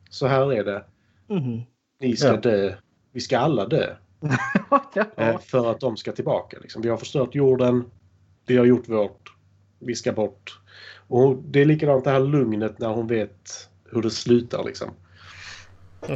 [0.10, 0.84] så här är det.
[1.30, 1.62] Mm.
[2.04, 2.38] Ni ska ja.
[2.38, 2.74] dö.
[3.12, 3.96] Vi ska alla dö.
[4.94, 5.06] ja.
[5.18, 6.58] Eh, för att de ska tillbaka.
[6.62, 6.82] Liksom.
[6.82, 7.84] Vi har förstört jorden.
[8.46, 9.34] Vi har gjort vårt.
[9.80, 10.60] Vi ska bort.
[11.08, 14.64] Och det är likadant det här lugnet när hon vet hur det slutar.
[14.64, 14.90] Liksom.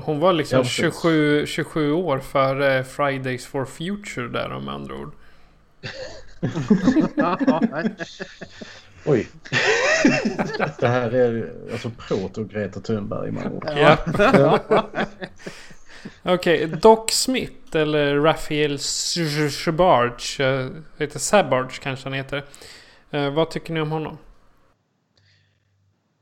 [0.03, 5.13] Hon var liksom 27, 27 år före Fridays for Future där om andra ord.
[9.05, 9.27] Oj.
[10.79, 13.33] Det här är alltså proto-Greta Thunberg.
[13.75, 13.97] Ja.
[16.23, 20.39] Okej, okay, Doc Smith eller Raphael Sabarge.
[20.39, 22.43] Uh, heter Sabarge kanske han heter.
[23.13, 24.17] Uh, vad tycker ni om honom?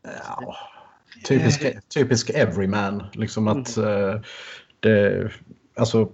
[0.03, 0.55] Ja,
[1.25, 3.03] typisk, typisk everyman.
[3.13, 4.21] Liksom att uh,
[4.79, 5.31] det,
[5.75, 6.11] alltså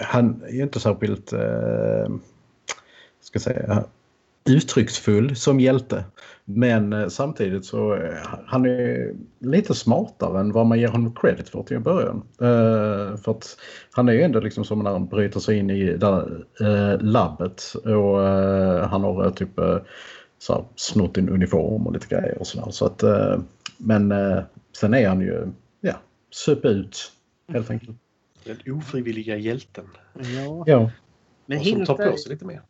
[0.00, 2.16] han är inte särskilt, uh,
[3.20, 3.84] ska säga,
[4.48, 6.04] uttrycksfull som hjälte.
[6.44, 8.14] Men eh, samtidigt så eh,
[8.46, 12.22] han är lite smartare än vad man ger honom credit för till en början.
[12.40, 13.56] Eh, för att
[13.90, 17.62] han är ju ändå liksom som när han bryter sig in i där, eh, labbet
[17.84, 19.78] och eh, han har typ eh,
[20.38, 22.70] så här, snott en uniform och lite grejer och sådär.
[22.70, 23.02] Så att,
[23.76, 24.14] men
[24.80, 25.48] sen är han ju,
[25.80, 25.94] ja,
[26.30, 27.12] sup ut
[27.52, 27.98] helt enkelt.
[28.44, 29.84] Den ofrivilliga hjälten.
[30.14, 30.64] Ja.
[30.66, 30.90] Ja.
[31.46, 32.62] Men och som tar på sig lite mer.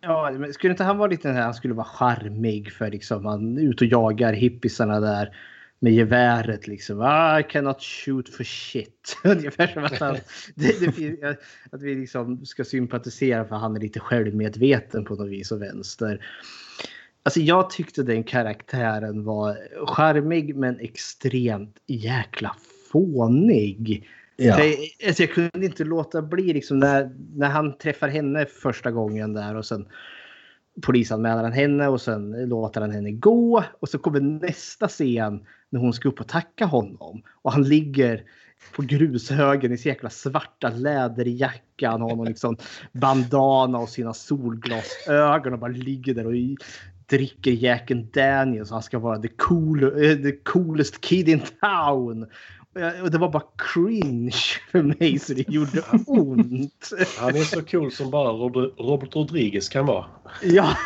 [0.00, 3.24] Ja, men skulle inte han vara lite den här, han skulle vara charmig för liksom,
[3.24, 5.36] han är ute och jagar hippisarna där
[5.80, 7.02] med geväret liksom.
[7.40, 9.16] I cannot shoot for shit.
[9.24, 10.16] Ungefär som att, han,
[10.54, 11.40] det, det,
[11.72, 16.26] att vi liksom ska sympatisera för han är lite självmedveten på något vis och vänster.
[17.22, 19.56] Alltså jag tyckte den karaktären var
[19.86, 22.56] charmig men extremt jäkla
[22.92, 24.08] fånig.
[24.42, 24.64] Ja.
[24.64, 24.76] Jag,
[25.06, 29.56] alltså jag kunde inte låta bli liksom när, när han träffar henne första gången där
[29.56, 29.88] och sen
[30.82, 35.80] polisanmäler han henne och sen låter han henne gå och så kommer nästa scen när
[35.80, 38.24] hon ska upp och tacka honom och han ligger
[38.76, 41.90] på grushögen i sin jäkla svarta läderjacka.
[41.90, 42.56] Han har någon liksom
[42.92, 46.34] bandana och sina solglasögon och bara ligger där och
[47.06, 48.70] dricker Jack and Daniels.
[48.70, 52.26] Han ska vara the, cool, eh, the coolest kid in town.
[53.02, 53.42] Och det var bara
[53.74, 54.32] cringe
[54.72, 56.90] för mig så det gjorde ont.
[57.18, 58.28] Han är så cool som bara
[58.78, 60.04] Robert Rodriguez kan vara.
[60.42, 60.76] Ja.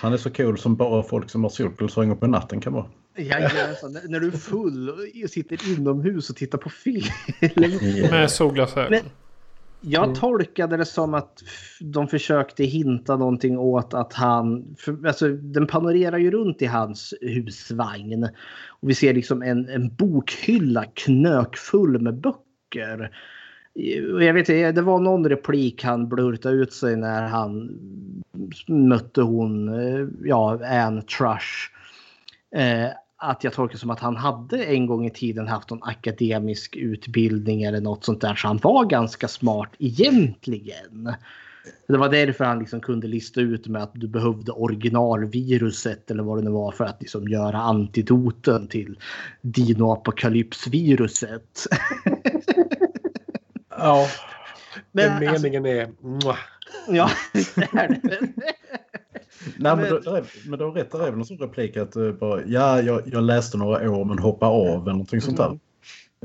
[0.00, 2.86] Han är så cool som bara folk som har solglasögon på natten kan vara.
[3.18, 4.88] Jajamensan, när- när du är full
[5.24, 7.02] och sitter inomhus och tittar på film.
[8.10, 9.00] Med solglasögon.
[9.80, 11.42] Jag tolkade det som att
[11.80, 14.74] de försökte hinta någonting åt att han...
[14.78, 18.28] För, alltså, den panorerar ju runt i hans husvagn.
[18.68, 23.10] Och vi ser liksom en, en bokhylla knökfull med böcker.
[24.20, 27.78] Jag vet inte, det var någon replik han blurtade ut sig när han
[28.66, 31.70] mötte hon, eh, ja, Anne Trush.
[32.56, 36.76] Eh, att jag tolkar som att han hade en gång i tiden haft någon akademisk
[36.76, 38.34] utbildning eller något sånt där.
[38.34, 41.14] Så han var ganska smart egentligen.
[41.88, 46.38] Det var därför han liksom kunde lista ut med att du behövde originalviruset eller vad
[46.38, 48.98] det nu var för att liksom göra antidoten till
[49.42, 51.66] dinoapokalypsviruset.
[53.78, 54.06] Ja.
[54.92, 55.88] Men Den alltså- meningen är...
[56.00, 56.38] Mwah.
[56.88, 57.38] ja, det
[57.72, 58.18] är det.
[59.56, 62.12] Nej, men, då, men du har rätt, där är väl en sån replik att uh,
[62.12, 65.58] bara, ja, jag, jag läste några år men hoppade av eller någonting sånt där.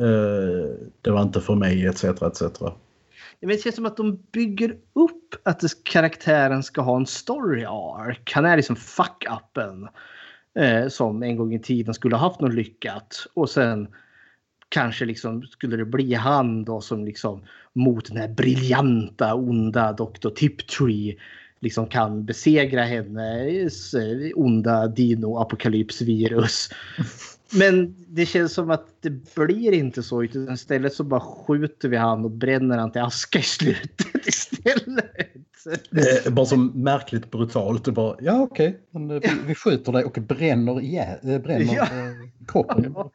[0.02, 0.70] Eh,
[1.02, 2.04] det var inte för mig etc.
[2.04, 2.42] etc.
[3.40, 8.34] Men Det känns som att de bygger upp att karaktären ska ha en story arc.
[8.34, 9.88] Han är liksom fuck-upen.
[10.60, 13.28] Eh, som en gång i tiden skulle ha haft något lyckat.
[13.34, 13.88] Och sen
[14.70, 17.44] kanske liksom skulle det bli han då som liksom
[17.74, 20.30] mot den här briljanta onda Dr.
[20.30, 21.16] Tiptree
[21.62, 26.70] liksom kan besegra hennes eh, onda dino-apokalypsvirus.
[27.54, 30.24] Men det känns som att det blir inte så.
[30.24, 35.06] Utan istället så bara skjuter vi han och bränner han till aska i slutet istället.
[35.90, 37.86] Det är bara så märkligt brutalt.
[37.86, 41.76] Det bara, ja okej, men, eh, vi, vi skjuter dig och bränner, ihjäl, eh, bränner
[41.76, 41.88] Ja.
[42.48, 42.96] kroppen.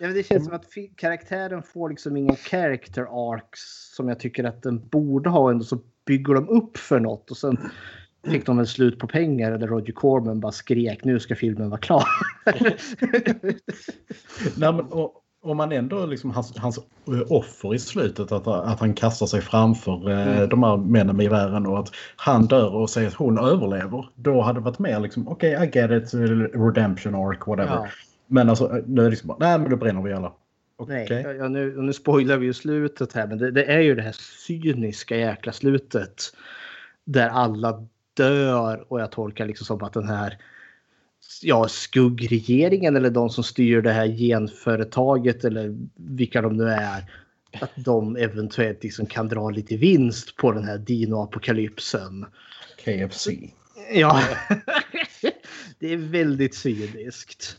[0.00, 0.66] Ja, men det känns som att
[0.96, 3.60] karaktären får liksom ingen character arcs
[3.96, 5.50] som jag tycker att den borde ha.
[5.50, 5.78] Ändå så
[6.08, 7.58] bygger de upp för något och sen
[8.26, 11.80] fick de väl slut på pengar eller Roger Corman bara skrek nu ska filmen vara
[11.80, 12.04] klar.
[14.56, 16.82] Nej, men, och, om man ändå liksom hans, hans eh,
[17.28, 20.48] offer i slutet att, att han kastar sig framför eh, Mm.
[20.48, 24.08] de här männen med gevären och att han dör och säger att hon överlever.
[24.14, 26.20] Då hade det varit mer liksom okej I get it, eh,
[26.60, 27.74] redemption arc whatever.
[27.74, 27.86] Ja.
[28.26, 30.32] Men alltså nu är det liksom bara, nej men då bränner vi alla.
[30.86, 31.36] Nej, Okej.
[31.38, 34.16] ja, nu, nu spoilar vi ju slutet här men det, det är ju det här
[34.46, 36.22] cyniska jäkla slutet.
[37.04, 40.38] Där alla dör och jag tolkar liksom som att den här
[41.42, 47.04] ja, skuggregeringen eller de som styr det här genföretaget eller vilka de nu är.
[47.60, 52.26] Att de eventuellt liksom kan dra lite vinst på den här dino-apokalypsen.
[52.84, 53.28] KFC.
[53.92, 54.22] Ja,
[55.78, 57.56] det är väldigt cyniskt.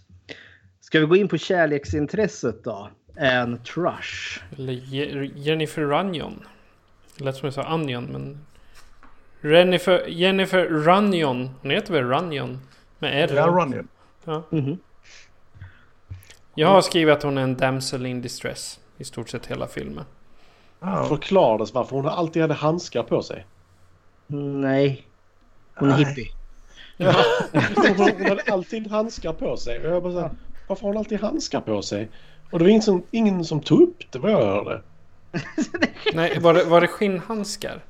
[0.79, 2.89] Ska vi gå in på kärleksintresset då?
[3.19, 4.41] Anne Trush.
[4.57, 6.43] Eller Je- Jennifer Runyon.
[7.17, 8.45] Det lät som jag sa Onion men...
[9.41, 11.49] Jennifer, Jennifer Runyon.
[11.61, 12.59] Hon heter väl Runyon?
[12.99, 13.33] Med R?
[13.35, 13.87] Ja, Runyon.
[14.25, 14.43] Ja.
[14.49, 14.77] Mhm.
[16.55, 18.79] Jag har skrivit att hon är en damsel in distress.
[18.97, 20.05] I stort sett hela filmen.
[21.07, 23.45] Förklarades varför hon alltid hade handskar på sig.
[24.27, 25.07] Nej.
[25.75, 26.05] Hon är Nej.
[26.05, 26.31] hippie.
[26.97, 27.13] Ja.
[27.97, 29.79] hon hade alltid handskar på sig.
[29.79, 30.31] Och jag bara så här,
[30.67, 32.09] varför har hon alltid handskar på sig?
[32.51, 34.81] Och det var ingen som, ingen som tog upp det vad jag hörde.
[36.13, 37.83] Nej, var det, var det skinnhandskar?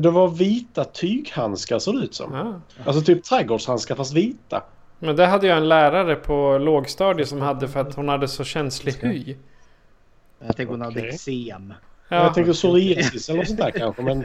[0.00, 2.34] Det var vita tyghandskar såg det ut som.
[2.34, 2.60] Ja.
[2.86, 4.62] Alltså typ trädgårdshandskar fast vita.
[4.98, 8.44] Men det hade jag en lärare på lågstadiet som hade för att hon hade så
[8.44, 9.36] känslig hy.
[10.38, 11.74] Jag tänker hon hade eksem.
[12.08, 12.16] Ja.
[12.16, 14.02] Jag tänker psoriasis eller något sånt där kanske.
[14.02, 14.24] Men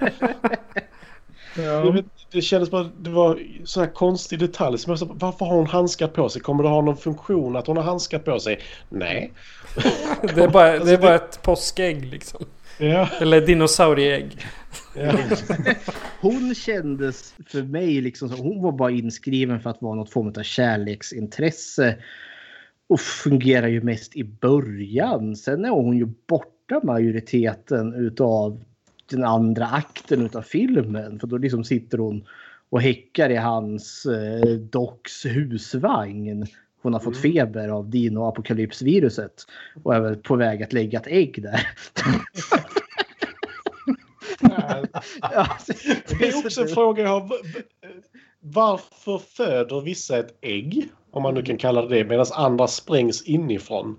[1.64, 4.78] jag vet, det kändes bara det var sån här konstig detalj.
[4.78, 6.42] Som jag sa, varför har hon handskar på sig?
[6.42, 8.60] Kommer det ha någon funktion att hon har handskar på sig?
[8.90, 9.34] Nej.
[10.36, 12.46] Det är bara, det är Alltså, bara ett påskägg liksom.
[12.80, 13.10] Ja.
[13.22, 14.46] Eller dinosaurieägg.
[14.96, 15.20] Ja.
[16.22, 20.28] Hon kändes för mig liksom som hon var bara inskriven för att vara något form
[20.28, 21.98] av kärleksintresse.
[22.90, 25.36] Och fungerar ju mest i början.
[25.36, 28.64] Sen är hon ju borta majoriteten utav
[29.10, 31.20] den andra akten utav filmen.
[31.20, 32.26] För då liksom sitter hon
[32.70, 36.46] och häckar i hans eh, Docs husvagn.
[36.88, 39.46] Hon har fått feber av dino-apokalypsviruset.
[39.84, 41.68] Och är väl på väg att lägga ett ägg där.
[45.22, 45.48] Ja,
[46.20, 47.30] Det är också en fråga jag har.
[48.40, 50.90] Varför föder vissa ett ägg?
[51.12, 52.06] Om man nu kan kalla det det.
[52.06, 53.98] Medan andra sprängs inifrån.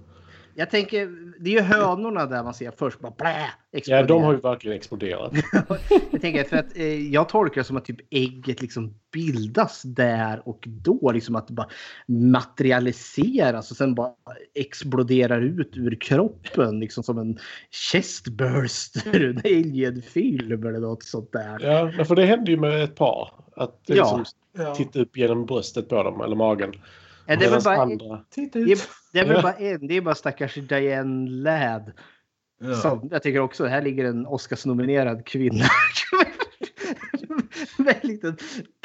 [0.58, 1.08] Jag tänker,
[1.40, 3.40] det är ju hönorna där man ser först bara blä,
[3.70, 4.06] Ja, explodera.
[4.06, 5.32] de har ju verkligen exploderat.
[6.10, 10.48] Jag tänker för att eh, jag tolkar det som att typ ägget liksom bildas där
[10.48, 11.12] och då.
[11.12, 11.68] Liksom att det bara
[12.08, 14.12] materialiseras och sen bara
[14.54, 16.80] exploderar ut ur kroppen.
[16.80, 17.38] Liksom som en
[17.70, 21.58] chestburster ur en alien-film eller något sånt där.
[21.98, 23.30] Ja, för det hände ju med ett par.
[23.56, 24.16] Att det Ja.
[24.18, 26.72] liksom titta upp genom bröstet på dem, eller magen.
[27.28, 28.24] Ja, det är bara, andra...
[28.72, 28.78] är,
[29.12, 29.86] det är väl bara en.
[29.86, 31.92] Det är bara stackars Diane Ladd.
[32.60, 32.74] Ja.
[32.74, 35.64] Som, jag tycker också, här ligger en Oscarsnominerad kvinna.
[37.78, 38.36] Med en liten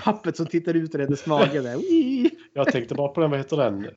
[0.03, 1.61] pappet som tittar ut ur hennes mage.
[1.61, 1.80] Där.
[2.53, 3.88] Jag tänkte bara på den, vad heter den?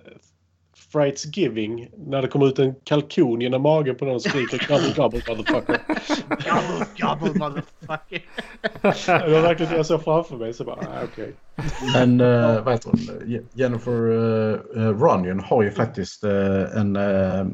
[0.97, 1.89] Frights Giving.
[1.97, 5.81] När det kommer ut en kalkon genom magen på någon och skriker gobble gobble motherfucker.
[6.29, 8.23] Gobble, gobble motherfucker.
[9.27, 10.53] Det var verkligen det jag såg framför mig.
[10.55, 11.33] Så bara, ah, okej.
[11.95, 13.29] Men uh, vad heter hon?
[13.31, 14.59] Je- Jennifer uh,
[15.03, 17.47] Runyon har ju faktiskt uh, en uh,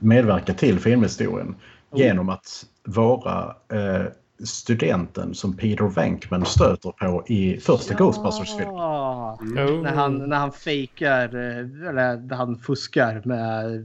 [0.00, 1.54] medverkat till filmhistorien
[1.94, 4.06] genom att vara uh,
[4.44, 8.74] studenten som Peter Venkman stöter på i första Ghostbusters-filmen.
[8.74, 9.38] Ja.
[9.40, 9.82] Oh.
[9.82, 13.84] När, han, när han fejkar, eh, eller när han fuskar med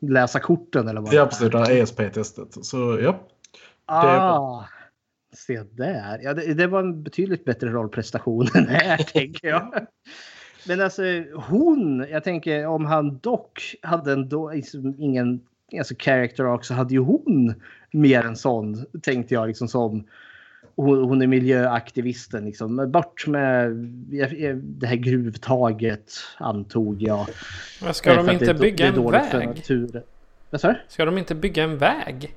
[0.00, 1.50] läsa korten eller vad Ja, det precis.
[1.50, 2.64] Det här ESP-testet.
[2.64, 3.20] Så ja.
[3.86, 4.64] Ah,
[5.32, 6.20] se där.
[6.22, 9.86] Ja, det, det var en betydligt bättre rollprestation än här tänker jag.
[10.68, 11.02] Men alltså
[11.34, 15.40] hon, jag tänker om han dock hade en då, liksom ingen
[15.78, 17.54] alltså character arc så hade ju hon
[17.92, 20.04] mer en sån tänkte jag liksom som
[20.76, 22.90] hon, hon är miljöaktivisten liksom.
[22.90, 23.70] Bort med
[24.56, 27.26] det här gruvtaget antog jag.
[27.82, 30.02] Men ska de inte det, bygga det en väg?
[30.50, 30.74] Vad sa?
[30.88, 32.34] Ska de inte bygga en väg?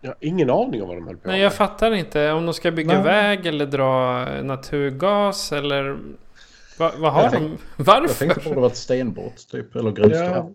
[0.00, 1.44] Jag har ingen aning om vad de höll på Nej, med.
[1.44, 2.32] jag fattar inte.
[2.32, 3.02] Om de ska bygga Nej.
[3.04, 5.96] väg eller dra naturgas eller...
[6.78, 7.36] Va, vad har Jag de?
[7.38, 8.02] tänk- Varför?
[8.02, 9.76] Jag tänkte på det var ett stenbrott typ.
[9.76, 10.30] Eller grustorp.
[10.34, 10.50] Ja.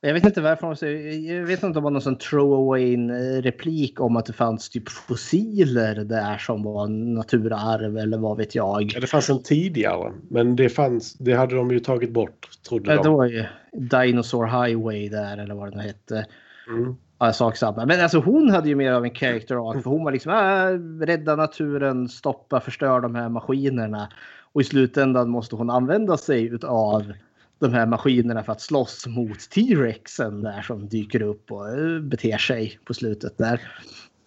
[0.00, 0.86] Jag vet inte varför
[1.30, 2.96] jag vet inte om det var någon sån throwaway
[3.40, 8.92] replik om att det fanns typ fossiler där som var naturarv eller vad vet jag.
[8.94, 10.12] Ja, det fanns en tidigare.
[10.28, 13.02] Men det, fanns, det hade de ju tagit bort, trodde Ja, de.
[13.02, 16.26] då var ju Dinosaur Highway där eller vad den hette.
[16.68, 16.96] Mm.
[17.18, 17.86] Ja, sak samma.
[17.86, 21.06] Men alltså hon hade ju mer av en character arc för hon var liksom äh,
[21.06, 24.08] rädda naturen, stoppa, förstör de här maskinerna.
[24.52, 27.12] Och i slutändan måste hon använda sig av
[27.58, 32.38] de här maskinerna för att slåss mot T-rexen där som dyker upp och eh, beter
[32.38, 33.60] sig på slutet där.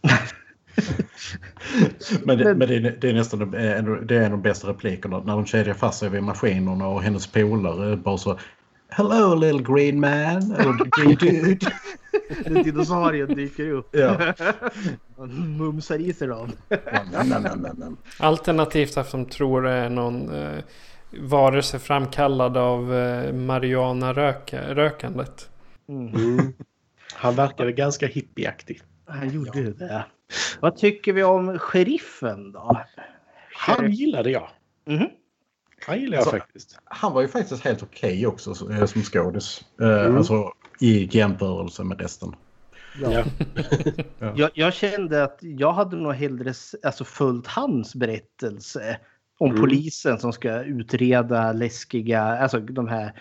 [2.23, 4.25] Men, det, Men- men det, är, det är nästan det är en- det är en
[4.25, 5.19] av de bästa replikerna.
[5.19, 8.39] När de kedjar fast sig vid maskinerna och hennes polare bara så
[8.89, 10.51] Hello little green man.
[10.51, 11.71] Eller green dude.
[12.63, 13.89] Dinosaurien dyker upp.
[13.91, 14.33] Ja.
[15.57, 16.51] Mumsar i sig dem.
[18.19, 20.57] Alternativt att de tror det är någon eh,
[21.19, 25.49] varelse framkallad av eh, marijuana-rökandet.
[25.89, 26.53] Mm.
[27.13, 28.81] Han verkade ganska hippieaktig.
[29.05, 30.05] Han gjorde ju det.
[30.59, 32.81] Vad tycker vi om sheriffen då?
[33.55, 34.49] Han gillade jag.
[34.85, 35.07] Mhm.
[35.87, 36.79] Han gillade jag Så- faktiskt.
[36.83, 39.61] Han var ju faktiskt helt okej också eh, som skådis.
[39.81, 40.17] Eh, Mm.
[40.17, 42.35] Alltså i jämförelse med resten.
[43.01, 43.23] Ja.
[44.35, 48.97] Jag, jag kände att jag hade nog hellre alltså, följt hans berättelse
[49.41, 49.61] om Mm.
[49.61, 53.13] polisen som ska utreda läskiga, alltså de här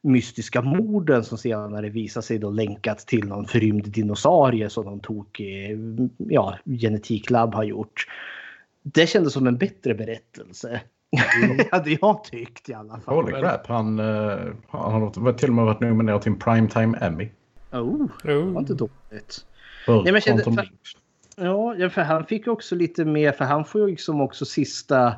[0.00, 5.78] mystiska morden som senare visar sig då länkat till någon förrymd dinosaurie som någon tokig
[6.18, 8.06] ja, genetiklabb har gjort.
[8.82, 10.80] Det kändes som en bättre berättelse.
[11.70, 13.14] hade jag tyckt i alla fall.
[13.14, 13.66] Holy crap.
[13.66, 14.38] Han, eh,
[14.68, 17.28] han har till och med varit nominerad till en Primetime Emmy.
[17.72, 19.46] Oh, det var inte dåligt.
[19.86, 20.70] För Nej, men jag kände- för-
[21.36, 25.14] ja, för han fick också lite mer, för han får ju liksom också sista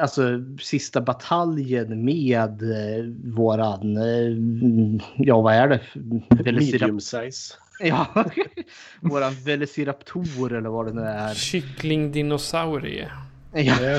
[0.00, 0.22] alltså
[0.60, 5.80] sista bataljen med eh, våran, eh, ja vad är det?
[6.52, 7.54] Medium size.
[7.84, 8.06] Ja,
[9.00, 11.34] våran Velociraptor eller vad det nu är.
[11.34, 13.08] Kycklingdinosaurie.
[13.52, 13.98] Ja.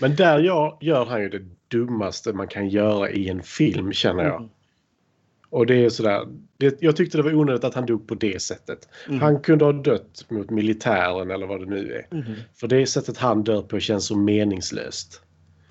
[0.00, 4.24] Men där gör, gör han ju det dummaste man kan göra i en film känner
[4.24, 4.36] jag.
[4.36, 4.50] Mm.
[5.56, 6.26] Och det är sådär.
[6.58, 8.88] Det, jag tyckte det var onödigt att han dog på det sättet.
[9.08, 9.20] Mm.
[9.20, 12.16] Han kunde ha dött mot militären eller vad det nu är.
[12.16, 12.34] Mhm.
[12.54, 15.22] För det sättet han dör på känns så meningslöst.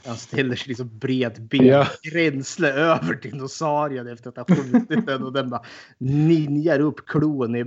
[0.05, 1.87] Han ställer sig liksom bredbent, Ja.
[2.11, 5.61] gränsle över dinosaurien efter att ha skjutit den och den bara
[5.97, 7.63] ninjar upp klon i, i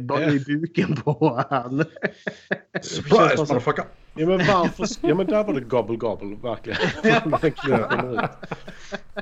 [0.46, 1.84] buken på han.
[2.82, 3.84] Surprise motherfucker!
[4.14, 4.86] Ja men varför?
[5.08, 6.78] Ja men där var det gobble gobble verkligen.
[7.02, 7.30] Den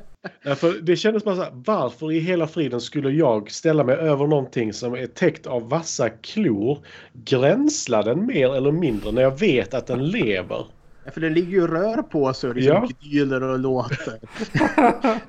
[0.53, 0.61] ut.
[0.61, 4.27] Därför, det kändes bara så här, varför i hela friden skulle jag ställa mig över
[4.27, 6.79] någonting som är täckt av vassa klor,
[7.13, 10.67] gränsla den mer eller mindre när jag vet att den lever?
[11.05, 12.89] Ja, för den ligger ju rör på sig och liksom Ja.
[13.09, 14.19] gnyler och låter.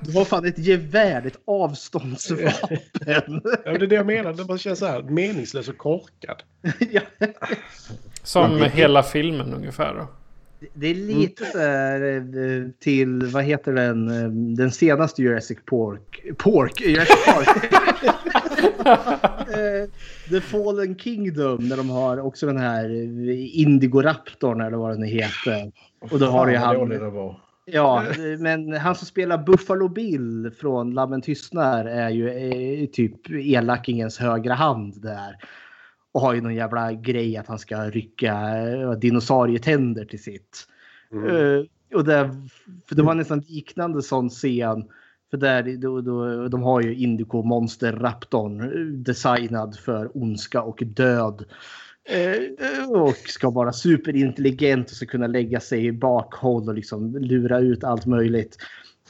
[0.00, 2.78] Du har fan ett gevär, ett avståndsvapen.
[3.06, 3.20] Ja,
[3.64, 6.42] det är det jag menar, det bara känns så här meningslös och korkad.
[8.22, 10.06] Som hela filmen ungefär då.
[10.74, 16.22] Det är lite så här eh, till, vad heter den, eh, den senaste Jurassic Pork.
[16.38, 16.80] Pork?
[16.80, 17.74] Jurassic Park.
[19.48, 19.90] Eh,
[20.30, 22.90] The Fallen Kingdom när de har också den här
[23.56, 25.72] Indigoraptorn eller vad den heter.
[26.00, 27.36] Och då har du ju han.
[27.64, 28.04] Ja,
[28.38, 34.54] men han som spelar Buffalo Bill från Lammen tystnar är ju eh, typ elakingens högra
[34.54, 35.36] hand där.
[36.18, 38.32] Och har ju någon jävla grej att han ska rycka
[38.66, 40.66] eh, dinosaurietänder till sitt.
[41.12, 42.30] Eh, och där,
[42.88, 44.84] för det var nästan liknande sån scen.
[45.30, 50.82] För där, då, då, de har ju Indico Monster Raptorn eh, designad för ondska och
[50.86, 51.44] död.
[52.08, 57.58] Eh, och ska vara superintelligent och ska kunna lägga sig i bakhåll och liksom lura
[57.58, 58.56] ut allt möjligt.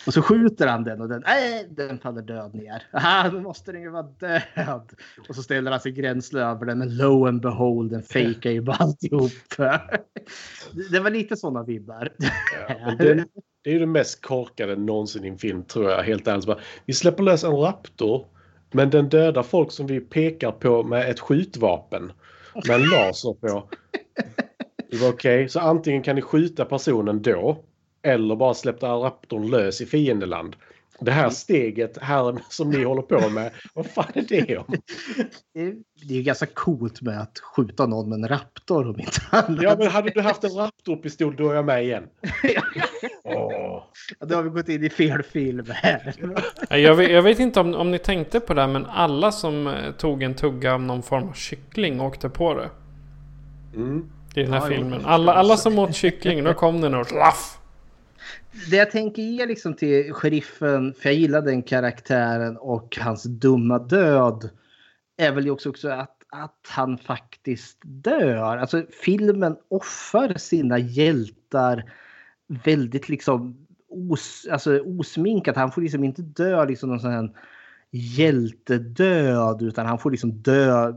[0.06, 2.82] Och så skjuter han den och den, äh, den faller död ner.
[2.92, 4.92] Aha, då måste den ju vara död.
[5.28, 8.60] Och så ställer han sig gränsle över den, men lo and behold, den fejkar ju
[8.60, 9.30] bara alltihop.
[10.90, 12.12] Det- var lite sådana vibbar.
[12.84, 13.14] Men det,
[13.64, 16.02] det är ju det mest korkade någonsin i en film tror jag.
[16.02, 16.48] Helt ärligt.
[16.86, 18.26] Vi släpper lös en raptor.
[18.72, 22.12] Men den dödar folk som vi pekar på med ett skjutvapen.
[22.68, 23.68] Med en laser på.
[24.90, 27.64] Det var Okej, så antingen kan ni skjuta personen då.
[28.08, 30.56] Eller bara släppa raptorn lös i fiendeland.
[31.00, 33.50] Det här steget här som ni håller på med.
[33.74, 34.74] Vad fan är det om?
[35.54, 35.74] Det är-
[36.08, 39.62] det ju ganska coolt med att skjuta någon med en raptor om inte annat.
[39.62, 42.04] Ja men hade du haft en raptorpistol då är jag med igen.
[43.24, 43.82] Åh.
[44.20, 46.14] Ja, Då har vi gått in i fel film här.
[46.70, 49.66] Ja, Jag vet, jag vet inte om, om ni tänkte på det men alla som
[49.66, 52.70] eh, tog en tugga av någon form av kyckling åkte på det.
[53.74, 54.10] Mm.
[54.34, 55.00] I den här Ja, filmen.
[55.04, 57.58] Alla, alla som åt kyckling, då kom den och slaff.
[58.70, 63.78] Det jag tänker ge liksom till sheriffen, för jag gillar den karaktären och hans dumma
[63.78, 64.50] död,
[65.16, 68.56] är väl också, också att, att han faktiskt dör.
[68.56, 71.92] Alltså filmen offrar sina hjältar
[72.64, 75.56] väldigt liksom os, alltså, osminkat.
[75.56, 77.30] Han får liksom inte dö liksom någon sån här
[77.90, 80.92] hjältedöd utan han får liksom dö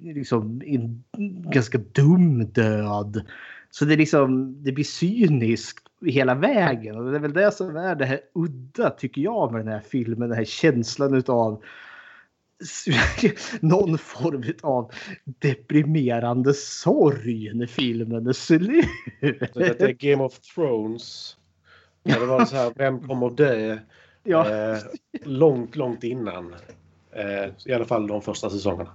[0.00, 1.04] liksom en
[1.50, 3.24] ganska dum död.
[3.70, 6.96] Så det, är liksom, det blir cyniskt hela vägen.
[6.96, 9.82] Och det är väl det som är det här udda tycker jag med den här
[9.88, 10.28] filmen.
[10.28, 11.62] Den här känslan utav
[13.60, 14.92] någon form av
[15.24, 18.86] deprimerande sorg när filmen är slut.
[19.54, 21.36] Detta är Game of Thrones.
[22.02, 23.78] Där det var så här, vem kommer dö?
[24.24, 24.50] Ja.
[24.50, 24.78] Eh,
[25.24, 26.54] långt, långt innan.
[27.12, 28.90] Eh, I alla fall de första säsongerna.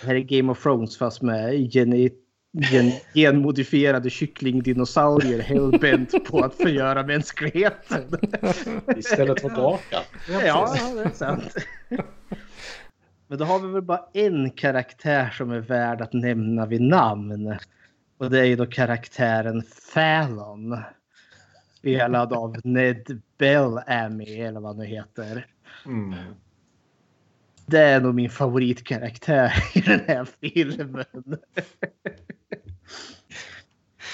[0.00, 2.10] Det här är Game of Thrones fast med geni,
[2.52, 8.02] gen, genmodifierade kycklingdinosaurier hellbent på att förgöra mänskligheten.
[8.96, 10.02] Istället för drakar.
[10.28, 11.54] Ja, det är sant.
[13.26, 17.56] Men då har vi väl bara en karaktär som är värd att nämna vid namn.
[18.18, 19.62] Och det är ju då karaktären
[19.94, 20.78] Fallon.
[21.74, 25.46] Spelad av Ned Bellamy eller vad han nu heter.
[27.66, 31.04] Det är nog min favoritkaraktär i den här filmen.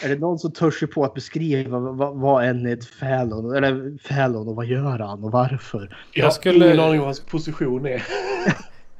[0.05, 3.99] Är det någon som törs sig på att beskriva vad, vad är Ned Fallon, eller
[4.09, 5.97] Fallon och vad gör han och varför?
[6.13, 8.03] Jag har skulle- ingen aning om vad hans position är.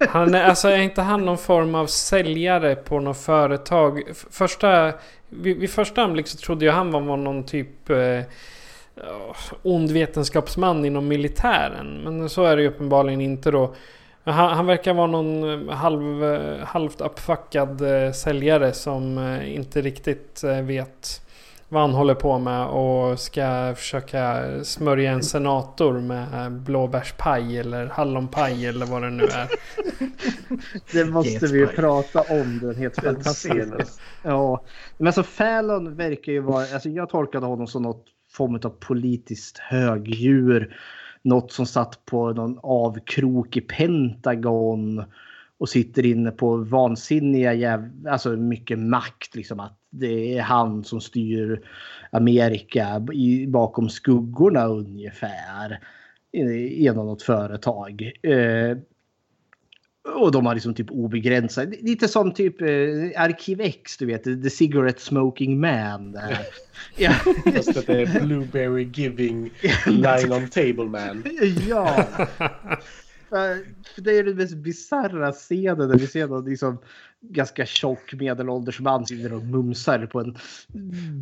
[0.09, 4.03] Han är, alltså är inte han någon form av säljare på något företag?
[4.31, 4.93] Första,
[5.29, 8.21] vid, vid första anblick så trodde jag han var någon typ eh,
[9.63, 12.01] ond vetenskapsman inom militären.
[12.05, 13.75] Men så är det ju uppenbarligen inte då.
[14.25, 20.45] Han, han verkar vara någon eh, halv, eh, halvt uppfuckad eh, säljare som inte riktigt
[20.63, 21.21] vet
[21.69, 28.67] vad han håller på med och ska försöka smörja en senator med blåbärspaj eller hallonpaj
[28.67, 29.49] eller vad det nu är.
[30.93, 32.59] Det måste vi ju prata om.
[32.63, 33.67] Den helt fantastiska.
[34.23, 34.65] Ja,
[34.99, 39.59] men alltså Fallon verkar ju vara, alltså jag tolkade honom som något form av politiskt
[39.59, 40.77] högdjur.
[41.25, 45.05] Något som satt på någon avkrok i Pentagon
[45.59, 51.01] och sitter inne på vansinniga jäv, alltså mycket makt liksom att det är han som
[51.01, 51.63] styr
[52.11, 55.81] Amerika i, bakom skuggorna ungefär
[56.71, 58.13] genom något företag.
[58.23, 58.79] Eh,
[60.05, 61.69] och de har liksom typ obegränsat.
[61.81, 62.69] Lite som typ eh,
[63.23, 64.25] Arkiv X, du vet.
[64.25, 66.13] The Cigarette Smoking Man.
[66.13, 66.39] Där.
[66.97, 67.13] ja.
[67.55, 69.51] Fast att det är Blueberry Giving
[69.87, 71.25] Line on Table Man.
[71.69, 72.07] ja.
[73.29, 73.65] För
[73.95, 76.79] för det är den mest bisarra scenen där vi ser någon liksom
[77.21, 80.37] ganska tjock medelålders man sitter och mumsar på en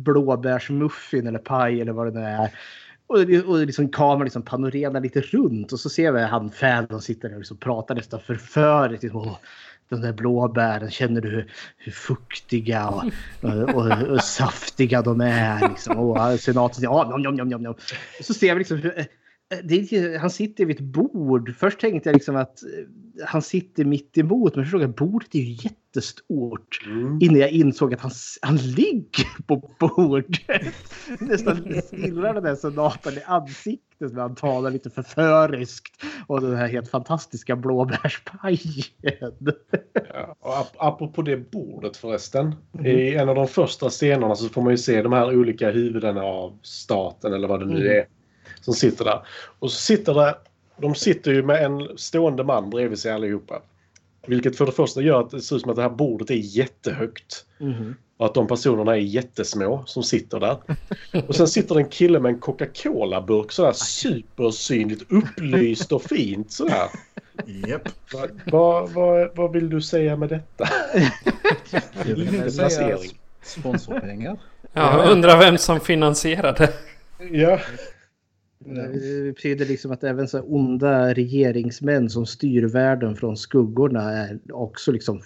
[0.03, 2.49] blåbärsmuffin eller paj eller vad det nu är.
[3.07, 7.27] Och, och liksom kameran liksom panorerar lite runt och så ser vi han Fallon sitter
[7.29, 9.03] där och liksom pratar nästan förföriskt.
[9.03, 9.35] Liksom,
[9.89, 13.03] de där blåbären, känner du hur, hur fuktiga och,
[13.41, 15.69] och, och, och saftiga de är?
[15.69, 15.97] Liksom.
[15.97, 17.75] Och senaten säger ja, nom, nom, nom, nom.
[18.21, 19.07] Så ser vi liksom hur,
[19.53, 21.55] är, han sitter vid ett bord.
[21.57, 22.69] Först tänkte jag liksom att eh,
[23.25, 24.55] han sitter mitt emot.
[24.55, 26.79] Men förstår jag, bordet är ju jättestort.
[27.21, 28.11] Innan jag insåg att han,
[28.41, 30.27] han ligger på bordet.
[31.19, 36.03] Nästan stirrar den där senatorn i ansiktet när han talar lite förföriskt.
[36.27, 38.57] Och den här helt fantastiska blåbärspajen.
[40.39, 42.55] Och ap- apropå det bordet förresten.
[42.85, 46.21] I en av de första scenerna så får man ju se de här olika huvudena
[46.23, 48.05] av staten eller vad det nu Mm.
[48.63, 49.25] Som sitter där.
[49.59, 50.35] Och så sitter det,
[50.77, 53.61] de sitter ju med en stående man bredvid sig allihopa.
[54.27, 56.35] Vilket för det första gör att det ser ut som att det här bordet är
[56.35, 57.45] jättehögt.
[57.59, 57.95] Mhm.
[58.17, 60.57] Och att de personerna är jättesmå som sitter där.
[61.27, 66.89] Och sen sitter det en kille med en Coca-Cola-burk sådär supersynligt upplyst och fint sådär.
[67.67, 67.89] Japp.
[68.13, 70.69] Vad, vad, vad, vad vill du säga med detta?
[72.07, 72.97] Jag vill säga
[73.43, 74.37] sponsorpengar.
[74.73, 76.73] Ja, undrar vem som finansierade.
[77.31, 77.59] Ja.
[78.65, 84.91] Det betyder liksom att även så onda regeringsmän som styr världen från skuggorna är också
[84.91, 85.21] liksom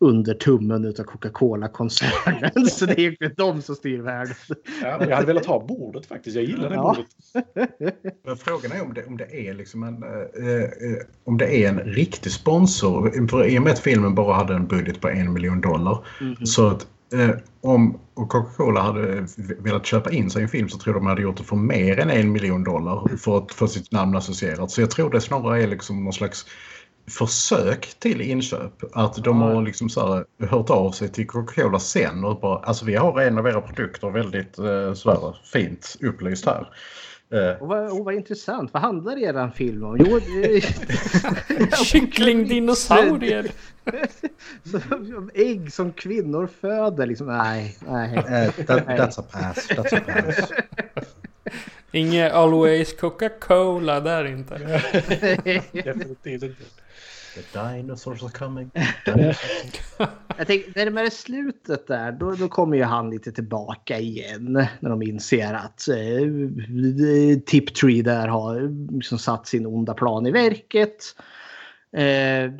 [0.00, 2.66] under tummen utav Coca-Cola-koncernen.
[2.70, 4.34] Så det är ju de som styr världen.
[4.82, 6.36] Ja, jag hade velat ha bordet faktiskt.
[6.36, 6.96] Jag gillar det Ja.
[6.96, 7.96] bordet.
[8.24, 11.68] Men frågan är om det, om det är liksom en, eh, eh, om det är
[11.68, 13.28] en riktig sponsor.
[13.28, 16.06] För I och med att filmen bara hade en budget på en miljon dollar.
[16.20, 16.46] Mhm.
[16.46, 17.30] Så att eh,
[17.60, 19.26] om Coca-Cola hade
[19.58, 21.56] velat köpa in sig i en film så tror jag de hade gjort det för
[21.56, 24.70] mer än en miljon dollar för att få sitt namn associerat.
[24.70, 26.46] Så jag tror det snarare är liksom någon slags
[27.10, 28.72] försök till inköp.
[28.92, 32.84] Att de har liksom så här, hört av sig till Coca-Cola sen och bara alltså
[32.84, 36.68] vi har en av era produkter väldigt eh, så här, fint upplyst här.
[37.32, 38.72] Eh, Och vad, och vad intressant.
[38.72, 39.96] Vad handlar er film om?
[40.00, 40.20] Jo,
[41.84, 43.50] Kycklingdinosaurier.
[44.70, 47.06] Som Ägg som kvinnor föder.
[47.06, 47.26] Liksom.
[47.26, 48.16] Nej, nej.
[48.16, 48.22] Eh,
[48.52, 50.52] that- that's a pass, that's a pass.
[51.92, 54.54] Inget Always Coca-Cola där inte.
[55.72, 56.54] Definitivt inte.
[57.38, 58.70] The dinosaurs are coming.
[60.36, 64.52] Jag tänkte, närmare slutet där, då, då kommer ju han lite tillbaka igen.
[64.80, 71.04] När de inser att eh, Tiptree där har liksom satt sin onda plan i verket.
[71.92, 72.52] Eh,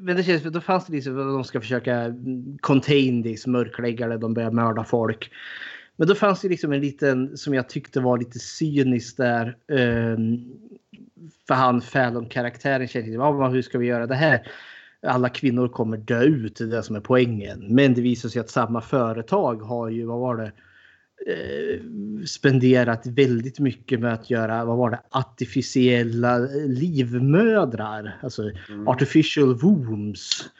[0.00, 2.14] men det känns, då fanns det liksom att de ska försöka
[2.60, 5.30] contain this, mörklägga det, de börjar mörda folk.
[5.96, 9.56] Men då fanns det liksom en liten, som jag tyckte var lite cynisk där.
[9.72, 10.18] Eh,
[11.46, 14.46] för han Fallon-karaktären kände liksom, ah, hur ska vi göra det här?
[15.02, 17.66] Alla kvinnor kommer dö ut, det är det som är poängen.
[17.68, 20.52] Men det visar sig att samma företag har ju, vad var det?
[21.26, 21.80] Eh,
[22.26, 28.18] spenderat väldigt mycket med att göra, vad var det, artificiella livmödrar.
[28.22, 28.50] Alltså
[28.86, 30.50] artificial wombs.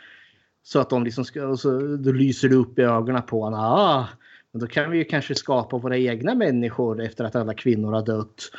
[0.63, 3.61] Så att de liksom ska, och så, då lyser det upp i ögonen på honom.
[3.61, 4.09] Ah,
[4.53, 8.07] men då kan vi ju kanske skapa våra egna människor efter att alla kvinnor har
[8.07, 8.51] dött.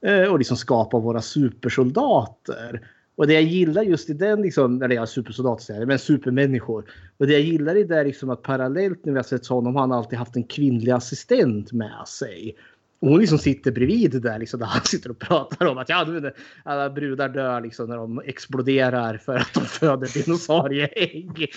[0.00, 2.80] Eh, och liksom skapa våra supersoldater.
[3.16, 6.84] Och det jag gillar just i den, liksom, eller ja, supersoldater säger men supermänniskor.
[7.16, 9.74] Och det jag gillar i det är liksom att parallellt när vi har sett honom
[9.74, 12.56] har han alltid haft en kvinnlig assistent med sig.
[13.00, 16.04] Och hon liksom sitter bredvid där liksom, där han sitter och pratar om att ja,
[16.04, 21.52] du alla brudar dör liksom, när de exploderar för att de föder dinosaurieägg.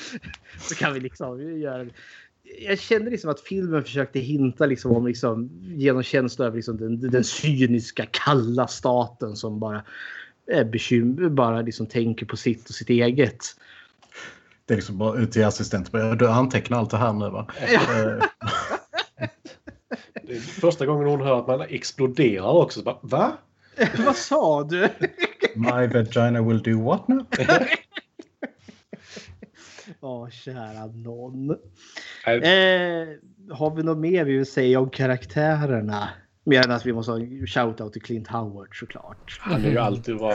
[0.60, 1.92] Så kan vi liksom göra det.
[2.60, 7.12] Jag kände liksom att filmen försökte hinta liksom om liksom, genom känsla över liksom den,
[7.12, 9.84] den cyniska kalla staten som bara
[10.48, 13.46] är bekymmer, bara liksom tänker på sitt och sitt eget.
[14.66, 15.92] Det är liksom bara ut till assistent.
[16.20, 17.48] Du antecknar allt det här nu va?
[17.60, 18.26] Eh,
[20.24, 22.82] Det är första gången hon hör att man exploderar också.
[22.82, 23.38] Bara, Va?
[24.06, 24.90] Vad sa du?
[25.56, 27.26] My vagina will do what now?
[30.02, 31.50] Ja, kära någon.
[31.52, 31.56] Eh,
[33.56, 36.10] har vi något mer vi vill säga om karaktärerna?
[36.44, 39.38] Mer än att vi måste ha en shoutout till Clint Howard såklart.
[39.40, 40.34] Han är ju alltid bra.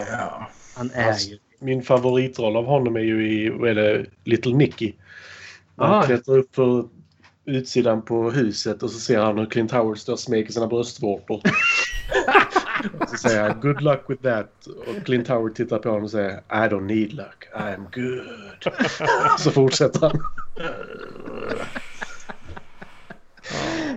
[0.77, 1.39] Han är Hans- ju...
[1.61, 4.93] Min favoritroll av honom är ju i vad är det, Little Nicky.
[5.77, 6.03] Han Ah.
[6.03, 6.85] klättrar upp för
[7.45, 11.41] utsidan på huset och så ser han hur Clint Howard står och smeker sina bröstvårtor.
[13.01, 14.67] och så säger han good luck with that.
[14.87, 18.73] Och Clint Howard tittar på honom och säger I don't need luck, I am good.
[19.39, 20.21] så fortsätter han.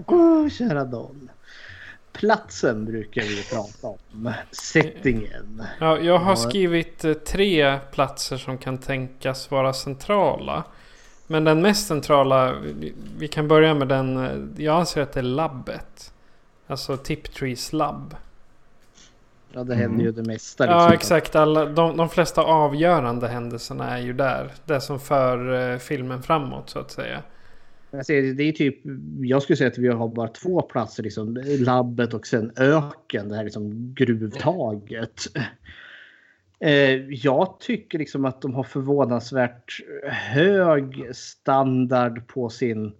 [0.08, 1.30] Åh, kära någon.
[2.14, 4.32] Platsen brukar vi prata om.
[4.52, 5.64] Settingen.
[5.80, 10.64] Ja, jag har skrivit eh, tre platser som kan tänkas vara centrala.
[11.28, 15.20] Men den mest centrala, vi- vi kan börja med den, eh, jag anser att det
[15.20, 16.14] är labbet.
[16.68, 18.16] Alltså Tiptrees labb.
[19.54, 20.66] Ja, det händer ju det mesta.
[20.66, 20.94] Ja, liksom.
[20.94, 21.36] exakt.
[21.36, 24.52] Alla, de, de flesta avgörande händelserna är ju där.
[24.66, 27.24] Det som för eh, filmen framåt så att säga.
[27.92, 28.80] Jag ser, det är typ,
[29.22, 31.04] jag skulle säga att vi har bara två platser.
[31.04, 33.30] Liksom, labbet och sen öken.
[33.30, 35.22] Det här liksom gruvtaget.
[36.62, 42.92] Eh, jag tycker liksom att de har förvånansvärt hög standard på sin eh,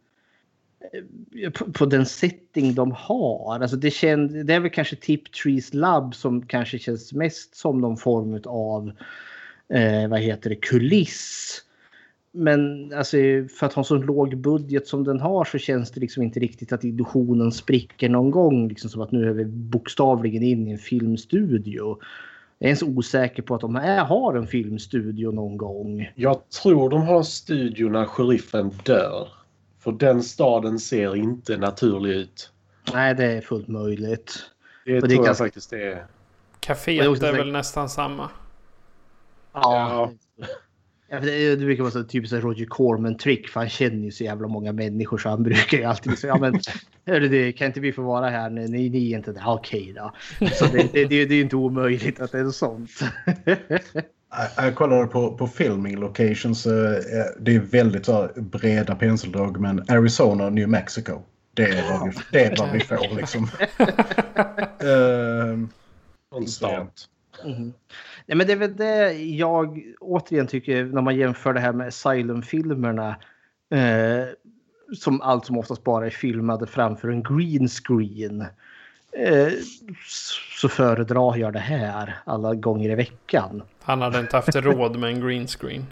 [0.80, 3.60] Eh, på, på den setting de har.
[3.62, 7.98] Alltså det, känd, det är väl kanske Tiptrees Lab som kanske känns mest som någon
[7.98, 8.92] form av
[9.74, 11.62] eh, vad heter det, kuliss.
[12.32, 13.18] Men alltså,
[13.60, 16.40] för att ha en så låg budget som den har så känns det liksom inte
[16.40, 18.68] riktigt att illusionen spricker någon gång.
[18.68, 21.98] Liksom som att nu är vi bokstavligen in i en filmstudio.
[22.58, 26.12] Jag är ens osäker på att de är, har en filmstudio någon gång.
[26.16, 29.39] Jag tror de har en studio när sheriffen dör.
[29.80, 32.52] För den staden ser inte naturlig ut.
[32.94, 34.34] Nej, det är fullt möjligt.
[34.86, 36.06] Det Och tror jag ganska- faktiskt det är.
[36.60, 38.30] Caféet det är väl nästan samma.
[39.54, 40.12] Ja.
[41.12, 44.24] Ja, det, det brukar vara så typ här Roger Corman-trick för han känner ju så
[44.24, 46.60] jävla många människor så han brukar ju alltid säga ja men
[47.06, 48.50] hörru du, kan inte vi få vara här?
[48.50, 49.44] Nej, ni, ni är inte där.
[49.46, 50.14] Okej då.
[50.54, 52.92] Så det, det, det, det är inte omöjligt att det är sånt.
[54.32, 56.66] Jag- Jag kollade på, på filming locations.
[56.66, 59.60] eh, eh, Det är väldigt så här, breda penseldrag.
[59.60, 61.22] Men Arizona och New Mexico.
[61.54, 63.48] Det är vad vi, det är vad vi får liksom.
[66.32, 67.06] Konstant.
[67.46, 67.74] Mhm.
[68.26, 71.88] Nej, men det är väl det jag återigen tycker när man jämför det här med
[71.88, 73.16] Asylum-filmerna.
[73.72, 74.28] Eh,
[74.98, 78.42] som allt som oftast bara är filmade framför en green screen.
[79.12, 79.48] Eh,
[80.58, 83.64] så föredrar jag det här alla gånger i veckan.
[83.90, 85.86] Han hade inte haft råd med en green screen.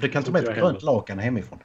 [0.00, 1.58] Du kan ta med ett grönt lakan hemifrån.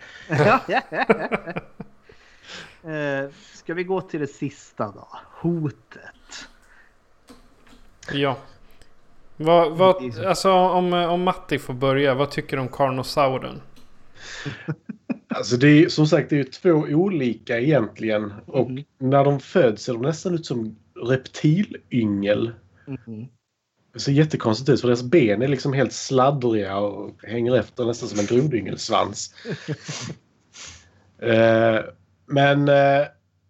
[2.83, 5.07] Eh, ska vi gå till det sista då?
[5.41, 6.47] Hotet.
[8.11, 8.37] Ja.
[9.37, 13.61] Vad, vad, alltså om, om Matti får börja, vad tycker du om Carnosauren?
[15.27, 18.33] Alltså det är som sagt det är två olika egentligen.
[18.45, 22.51] Och när de föds ser de nästan ut som reptilyngel.
[22.87, 23.27] Mhm.
[23.93, 28.09] Det ser jättekonstigt ut för deras ben är liksom helt sladdriga och hänger efter nästan
[28.09, 29.35] som en grodyngelsvans.
[31.21, 31.79] eh,
[32.25, 33.07] men eh,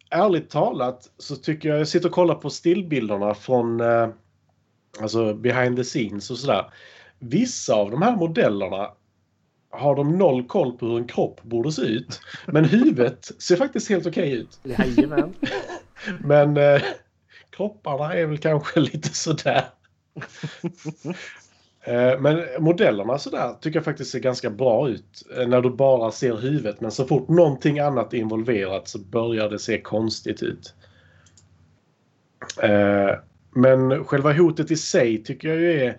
[0.10, 4.10] ärligt talat så tycker jag, jag sitter och kollar på stillbilderna från eh,
[5.02, 6.74] alltså behind the scenes och sådär.
[7.20, 8.90] Vissa av de här modellerna
[9.70, 12.20] har de noll koll på hur en kropp borde se ut.
[12.46, 14.60] Men huvudet ser faktiskt helt okej ut.
[14.64, 15.34] Jajamän.
[16.20, 16.82] Men eh,
[17.56, 19.66] kropparna är väl kanske lite sådär.
[21.86, 25.24] Eh, men modellerna sådär tycker jag faktiskt ser ganska bra ut.
[25.38, 26.82] Eh, när du bara ser huvudet.
[26.82, 30.76] Men så fort någonting annat är involverat så börjar det se konstigt ut.
[32.62, 33.16] Eh,
[33.56, 35.98] men själva hotet i sig tycker jag ju är...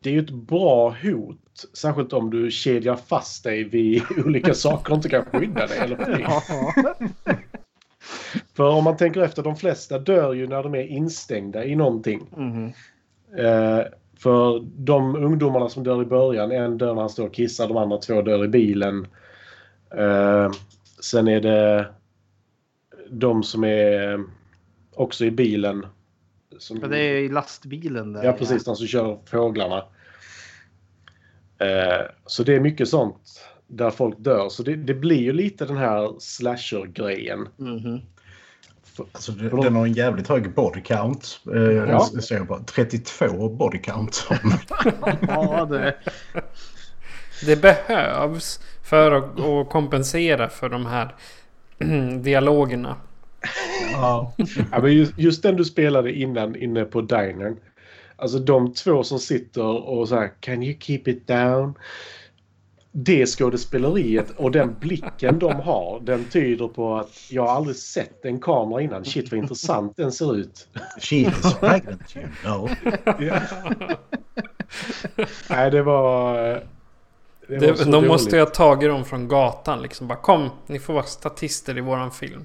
[0.00, 1.38] Det är ju ett bra hot.
[1.74, 6.26] Särskilt om du kedjar fast dig vid olika saker och inte kan skydda dig eller.
[8.54, 12.30] För om man tänker efter, de flesta dör ju när de är instängda i någonting.
[12.36, 12.72] Mhm.
[13.38, 13.84] Eh,
[14.18, 17.76] för de ungdomarna som dör i början, en dör när han står och kissar, de
[17.76, 19.06] andra två dör i bilen.
[19.94, 20.50] Eh,
[21.00, 21.86] sen är det
[23.10, 24.24] de som är
[24.94, 25.86] också i bilen.
[26.58, 28.24] Som, Ja, det är i lastbilen där.
[28.24, 28.64] ja, precis.
[28.64, 29.84] De som kör fåglarna.
[31.58, 33.40] Eh, så det är mycket sånt
[33.72, 34.48] där folk dör.
[34.48, 37.48] Så det, det blir ju lite den här slasher-grejen.
[37.56, 38.00] Mhm.
[39.12, 41.40] Alltså, det, den har en jävligt hög body count.
[41.54, 42.08] Eh, Ja.
[42.30, 44.28] jag bara 32 body count.
[45.28, 45.94] ja, det...
[47.46, 51.14] Det behövs för att, att kompensera för de här
[52.22, 52.96] dialogerna.
[53.92, 54.32] Ja.
[54.72, 57.56] ja, men just, just den du spelade innan inne på dinern.
[58.16, 61.74] Alltså de två som sitter och så här Can you keep it down?
[62.94, 68.24] Det skådespeleriet och den blicken de har den tyder på att jag har aldrig sett
[68.24, 69.04] en kamera innan.
[69.04, 70.68] Shit vad intressant den ser ut.
[71.00, 72.70] She is pregnant you know.
[73.20, 73.40] Ja.
[75.50, 76.34] Nej det var...
[77.48, 78.08] Det var Det, de dåligt.
[78.10, 80.08] måste ju ha tagit dem från gatan liksom.
[80.08, 82.44] Bara kom, ni får vara statister i våran film.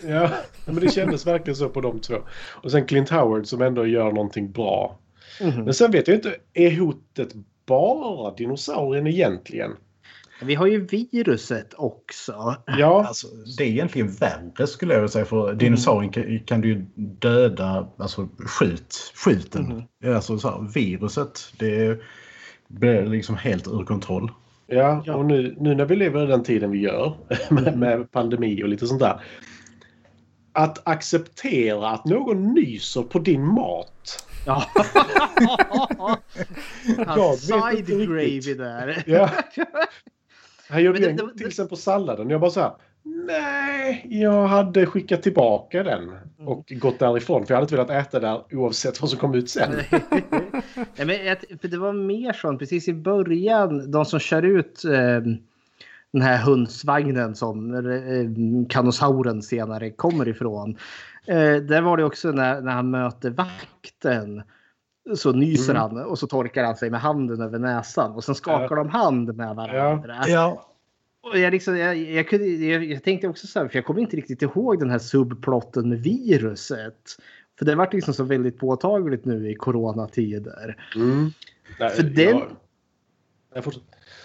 [0.00, 0.30] Ja,
[0.64, 2.14] men det kändes verkligen så på de två.
[2.62, 4.98] Och sen Clint Howard som ändå gör någonting bra.
[5.40, 5.64] Mhm.
[5.64, 7.28] Men sen vet jag inte, är hotet
[7.66, 9.76] bara dinosaurien egentligen?
[10.42, 12.56] Vi har ju viruset också.
[12.66, 13.04] Ja.
[13.08, 13.26] Alltså,
[13.58, 15.24] det är egentligen värre skulle jag vilja säga.
[15.24, 19.84] För dinosaurien kan, kan du ju döda, alltså skjut, skjuten.
[20.04, 22.00] Alltså så här, viruset, det
[22.68, 24.30] blir liksom helt ur kontroll.
[24.66, 27.16] Ja, och nu, nu när vi lever i den tiden vi gör
[27.50, 29.20] med, med pandemi och lite sånt där.
[30.52, 34.26] Att acceptera att någon nyser på din mat.
[34.46, 34.64] Ja.
[36.96, 38.08] Jag vet Side inte riktigt.
[38.08, 39.02] gravy där.
[39.06, 39.30] Ja.
[40.68, 42.30] Han gjorde det- en till exempel salladen.
[42.30, 42.72] Jag bara så här.
[43.26, 47.46] Nej, jag hade skickat tillbaka den och gått därifrån.
[47.46, 49.72] För jag hade inte velat äta där oavsett vad som kom ut sen.
[49.90, 50.02] Nej,
[51.06, 53.90] men för det var mer sånt precis i början.
[53.90, 55.20] De som kör ut eh,
[56.12, 60.76] den här hundsvagnen som eh, kanosauren senare kommer ifrån.
[61.26, 64.42] Eh, där var det också när, när han möter vakten.
[65.14, 65.82] Så nyser Mm.
[65.82, 69.36] han och så torkar han sig med handen över näsan och sen skakar de hand
[69.36, 70.24] med varandra.
[70.28, 70.66] Ja.
[71.20, 74.00] Och jag, liksom, jag, jag, kunde, jag, jag tänkte också så här, för jag kommer
[74.00, 76.96] inte riktigt ihåg den här subplotten med viruset.
[77.58, 80.76] För det vart liksom så väldigt påtagligt nu i coronatider.
[80.96, 81.30] Mm.
[81.80, 82.56] Nej, För den- jag-
[83.54, 83.64] Jag.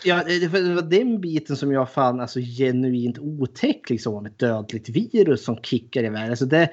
[0.05, 4.39] Ja, det, det var den biten som jag fann alltså genuint otäck liksom om ett
[4.39, 6.29] dödligt virus som kickar iväg.
[6.29, 6.69] Alltså det,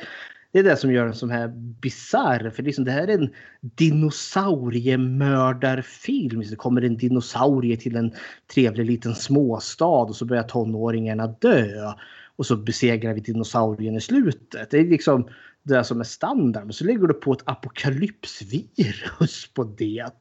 [0.52, 1.48] det är det som gör den så här
[1.80, 2.50] bisarr.
[2.50, 3.30] För liksom det här är en
[3.60, 6.42] dinosauriemördarfilm.
[6.50, 8.12] Det kommer en dinosaurie till en
[8.54, 11.92] trevlig liten småstad och så börjar tonåringarna dö.
[12.36, 14.70] Och så besegrar vi dinosaurien i slutet.
[14.70, 15.28] Det är liksom
[15.62, 16.64] det som är standard.
[16.64, 20.12] Men så lägger du på ett apokalypsvirus på det.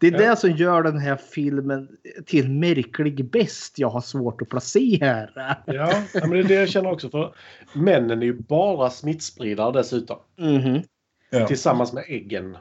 [0.00, 0.18] Det är Ja.
[0.30, 1.88] det som gör den här filmen
[2.26, 5.56] till en märklig bäst jag har svårt att placera.
[5.66, 7.10] Ja, men det är det jag känner också.
[7.10, 7.34] För
[7.74, 10.16] männen är ju bara smittspridare dessutom.
[10.38, 10.82] Mhm.
[11.30, 11.46] Ja.
[11.46, 12.56] Tillsammans med äggen,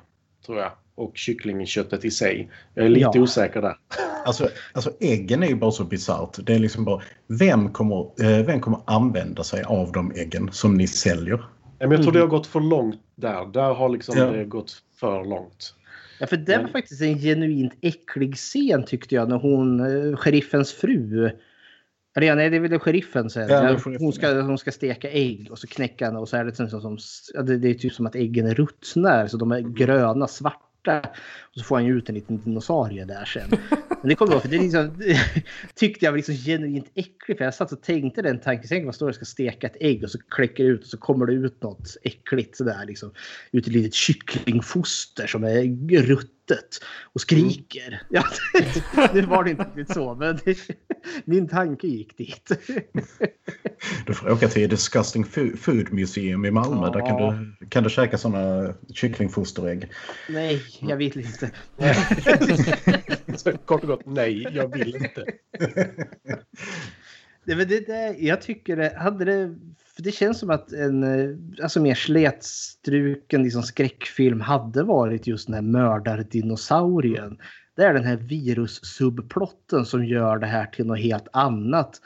[0.46, 0.72] tror jag.
[0.96, 2.52] Och kycklingköttet i sig.
[2.74, 3.22] Jag är lite Ja.
[3.22, 3.76] osäker där.
[4.26, 6.38] Alltså, alltså äggen är ju bara så bisarrt.
[6.46, 10.78] Det är liksom bara, vem kommer, eh, vem kommer använda sig av de äggen som
[10.78, 11.44] ni säljer?
[11.80, 13.46] Men jag tror det har gått för långt där.
[13.54, 14.26] Där har liksom Ja.
[14.26, 15.76] det gått för långt.
[16.20, 20.18] Ja, för det var Men- faktiskt en genuint äcklig scen tyckte jag när hon, eh,
[20.18, 21.32] sheriffens fru,
[22.16, 23.50] eller nej det är väl sheriffen sen.
[23.50, 26.60] Ja, hon, ska, hon ska steka ägg och så knäcka henne och så är det,
[26.60, 26.98] liksom som,
[27.34, 31.02] ja, det, det är typ som att äggen ruttnar så de är gröna, svarta.
[31.60, 33.50] Och så får han ju ut en liten dinosaurie där sen.
[34.02, 35.02] Men det kommer jag för det liksom,
[35.76, 37.38] tyckte jag var liksom genuint äckligt.
[37.38, 40.04] För jag satt och tänkte den tanken, tänk vad står det ska steka ett ägg
[40.04, 43.12] och så kläcker det ut och så kommer det ut något äckligt sådär liksom.
[43.52, 46.80] Ut ett litet kycklingfoster som är ruttet
[47.14, 48.02] och skriker.
[48.10, 48.24] Ja,
[49.14, 50.58] nu var det inte riktigt så, men det,
[51.26, 52.52] min tanke gick dit.
[54.06, 55.26] Du får åka till Disgusting
[55.58, 56.86] Food Museum i Malmö.
[56.86, 56.92] Ja.
[56.92, 59.92] Där kan du, kan du käka sådana kycklingfosterägg.
[60.30, 61.49] Nej, jag vill inte.
[63.36, 65.26] Så kort och gott, nej, jag vill inte.
[67.46, 69.56] Det, men det, det, jag tycker det hade det...
[69.96, 75.48] För det känns som att en eh, alltså mer slätstruken liksom skräckfilm hade varit just
[75.48, 77.38] den här mördardinosaurien.
[77.76, 82.02] Det är den här virussubplotten som gör det här till något helt annat.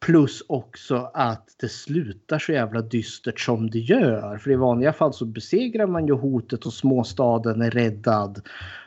[0.00, 4.38] Plus också att det slutar så jävla dystert som det gör.
[4.38, 8.40] För i vanliga fall så besegrar man ju hotet och småstaden är räddad.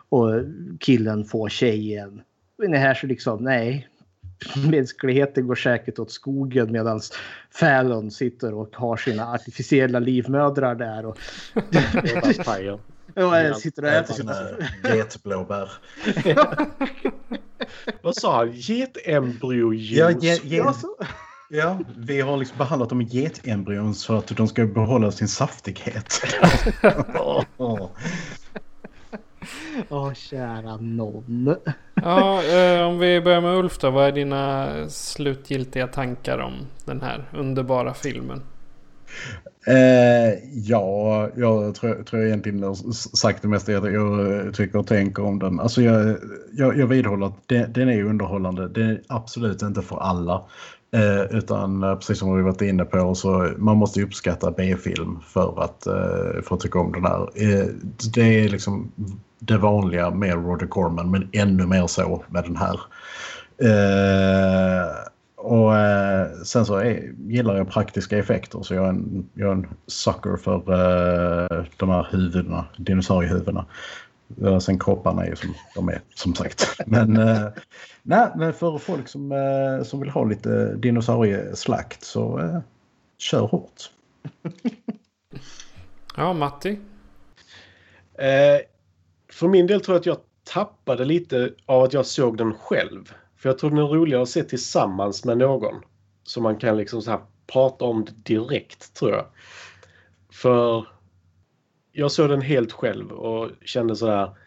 [0.10, 0.32] Och
[0.80, 2.22] killen får tjejen.
[2.58, 3.88] Men det här så liksom, nej.
[4.72, 7.02] Mänskligheten går säkert åt skogen medan
[7.52, 11.06] Fallon sitter och har sina artificiella livmödrar där.
[11.06, 11.18] Och,
[13.16, 14.34] jag sitter och Äter sina...
[14.96, 15.72] getblåbär.
[18.02, 18.52] Vad sa han?
[18.52, 19.98] Getembryojuice?
[19.98, 20.64] Ja, ge, ge,
[21.54, 26.22] Ja, vi har liksom behandlat dem med getembryon så att de ska behålla sin saftighet.
[27.58, 27.90] Åh.
[29.90, 31.56] Åh, kära nån.
[31.94, 33.90] Ja, eh, om vi börjar med Ulf då.
[33.90, 36.54] Vad är dina slutgiltiga tankar om
[36.86, 38.42] den här underbara filmen?
[39.68, 44.88] Eh, ja, jag tror, tror jag egentligen har sagt det mesta jag, jag tycker och
[44.88, 45.60] tänker om den.
[45.60, 46.18] Alltså jag,
[46.54, 48.68] jag, jag vidhåller att det, den är underhållande.
[48.68, 50.44] Det är absolut inte för alla.
[50.94, 55.64] Eh, utan eh, precis som vi varit inne på så man måste uppskatta B-film för
[55.64, 57.22] att, eh, för att tycka om den här.
[57.36, 57.66] Eh,
[58.14, 58.92] det är liksom
[59.40, 62.80] det vanliga med Roger Corman men ännu mer så med den här.
[63.58, 65.11] Eh,
[65.42, 69.54] och eh, sen så är, gillar jag praktiska effekter så jag är en, jag är
[69.54, 73.66] en sucker för eh, de här huvudena, dinosauriehuvudena.
[74.44, 76.76] Eh, sen kropparna är ju som de är som sagt.
[76.86, 77.48] Men, eh,
[78.04, 82.60] nej, men för folk som, eh, som vill ha lite dinosaurieslakt så eh,
[83.18, 83.92] kör hårt.
[86.16, 86.80] ja, Matti?
[88.14, 88.60] Eh,
[89.32, 93.14] för min del tror jag att jag tappade lite av att jag såg den själv.
[93.42, 95.82] För jag tror den är roligare att se tillsammans med någon.
[96.24, 99.26] Så man kan liksom så här prata om det direkt tror jag.
[100.32, 100.88] För
[101.92, 104.38] jag såg den helt själv och kände sådär.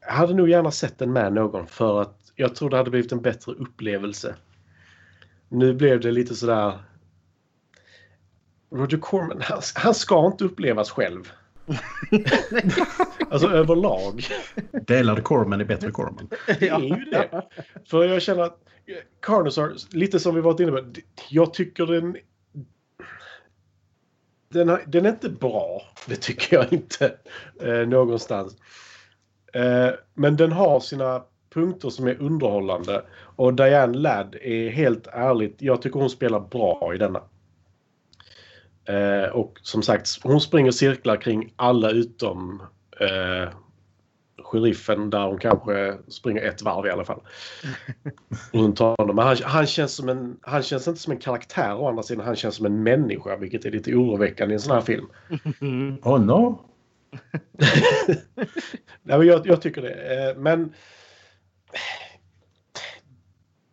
[0.00, 3.12] Jag hade nog gärna sett den med någon för att jag tror det hade blivit
[3.12, 4.34] en bättre upplevelse.
[5.48, 6.78] Nu blev det lite sådär.
[8.70, 11.32] Roger Corman, han, han ska inte upplevas själv.
[13.30, 14.24] alltså överlag.
[14.86, 16.28] Delad Corman är bättre Corman.
[16.60, 17.46] Det är ju det.
[17.84, 18.58] För jag känner att
[19.20, 20.84] Carnosaur, lite som vi varit inne på,
[21.30, 22.16] jag tycker den...
[24.48, 25.82] Den, den är inte bra.
[26.06, 27.14] Det tycker jag inte
[27.62, 28.56] eh, någonstans.
[29.52, 31.22] Eh, men den har sina
[31.54, 33.02] punkter som är underhållande.
[33.18, 37.22] Och Diane Ladd är helt ärligt, jag tycker hon spelar bra i denna.
[38.86, 42.62] Eh, och som sagt, hon springer cirklar kring alla utom
[43.00, 43.52] eh,
[44.42, 47.20] sheriffen där hon kanske springer ett varv i alla fall.
[48.52, 49.16] Runt honom.
[49.16, 52.26] Men han, han, känns som en, han känns inte som en karaktär å andra sidan.
[52.26, 55.06] Han känns som en människa vilket är lite oroväckande i en sån här film.
[56.02, 56.60] Oh no!
[59.02, 60.28] Nej, men jag, jag tycker det.
[60.30, 60.72] Eh, men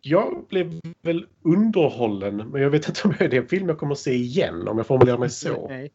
[0.06, 3.92] jag blev väl underhållen, men jag vet inte om det är en film jag kommer
[3.94, 5.68] att se igen om jag formulerar mig så.
[5.70, 5.92] Nej.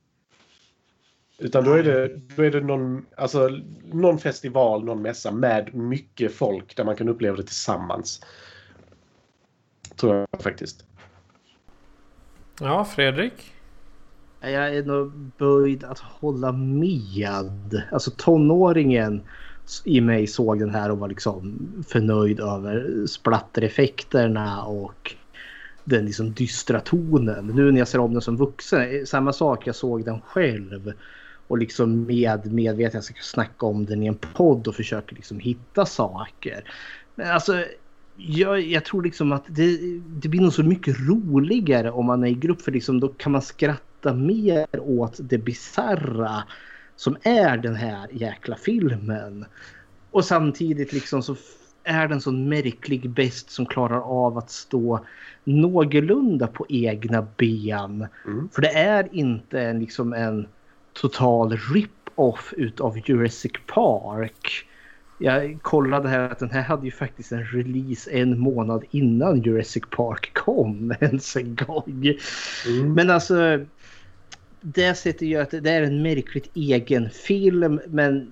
[1.39, 3.51] Utan då är det, då är det någon, alltså,
[3.93, 8.21] någon festival, någon mässa med mycket folk där man kan uppleva det tillsammans.
[9.97, 10.85] Tror jag faktiskt.
[12.61, 13.53] Ja, Fredrik?
[14.41, 17.83] Jag är nog böjd att hålla med.
[17.93, 19.23] Alltså tonåringen
[19.85, 21.59] i mig såg den här och var liksom
[21.89, 25.15] förnöjd över splattereffekterna och
[25.85, 27.47] den liksom dystra tonen.
[27.47, 30.93] Nu när jag ser om den som vuxen, eh, samma sak, jag såg den själv
[31.47, 35.39] och liksom med medvetet jag ska snacka om den i en podd och försöker liksom
[35.39, 36.65] hitta saker.
[37.15, 37.65] Men alltså
[38.17, 42.29] jag, jag tror liksom att det, det blir nog så mycket roligare om man är
[42.29, 46.43] i grupp för liksom då kan man skratta mer åt det bizarra
[46.99, 49.45] som är den här jäkla filmen.
[50.11, 51.37] Och samtidigt liksom så
[51.85, 55.01] är den så märklig bäst som klarar av att stå
[55.45, 58.07] någorlunda på egna ben.
[58.27, 58.49] Mm.
[58.53, 60.49] För det är inte liksom en
[60.93, 64.67] total rip-off utav Jurassic Park.
[65.19, 69.85] Jag kollade här att den här hade ju faktiskt en release en månad innan Jurassic
[69.91, 72.15] Park kom ens en gång.
[72.67, 72.93] Mm.
[72.93, 73.65] Men alltså
[74.61, 78.31] det sättet gör att det är en märkligt egen film men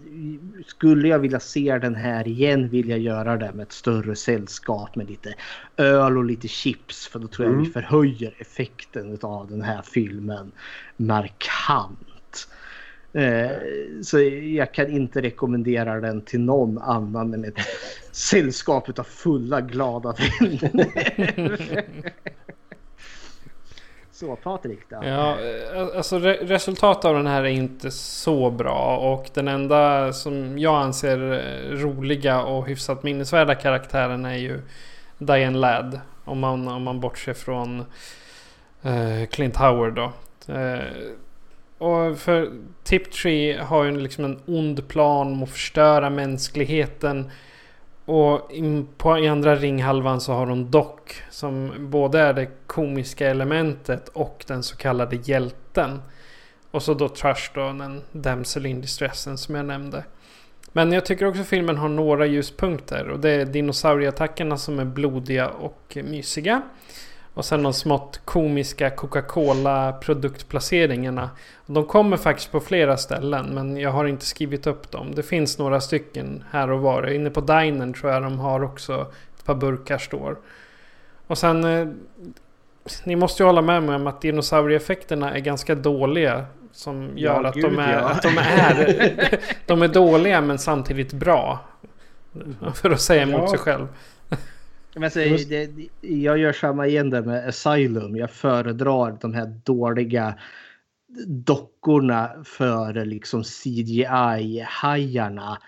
[0.66, 4.96] skulle jag vilja se den här igen vill jag göra det med ett större sällskap
[4.96, 5.34] med lite
[5.76, 7.64] öl och lite chips för då tror jag mm.
[7.64, 10.52] vi förhöjer effekten av den här filmen
[10.96, 12.48] markant.
[13.12, 13.50] Eh,
[14.02, 17.58] så jag kan inte rekommendera den till någon annan än ett
[18.12, 21.84] sällskap av fulla glada vänner.
[24.16, 24.96] Så Patrik då?
[25.02, 30.12] Ja, eh, alltså re resultatet av den här är inte så bra och den enda
[30.12, 34.60] som jag anser eh, roliga och hyfsat minnesvärda karaktären är ju
[35.18, 36.00] Diane Ladd.
[36.24, 37.84] Om man, om man bortser från
[38.86, 40.12] uh, Clint Howard då.
[40.52, 40.80] Uh,
[41.78, 42.50] och för
[42.84, 47.30] Tiptree har ju liksom en ond plan om att förstöra mänskligheten.
[48.06, 48.50] Och
[48.96, 51.00] på, i andra ringhalvan så har hon Doc
[51.30, 56.02] som både är det komiska elementet och den så kallade hjälten.
[56.70, 60.04] Och så då Trush då, den damsel in distressen som jag nämnde.
[60.72, 65.48] Men jag tycker också filmen har några ljuspunkter och det är dinosaurieattackerna som är blodiga
[65.48, 66.62] och mysiga.
[67.36, 71.30] Och sen de smått komiska Coca-Cola produktplaceringarna.
[71.66, 75.14] De kommer faktiskt på flera ställen men jag har inte skrivit upp dem.
[75.14, 77.06] Det finns några stycken här och var.
[77.10, 79.06] Inne på Dinern tror jag de har också
[79.38, 80.36] ett par burkar står.
[81.26, 81.88] Och sen eh,
[83.04, 86.44] ni måste ju hålla med mig om att dinosaurieeffekterna är ganska dåliga.
[86.72, 87.98] Som gör Ja, att, gud, de är, ja.
[88.08, 91.58] att de är De är dåliga men samtidigt bra.
[92.74, 93.48] För att säga emot Ja.
[93.48, 93.86] sig själv.
[94.96, 98.16] Men alltså, det, jag gör samma igen där med Asylum.
[98.16, 100.34] Jag föredrar de här dåliga
[101.26, 105.58] dockorna före liksom CGI-hajarna.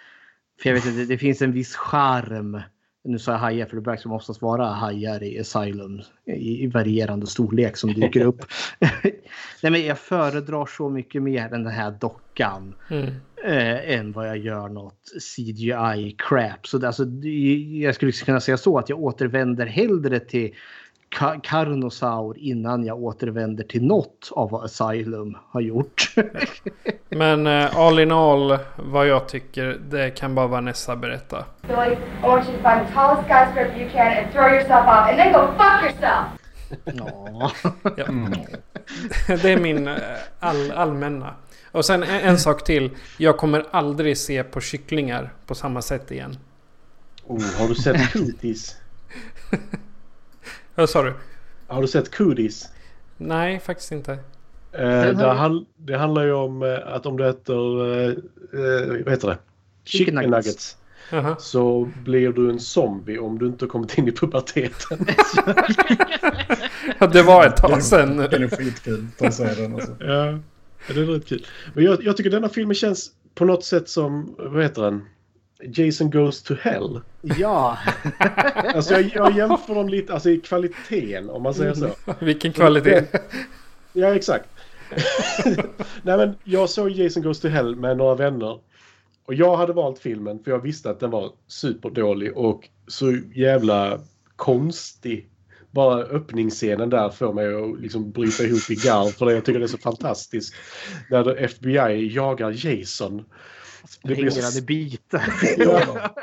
[0.61, 2.61] För jag vet inte, det finns en viss charm.
[3.05, 6.67] Nu sa jag hajar för det brukar som oftast vara hajar i Asylum i, i
[6.67, 8.45] varierande storlek som dyker upp.
[9.63, 13.15] Nej, men jag föredrar så mycket mer än den här dockan Mm.
[13.45, 16.67] Eh, än vad jag gör något CGI-crap.
[16.67, 17.05] Så det, alltså,
[17.83, 20.55] jag skulle kunna säga så att jag återvänder hellre till
[21.17, 26.15] Ka- Carnosaur innan jag återvänder till något av vad Asylum har gjort.
[27.09, 31.45] Men uh, all in all vad jag tycker det kan bara Vanessa berätta.
[31.63, 35.09] Billy, I want you to find the tallest skyscraper you can and throw yourself off,
[35.09, 36.27] and then go fuck yourself!
[36.85, 37.51] Ja.
[39.43, 39.95] Det är min eh,
[40.41, 41.35] all, allmänna.
[41.79, 42.91] Och sen en, en sak till.
[43.17, 46.37] Jag kommer aldrig se på kycklingar på samma sätt igen.
[47.27, 48.77] Oh, har du sett Cooties?
[50.75, 51.15] Vad sa du?
[51.67, 52.69] Har du sett Cooties?
[53.17, 54.13] Nej, faktiskt inte.
[54.13, 54.19] Eh,
[54.91, 59.29] det, handl- det handlar ju om eh, att om du äter, eh, eh, vad heter
[59.29, 59.39] det?
[59.85, 60.31] Chicken nuggets.
[60.47, 60.77] nuggets.
[61.11, 61.37] Jaha.
[61.39, 65.07] Så blir du en zombie om du inte har kommit in i puberteten.
[67.13, 68.17] Det var ett tag sedan.
[68.17, 69.07] Den är skitkul.
[69.19, 69.97] Ta sig den alltså.
[70.01, 70.39] Ja,
[70.89, 71.47] ja, det är rätt kul.
[71.75, 75.09] Men jag, jag tycker denna filmen känns på något sätt som, vad heter den?
[75.63, 77.01] Jason Goes to Hell.
[77.21, 77.79] ja.
[78.75, 81.91] Alltså jag, jag jämför dem lite, alltså i kvaliteten om man säger så.
[82.25, 83.05] Vilken kvalitet.
[83.93, 84.49] Ja, exakt.
[86.03, 88.59] Nej, men jag såg Jason Goes to Hell med några vänner.
[89.25, 94.01] Och jag hade valt filmen för jag visste att den var superdålig och så jävla
[94.37, 95.28] konstig.
[95.71, 99.59] Bara öppningsscenen där får mig att liksom bryta ihop i garv för det jag tycker
[99.59, 100.55] det är så fantastiskt.
[101.11, 103.25] När FBI jagar Jason.
[104.03, 105.23] Det blir så- bitar.
[105.59, 106.15] Ja.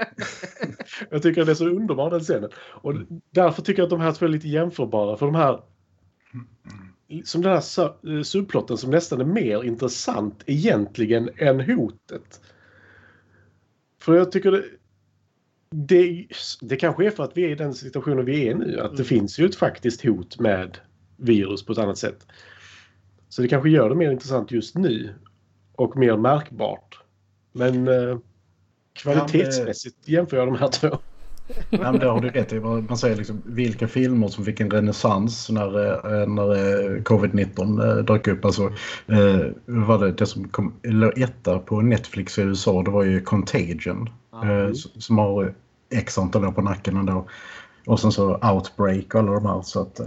[1.09, 2.49] Jag tycker det är så underbar den scenen.
[2.57, 2.93] Och
[3.31, 5.17] därför tycker jag att de här två är lite jämförbara.
[5.17, 5.61] För de här...
[7.23, 12.41] Som den här eh, subplotten som nästan är mer intressant egentligen än hotet.
[14.01, 14.63] För jag tycker det...
[15.69, 16.27] Det,
[16.61, 18.79] det kanske är för att vi är i den situationen vi är nu.
[18.79, 20.77] Att det finns ju ett faktiskt hot med
[21.17, 22.27] virus på ett annat sätt.
[23.29, 25.13] Så det kanske gör det mer intressant just nu.
[25.75, 26.99] Och mer märkbart.
[27.51, 28.17] Men eh,
[28.93, 30.97] kvalitetsmässigt jämför jag de här två.
[31.69, 32.59] Ja, men det har du rätt i.
[32.59, 38.05] Man säger liksom vilka filmer som fick en renässans när, eh, när eh, covid-19 eh,
[38.05, 38.45] dök upp.
[38.45, 38.63] Alltså,
[39.07, 43.21] eh, var det, det som kom, eller etta på Netflix i USA det var ju
[43.21, 44.09] Contagion.
[44.71, 45.53] S- som har
[45.89, 47.27] x antal år på nacken ändå.
[47.85, 49.61] Och sen så Outbreak och alla de här.
[49.61, 49.99] Så att,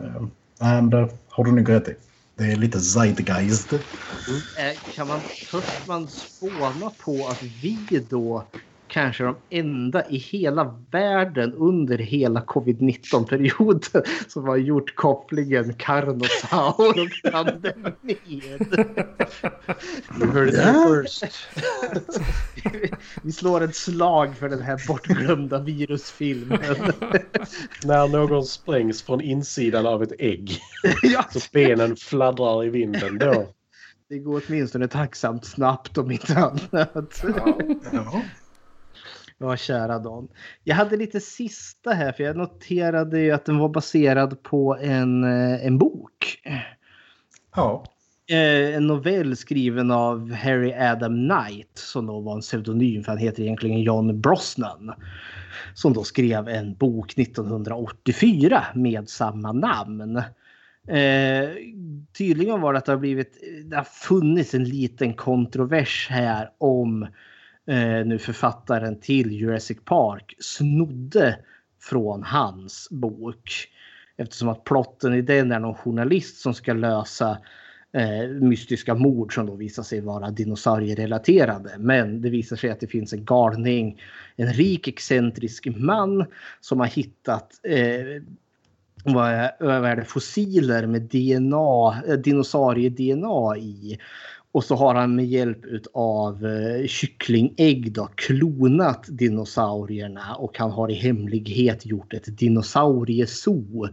[0.60, 1.94] men det har du nog rätt i.
[2.34, 3.72] Det är lite zeitgeist.
[3.72, 3.80] Eh,
[4.94, 8.44] Kan man först man spåna på att vi då
[8.88, 17.32] kanske de enda i hela världen under hela covid-19-perioden som har gjort kopplingen Carnosaur och
[17.32, 18.42] pandemin.
[20.20, 21.24] You heard it first.
[23.22, 26.60] Vi slår ett slag för den här bortglömda virusfilmen.
[27.84, 30.60] När någon sprängs från insidan av ett ägg.
[31.30, 33.48] Så benen fladdrar i vinden då.
[34.08, 37.22] Det går åtminstone tacksamt snabbt om inte annat.
[37.22, 37.58] Ja.
[37.92, 38.22] Ja,
[39.56, 40.28] kära Dan.
[40.64, 45.24] Jag hade lite sista här för jag noterade ju att den var baserad på en,
[45.24, 46.42] eh, en bok.
[47.56, 47.84] Ja.
[48.30, 53.18] Eh, En novell skriven av Harry Adam Knight som då var en pseudonym för han
[53.18, 54.92] heter egentligen John Brosnan.
[55.74, 60.16] Som då skrev en bok 1984 med samma namn.
[60.88, 61.48] Eh,
[62.18, 63.32] tydligen var det att det har blivit,
[63.64, 67.06] det har funnits en liten kontrovers här om
[67.68, 71.38] eh, nu författaren till Jurassic Park snodde
[71.80, 73.68] från hans bok.
[74.16, 77.38] Eftersom att plotten i den är någon journalist som ska lösa
[77.92, 81.74] eh, mystiska mord som då visar sig vara dinosaurierelaterade.
[81.78, 84.00] Men det visar sig att det finns en galning,
[84.36, 86.26] en rik excentrisk man
[86.60, 88.22] som har hittat eh,
[89.04, 93.98] vad är, vad är det, fossiler med DNA, eh, dinosaurie-DNA i.
[94.52, 100.90] Och så har han med hjälp av eh, kycklingägg då klonat dinosaurierna och han har
[100.90, 103.88] i hemlighet gjort ett dinosauriezoo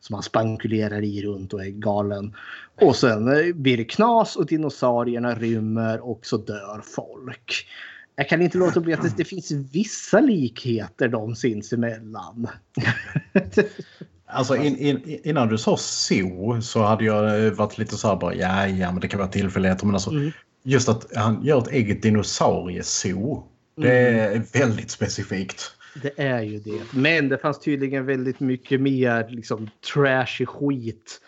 [0.00, 2.34] som han spankulerar i runt och är galen.
[2.80, 7.66] Och sen eh, blir det knas och dinosaurierna rymmer och så dör folk.
[8.16, 12.46] Jag kan inte låta bli att det, det finns vissa likheter de sinsemellan.
[14.32, 18.16] Alltså in, in, innan du sa zoo så hade jag eh, varit lite så här
[18.16, 19.86] bara ja, ja men det kan vara tillfälligheter.
[19.86, 20.30] Men alltså Mm.
[20.64, 23.42] just att han gör ett eget dinosauriezoo.
[23.76, 25.72] Det är väldigt specifikt.
[26.02, 26.80] Det är ju det.
[26.92, 31.20] Men det fanns tydligen väldigt mycket mer liksom, trashy skit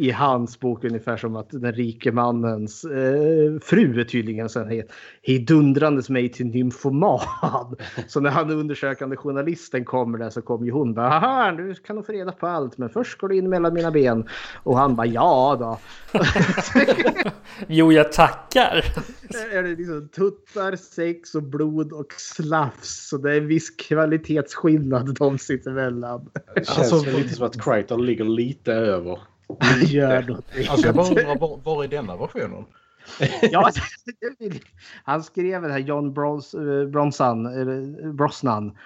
[0.00, 0.84] i hans bok.
[0.84, 6.46] Ungefär som att den rike mannens eh, fru är tydligen sen helt hejdundrandes mig till
[6.46, 7.20] nymfoman.
[8.06, 11.96] Så när han undersökande journalisten kommer där så kommer ju hon bara haha nu kan
[11.96, 14.28] du få reda på allt men först går du in mellan mina ben.
[14.62, 15.78] Och han bara ja då.
[17.68, 18.84] Jo, jag tackar.
[19.52, 23.08] är det liksom tuttar, sex och blod och slafs.
[23.08, 26.30] Så det är en viss kvalitetsskillnad de sitter emellan.
[26.54, 29.18] Det känns Alltså, lite som att Crichton ligger lite över.
[29.82, 30.66] Gör någonting.
[30.68, 32.64] Alltså jag bara undrar var, var är denna versionen?
[33.42, 33.70] ja,
[35.04, 38.76] han skrev det här John Bros, eh, Bronson, eller Brosnan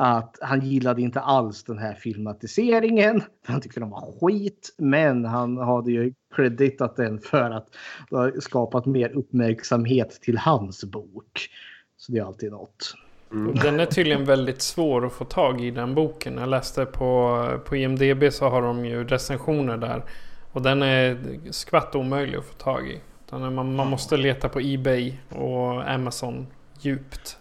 [0.00, 3.22] att han gillade inte alls den här filmatiseringen.
[3.46, 7.66] Han tyckte den var skit, men han hade ju creditat den för att
[8.10, 11.48] det har skapat mer uppmärksamhet till hans bok.
[11.96, 12.94] Så det är alltid något.
[13.30, 16.38] Den är tydligen väldigt svår att få tag i den boken.
[16.38, 20.04] Jag läste på, på IMDB så har de ju recensioner där.
[20.52, 21.18] Och den är
[21.50, 23.00] skvatt omöjlig att få tag i.
[23.30, 26.46] Man, man måste leta på Ebay och Amazon
[26.80, 27.38] djupt.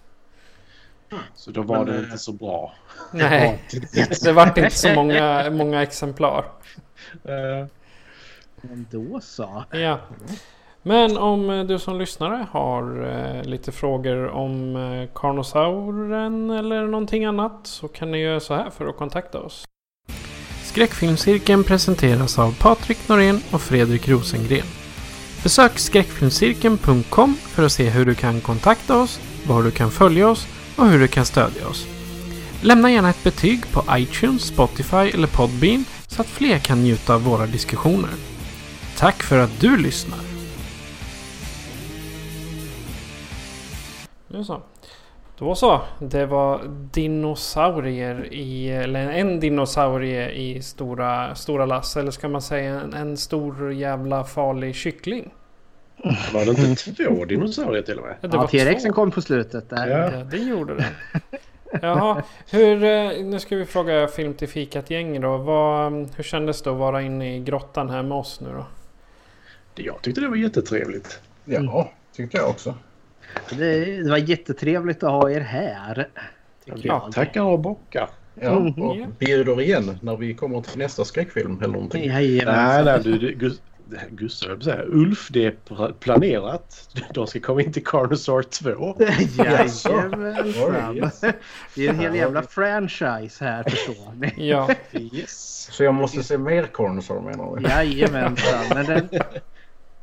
[1.35, 2.73] Så då var Men, det eh, inte så bra.
[3.14, 3.64] Nej,
[4.23, 6.45] det vart inte så många, många exemplar.
[8.61, 9.64] Men då så.
[9.72, 9.99] Ja.
[10.88, 17.26] Men om eh, du som lyssnare har eh, lite frågor om eh, Karnosauren eller någonting
[17.26, 19.65] annat så kan ni göra så här för att kontakta oss.
[20.64, 24.65] Skräckfilmscirkeln presenteras av Patrik Norén och Fredrik Rosengren.
[25.43, 30.47] Besök skräckfilmscirkeln.com för att se hur du kan kontakta oss, var du kan följa oss
[30.77, 31.88] och hur du kan stödja oss.
[32.61, 37.23] Lämna gärna ett betyg på iTunes, Spotify eller Podbean så att fler kan njuta av
[37.23, 38.11] våra diskussioner.
[38.97, 40.36] Tack för att du lyssnar!
[44.38, 44.61] Nu så.
[45.38, 45.81] Då så.
[45.99, 46.61] Det var
[46.91, 51.97] dinosaurier i, eller en dinosaurie i stora, stora lass.
[51.97, 55.34] Eller ska man säga en, en stor jävla farlig kyckling?
[56.34, 58.15] Var det inte två dinosaurier till och med?
[58.22, 59.88] Ja, det Ja, T-rexen kom på slutet där.
[59.88, 60.85] Ja, det gjorde den.
[61.81, 65.38] Jaha, hur, eh, nu ska vi fråga Film till fikat gäng då.
[65.38, 68.65] Vad, hur kändes det att vara inne i grottan här med oss nu då?
[69.76, 71.22] Jag tyckte det var jättetrevligt.
[71.45, 72.76] Ja, tyckte jag också.
[73.49, 76.07] Det, det var jättetrevligt att ha er här.
[76.65, 78.09] Ja, tackar och bockar.
[78.41, 82.03] Ja, och bjuder igen när vi kommer till nästa skräckfilm eller någonting.
[82.05, 82.85] Jajamensan.
[82.85, 83.61] Nej, nej, du, du Gus-
[84.09, 86.89] Gustav, säga, Ulf, det är pla- planerat.
[87.14, 88.95] De ska komma in till Carnosaur 2.
[89.43, 91.41] Jajamensan.
[91.76, 94.47] Det är en hel jävla franchise här förstår ni.
[94.49, 94.69] Ja.
[94.93, 95.69] Yes.
[95.72, 97.64] Så jag måste se mer Carnosaur menar du?
[97.64, 98.65] Jajamensan.
[98.73, 99.09] Men den,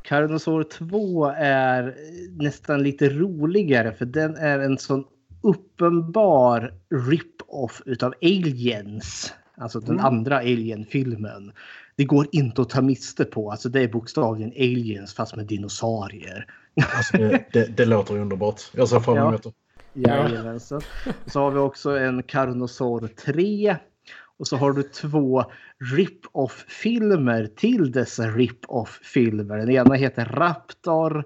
[0.07, 1.95] Carnosaur 2 är
[2.43, 5.03] nästan lite roligare för den är en sån
[5.43, 6.73] uppenbar
[7.09, 9.33] rip-off utav Aliens.
[9.57, 10.05] Alltså den Mm.
[10.05, 11.51] andra Alien-filmen.
[11.95, 13.51] Det går inte att ta miste på.
[13.51, 16.45] Alltså det är bokstavligen Aliens fast med dinosaurier.
[16.95, 18.61] Alltså, det, det, det låter underbart.
[18.73, 19.51] Jag ser fram emot det.
[19.93, 20.81] Jajamensan.
[21.25, 23.75] Så har vi också en Carnosaur 3.
[24.39, 25.43] Och så har du två
[25.95, 29.57] rip-off-filmer till dessa rip-off-filmer.
[29.57, 31.23] Den ena heter Raptor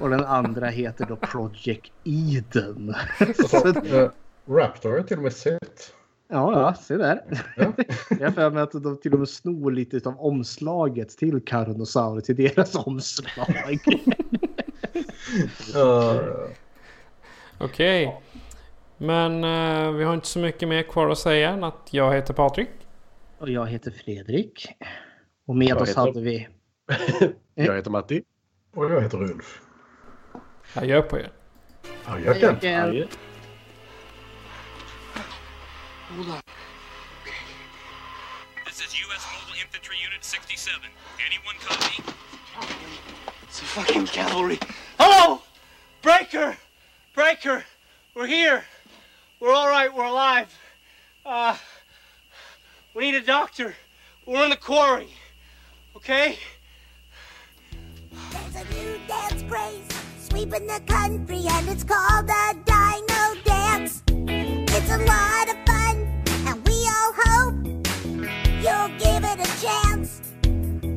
[0.00, 2.94] och den andra heter då Project Eden.
[3.48, 4.10] Så, Eh,
[4.48, 5.94] Raptor har jag till och med sett.
[6.28, 7.20] ja, ja, se där.
[8.20, 12.20] Jag har för mig att de till och med snor lite av omslaget till Carnosaur
[12.20, 13.78] till deras omslag.
[15.76, 16.20] Uh,
[17.58, 18.20] Okej.
[18.98, 22.34] Men eh, vi har inte så mycket mer kvar att säga än att jag heter
[22.34, 22.68] Patrik.
[23.38, 24.68] Och jag heter Fredrik.
[25.46, 26.48] Och med Jag oss heter- hade vi...
[27.54, 28.22] Jag heter Matti.
[28.74, 29.60] och jag heter Ulf.
[30.74, 31.30] Adjö på er.
[32.04, 32.80] Adjöken.
[32.84, 33.06] Adjö.
[38.66, 39.24] This is U.S.
[39.34, 40.72] Mobile Infantry Unit 67.
[41.26, 42.02] Anyone copy?
[43.42, 44.58] It's a fucking cavalry.
[44.98, 45.40] Hello!
[46.02, 46.56] Breaker!
[47.14, 47.64] Breaker!
[48.14, 48.62] We're here.
[49.40, 49.94] We're all right.
[49.94, 50.52] We're alive.
[51.24, 51.56] Uh,
[52.94, 53.76] we need a doctor.
[54.26, 55.08] We're in the quarry.
[55.96, 56.38] Okay?
[58.10, 59.88] There's a new dance craze
[60.18, 64.02] sweeping the country, and it's called the Dino Dance.
[64.08, 67.54] It's a lot of fun, and we all hope
[68.60, 70.20] you'll give it a chance.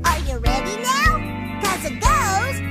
[0.05, 1.61] Are you ready now?
[1.61, 2.70] Cause it goes